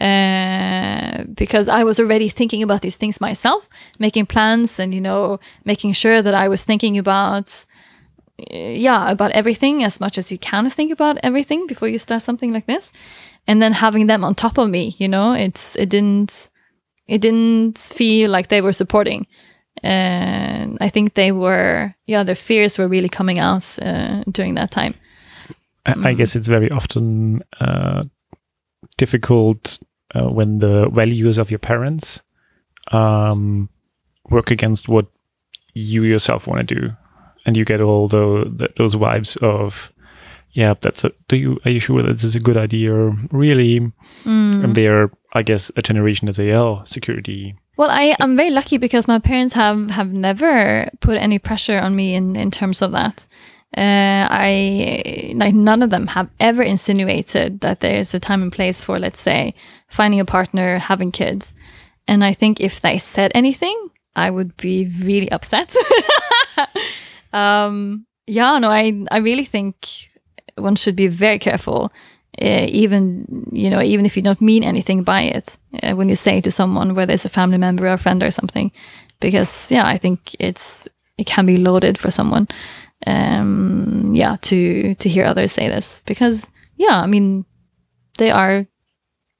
[0.00, 3.68] uh, because I was already thinking about these things myself,
[3.98, 7.64] making plans, and you know, making sure that I was thinking about,
[8.40, 12.22] uh, yeah, about everything as much as you can think about everything before you start
[12.22, 12.92] something like this,
[13.46, 16.50] and then having them on top of me, you know, it's it didn't
[17.06, 19.26] it didn't feel like they were supporting.
[19.82, 24.70] And I think they were, yeah, their fears were really coming out uh, during that
[24.70, 24.94] time.
[25.84, 28.04] I, I guess it's very often uh,
[28.96, 29.78] difficult
[30.14, 32.22] uh, when the values of your parents
[32.92, 33.68] um,
[34.30, 35.06] work against what
[35.74, 36.90] you yourself want to do,
[37.46, 39.92] and you get all the, those vibes of,
[40.52, 41.12] yeah, that's a.
[41.28, 42.92] Do you are you sure that this is a good idea?
[43.32, 43.92] Really,
[44.62, 47.56] and they're I guess a generation that oh, security.
[47.76, 51.96] Well, I am very lucky because my parents have have never put any pressure on
[51.96, 53.26] me in in terms of that.
[53.76, 58.52] Uh, I like none of them have ever insinuated that there is a time and
[58.52, 59.54] place for, let's say,
[59.88, 61.52] finding a partner, having kids.
[62.06, 65.74] And I think if they said anything, I would be really upset.
[67.32, 70.10] um, yeah, no, I I really think
[70.56, 71.92] one should be very careful,
[72.40, 76.16] uh, even you know, even if you don't mean anything by it, uh, when you
[76.16, 78.70] say to someone, whether it's a family member or a friend or something,
[79.20, 80.88] because yeah, I think it's
[81.18, 82.48] it can be loaded for someone,
[83.06, 87.44] um, yeah, to to hear others say this, because yeah, I mean,
[88.18, 88.66] they are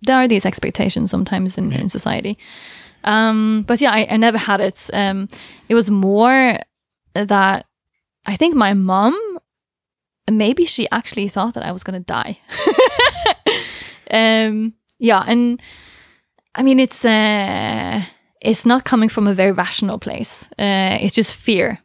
[0.03, 2.39] there are these expectations sometimes in, in society.
[3.05, 4.89] Um, but yeah, I, I never had it.
[4.93, 5.29] Um,
[5.69, 6.59] it was more
[7.15, 7.67] that
[8.27, 9.15] I think my mom,
[10.31, 12.39] maybe she actually thought that I was going to die.
[14.11, 15.61] um, yeah, and
[16.55, 18.03] I mean, it's uh,
[18.41, 20.45] it's not coming from a very rational place.
[20.59, 21.81] Uh, it's just fear.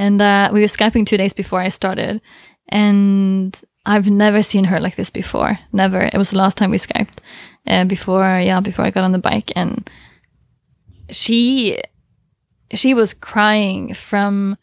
[0.00, 2.22] And uh, we were skyping two days before I started,
[2.70, 3.54] and
[3.84, 5.58] I've never seen her like this before.
[5.74, 6.00] Never.
[6.00, 7.18] It was the last time we skyped.
[7.66, 9.90] Uh, before, yeah, before I got on the bike, and
[11.10, 11.78] she
[12.72, 14.56] she was crying from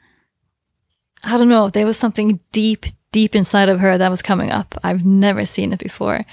[1.24, 4.74] I don't know, there was something deep, deep inside of her that was coming up.
[4.84, 6.26] I've never seen it before.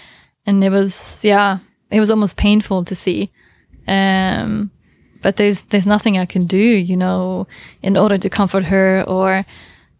[0.46, 1.58] And it was yeah,
[1.90, 3.30] it was almost painful to see.
[3.86, 4.70] Um
[5.24, 7.48] but there's there's nothing I can do, you know,
[7.82, 9.44] in order to comfort her or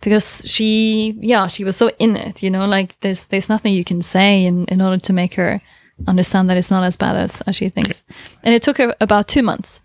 [0.00, 3.84] because she yeah, she was so in it, you know, like there's there's nothing you
[3.84, 5.62] can say in, in order to make her
[6.06, 8.04] understand that it's not as bad as, as she thinks.
[8.42, 9.80] And it took her about two months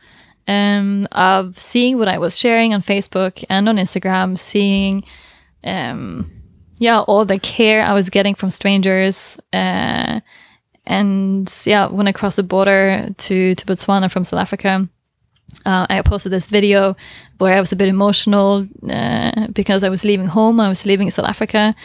[0.47, 5.05] um, of seeing what I was sharing on Facebook and on Instagram, seeing,
[5.63, 6.29] um,
[6.79, 9.39] yeah, all the care I was getting from strangers.
[9.53, 10.19] Uh,
[10.85, 14.89] and yeah, when I crossed the border to, to Botswana from South Africa,
[15.65, 16.95] uh, I posted this video
[17.37, 20.59] where I was a bit emotional uh, because I was leaving home.
[20.59, 21.75] I was leaving South Africa.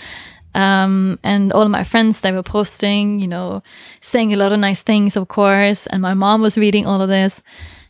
[0.54, 3.62] Um, and all of my friends, they were posting, you know,
[4.00, 5.86] saying a lot of nice things, of course.
[5.88, 7.42] And my mom was reading all of this.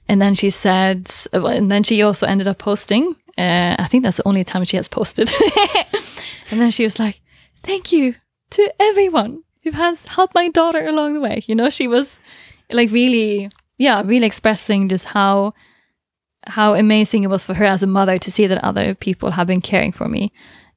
[0.09, 3.15] And then she said, and then she also ended up posting.
[3.37, 5.31] Uh, I think that's the only time she has posted.
[6.51, 7.21] and then she was like,
[7.59, 8.15] thank you
[8.51, 11.43] to everyone who has helped my daughter along the way.
[11.47, 12.21] You know, she was
[12.71, 15.55] like really, yeah, really expressing just how
[16.47, 19.47] how amazing it was for her as a mother to see that other people have
[19.47, 20.31] been caring for me.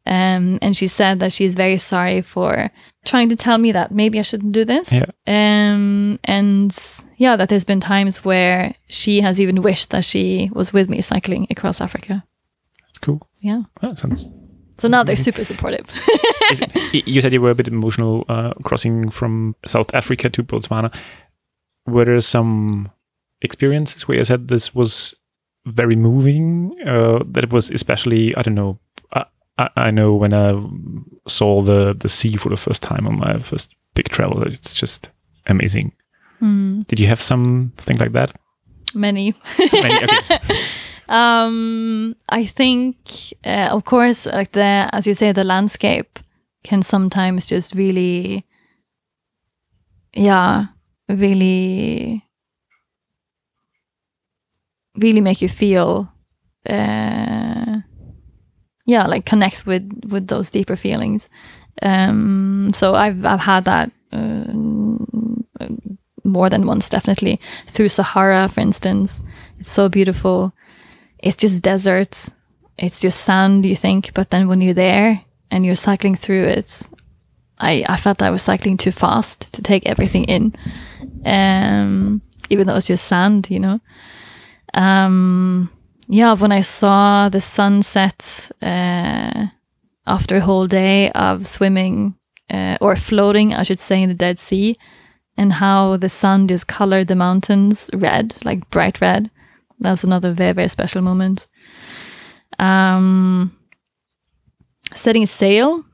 [0.06, 2.72] Um, and she said that she's very sorry for
[3.04, 4.94] trying to tell me that maybe I shouldn't do this.
[4.94, 5.04] Yeah.
[5.28, 6.74] Um, and
[7.18, 11.02] yeah, that there's been times where she has even wished that she was with me
[11.02, 12.24] cycling across Africa.
[12.86, 13.28] That's cool.
[13.42, 13.64] Yeah.
[13.82, 14.26] That sounds.
[14.78, 15.86] So now they're super supportive.
[16.94, 20.96] Y- you said you were a bit emotional uh, crossing from South Africa to Botswana.
[21.88, 22.92] Were there some
[23.42, 25.16] experiences where you said this was
[25.66, 26.76] very moving?
[26.86, 28.80] Uh, that it was especially, I don't know.
[29.60, 30.54] I, I, know when I
[31.28, 35.10] saw the the sea for the first time on my first big travel, it's just
[35.48, 35.94] amazing.
[36.42, 38.36] Mm, Did you have something like that?
[38.94, 39.34] many.
[39.72, 40.40] Many- okay.
[41.10, 42.98] um, I think,
[43.44, 46.20] uh, of course, like the as you say, the landscape
[46.64, 48.46] can sometimes just really,
[50.14, 50.68] yeah,
[51.10, 52.24] really,
[54.98, 56.12] really make you feel,
[56.70, 57.78] uh,
[58.86, 61.30] yeah, like connect with with those deeper feelings.
[61.82, 63.92] Um, so I've I've had that.
[64.12, 64.98] um
[66.24, 69.22] more than once, definitely through Sahara, for instance.
[69.60, 70.52] It's so beautiful.
[71.20, 72.32] It's just deserts
[72.78, 76.90] It's just sand, you think, but then when you're there and you're cycling through it,
[77.60, 80.54] I, I felt I was cycling too fast to take everything in.
[81.26, 83.80] Um, even though it was just sand, you know.
[84.74, 85.70] Um,
[86.08, 89.48] yeah, when I saw the sunset uh,
[90.06, 92.16] after a whole day of swimming
[92.50, 94.78] uh, or floating, I should say, in the Dead Sea,
[95.36, 99.30] and how the sun just colored the mountains red, like bright red.
[99.80, 101.48] That was another very, very special moment.
[102.58, 103.56] Um,
[104.94, 105.86] setting sail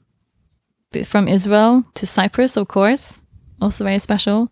[1.03, 3.19] from Israel to Cyprus, of course,
[3.61, 4.51] also very special.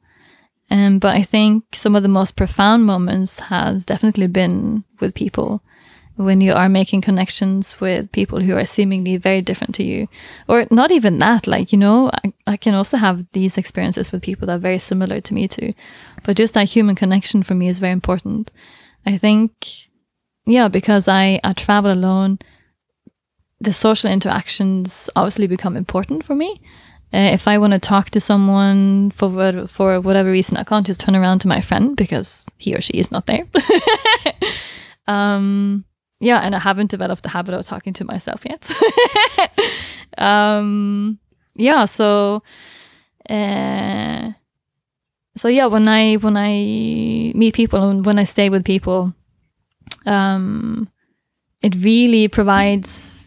[0.71, 5.61] Um, but I think some of the most profound moments has definitely been with people.
[6.15, 10.07] When you are making connections with people who are seemingly very different to you.
[10.47, 14.21] Or not even that like you know I, I can also have these experiences with
[14.21, 15.73] people that are very similar to me too.
[16.23, 18.51] But just that human connection for me is very important.
[19.05, 19.51] I think
[20.45, 22.39] yeah because i i travel alone
[23.61, 26.59] the social interactions obviously become important for me.
[27.13, 31.01] Uh, if i want to talk to someone for for whatever reason i can't just
[31.01, 33.45] turn around to my friend because he or she is not there.
[35.07, 35.83] Um
[36.19, 38.71] yeah and i haven't developed the habit of talking to myself yet.
[40.17, 41.19] Um
[41.55, 42.43] yeah so
[43.29, 44.31] uh
[45.35, 46.51] so yeah when i when i
[47.35, 49.13] meet people and when i stay with people
[50.05, 50.89] um
[51.61, 53.20] it really provides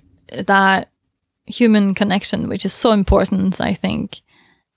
[0.46, 0.90] that
[1.46, 4.20] human connection which is so important i think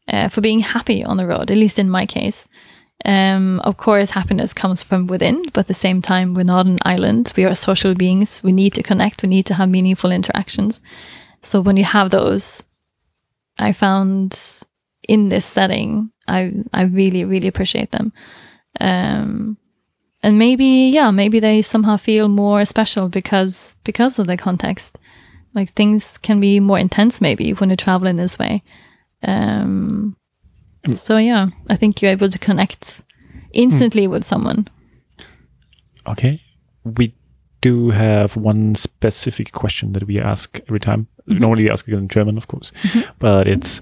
[0.09, 2.47] uh, for being happy on the road at least in my case
[3.05, 6.79] um, of course, happiness comes from within, but at the same time, we're not an
[6.83, 7.31] island.
[7.37, 8.41] We are social beings.
[8.43, 9.21] We need to connect.
[9.21, 10.81] We need to have meaningful interactions.
[11.41, 12.63] So when you have those,
[13.59, 14.39] I found
[15.07, 18.11] in this setting, I I really really appreciate them.
[18.79, 19.57] Um,
[20.23, 24.97] and maybe yeah, maybe they somehow feel more special because because of the context.
[25.57, 28.61] Like things can be more intense maybe when you travel in this way.
[29.23, 30.15] Um,
[30.93, 33.01] so yeah, I think you're able to connect
[33.53, 34.67] instantly with someone.
[36.05, 36.39] Okay.
[36.83, 37.15] We
[37.61, 41.07] do have one specific question that we ask every time.
[41.25, 42.71] Normally we ask it in German, of course,
[43.19, 43.81] but it's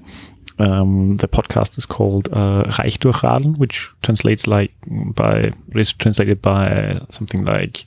[0.58, 6.42] um, the podcast is called uh, Reich durch Radeln, which translates like by is translated
[6.42, 7.86] by something like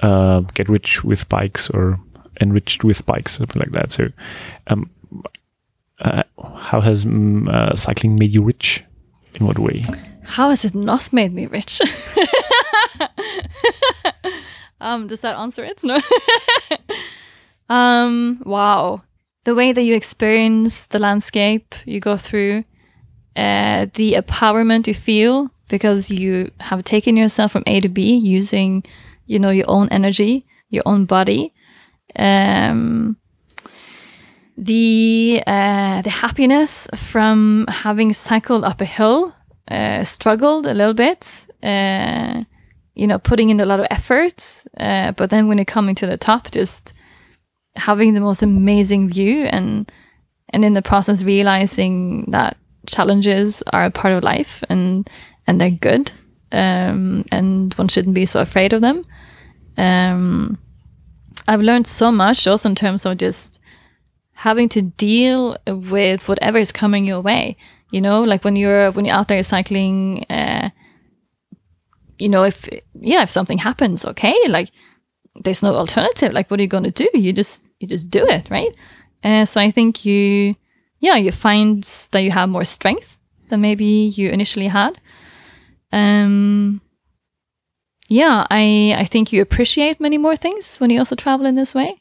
[0.00, 1.98] uh, get rich with bikes or
[2.40, 3.92] enriched with bikes, something like that.
[3.92, 4.08] So,
[4.66, 4.90] um,
[6.00, 6.22] uh,
[6.56, 8.84] how has mm, uh, cycling made you rich?
[9.34, 9.84] In what way?
[10.22, 11.80] How has it not made me rich?
[14.80, 15.82] um, does that answer it?
[15.82, 16.00] No.
[17.68, 19.02] um, wow.
[19.44, 22.64] The way that you experience the landscape you go through,
[23.36, 28.84] uh, the empowerment you feel because you have taken yourself from A to B using,
[29.26, 31.52] you know, your own energy, your own body.
[32.16, 33.16] Um,
[34.56, 39.34] the uh, the happiness from having cycled up a hill,
[39.68, 42.44] uh, struggled a little bit, uh,
[42.94, 46.06] you know, putting in a lot of effort, uh, but then when you're coming to
[46.06, 46.92] the top, just
[47.76, 49.90] having the most amazing view and
[50.50, 55.10] and in the process realizing that challenges are a part of life and
[55.46, 56.12] and they're good
[56.52, 59.04] um, and one shouldn't be so afraid of them.
[59.76, 60.58] Um,
[61.46, 63.60] I've learned so much also in terms of just
[64.32, 67.56] having to deal with whatever is coming your way.
[67.90, 70.70] You know, like when you're when you're out there cycling, uh,
[72.18, 72.68] you know, if
[73.00, 74.70] yeah, if something happens, okay, like
[75.42, 76.32] there's no alternative.
[76.32, 77.08] Like, what are you going to do?
[77.14, 78.74] You just you just do it, right?
[79.22, 80.54] Uh, so I think you,
[81.00, 83.16] yeah, you find that you have more strength
[83.48, 85.00] than maybe you initially had.
[85.92, 86.80] Um,
[88.08, 91.74] yeah, I I think you appreciate many more things when you also travel in this
[91.74, 92.00] way.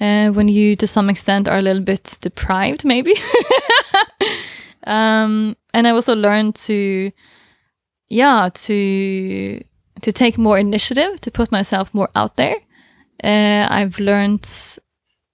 [0.00, 3.14] Uh, when you, to some extent, are a little bit deprived, maybe.
[4.84, 7.12] um, and I also learned to,
[8.08, 9.62] yeah, to
[10.00, 12.56] to take more initiative, to put myself more out there.
[13.22, 14.48] Uh, I've learned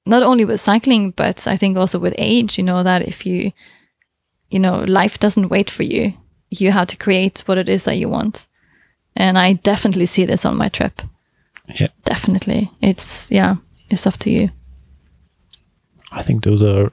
[0.04, 3.52] not only with cycling, but I think also with age, you know, that if you,
[4.50, 6.12] you know, life doesn't wait for you.
[6.50, 8.46] You have to create what it is that you want.
[9.18, 11.02] And I definitely see this on my trip.
[11.80, 11.88] Yeah.
[12.04, 12.70] Definitely.
[12.80, 13.56] It's, yeah,
[13.90, 14.50] it's up to you.
[16.12, 16.92] I think those are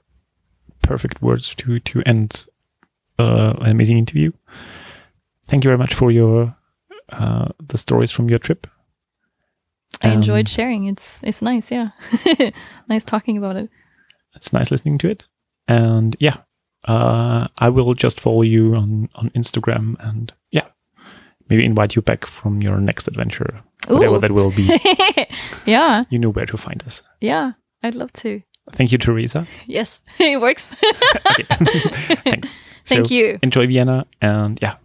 [0.82, 2.46] perfect words to to end
[3.18, 4.32] uh, an amazing interview.
[5.48, 6.56] Thank you very much for your
[7.10, 8.68] uh, the stories from your trip.
[10.02, 10.86] I enjoyed Um, sharing.
[10.86, 11.90] It's it's nice, yeah.
[12.90, 13.70] nice talking about it.
[14.36, 15.24] It's nice listening to it,
[15.68, 16.38] and yeah,
[16.88, 20.68] uh, I will just follow you on on Instagram, and yeah,
[21.50, 24.70] maybe invite you back from your next adventure, whatever that will be.
[25.66, 27.02] yeah, you know where to find us.
[27.22, 27.54] yeah.
[27.84, 28.42] I'd love to.
[28.72, 29.46] Thank you, Teresa.
[29.68, 30.74] Yes, it works.
[32.24, 32.54] Thanks.
[32.86, 33.38] Thank So, you.
[33.44, 34.76] Enjoy Vienna, and yeah,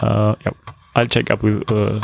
[0.00, 0.52] uh, yeah,
[0.96, 1.70] I'll check up with.
[1.70, 2.00] Uh,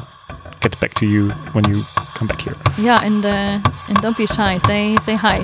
[0.61, 1.85] get back to you when you
[2.15, 2.55] come back here.
[2.79, 3.59] Yeah, and uh,
[3.89, 4.59] and don't be shy.
[4.59, 5.43] Say say hi.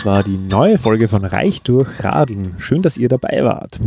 [0.00, 2.54] Das war die neue Folge von Reich durch Radeln.
[2.56, 3.78] Schön, dass ihr dabei wart.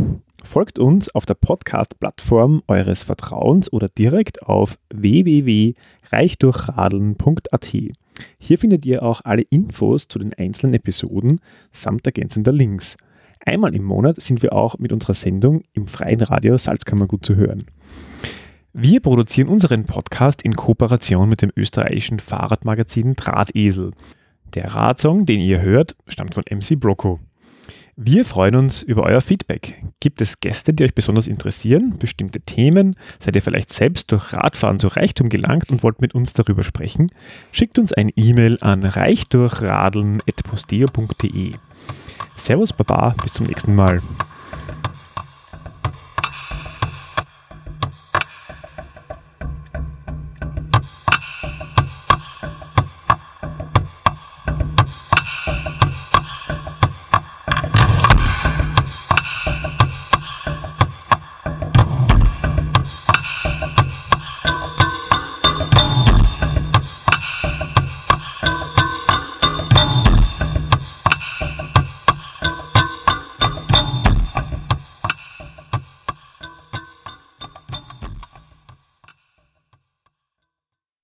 [0.44, 7.76] Folgt uns auf der Podcast-Plattform eures Vertrauens oder direkt auf www.reichdurchradeln.at.
[8.38, 11.40] Hier findet ihr auch alle Infos zu den einzelnen Episoden
[11.72, 12.96] samt ergänzender Links.
[13.44, 17.66] Einmal im Monat sind wir auch mit unserer Sendung im freien Radio Salzkammergut zu hören.
[18.72, 23.90] Wir produzieren unseren Podcast in Kooperation mit dem österreichischen Fahrradmagazin Drahtesel.
[24.54, 27.18] Der Radsong, den ihr hört, stammt von MC Broco.
[27.96, 29.84] Wir freuen uns über euer Feedback.
[30.00, 31.96] Gibt es Gäste, die euch besonders interessieren?
[31.98, 32.96] Bestimmte Themen?
[33.20, 37.12] Seid ihr vielleicht selbst durch Radfahren zu Reichtum gelangt und wollt mit uns darüber sprechen?
[37.52, 41.52] Schickt uns ein E-Mail an reichdurchradeln.posteo.de.
[42.36, 44.02] Servus, Baba, bis zum nächsten Mal.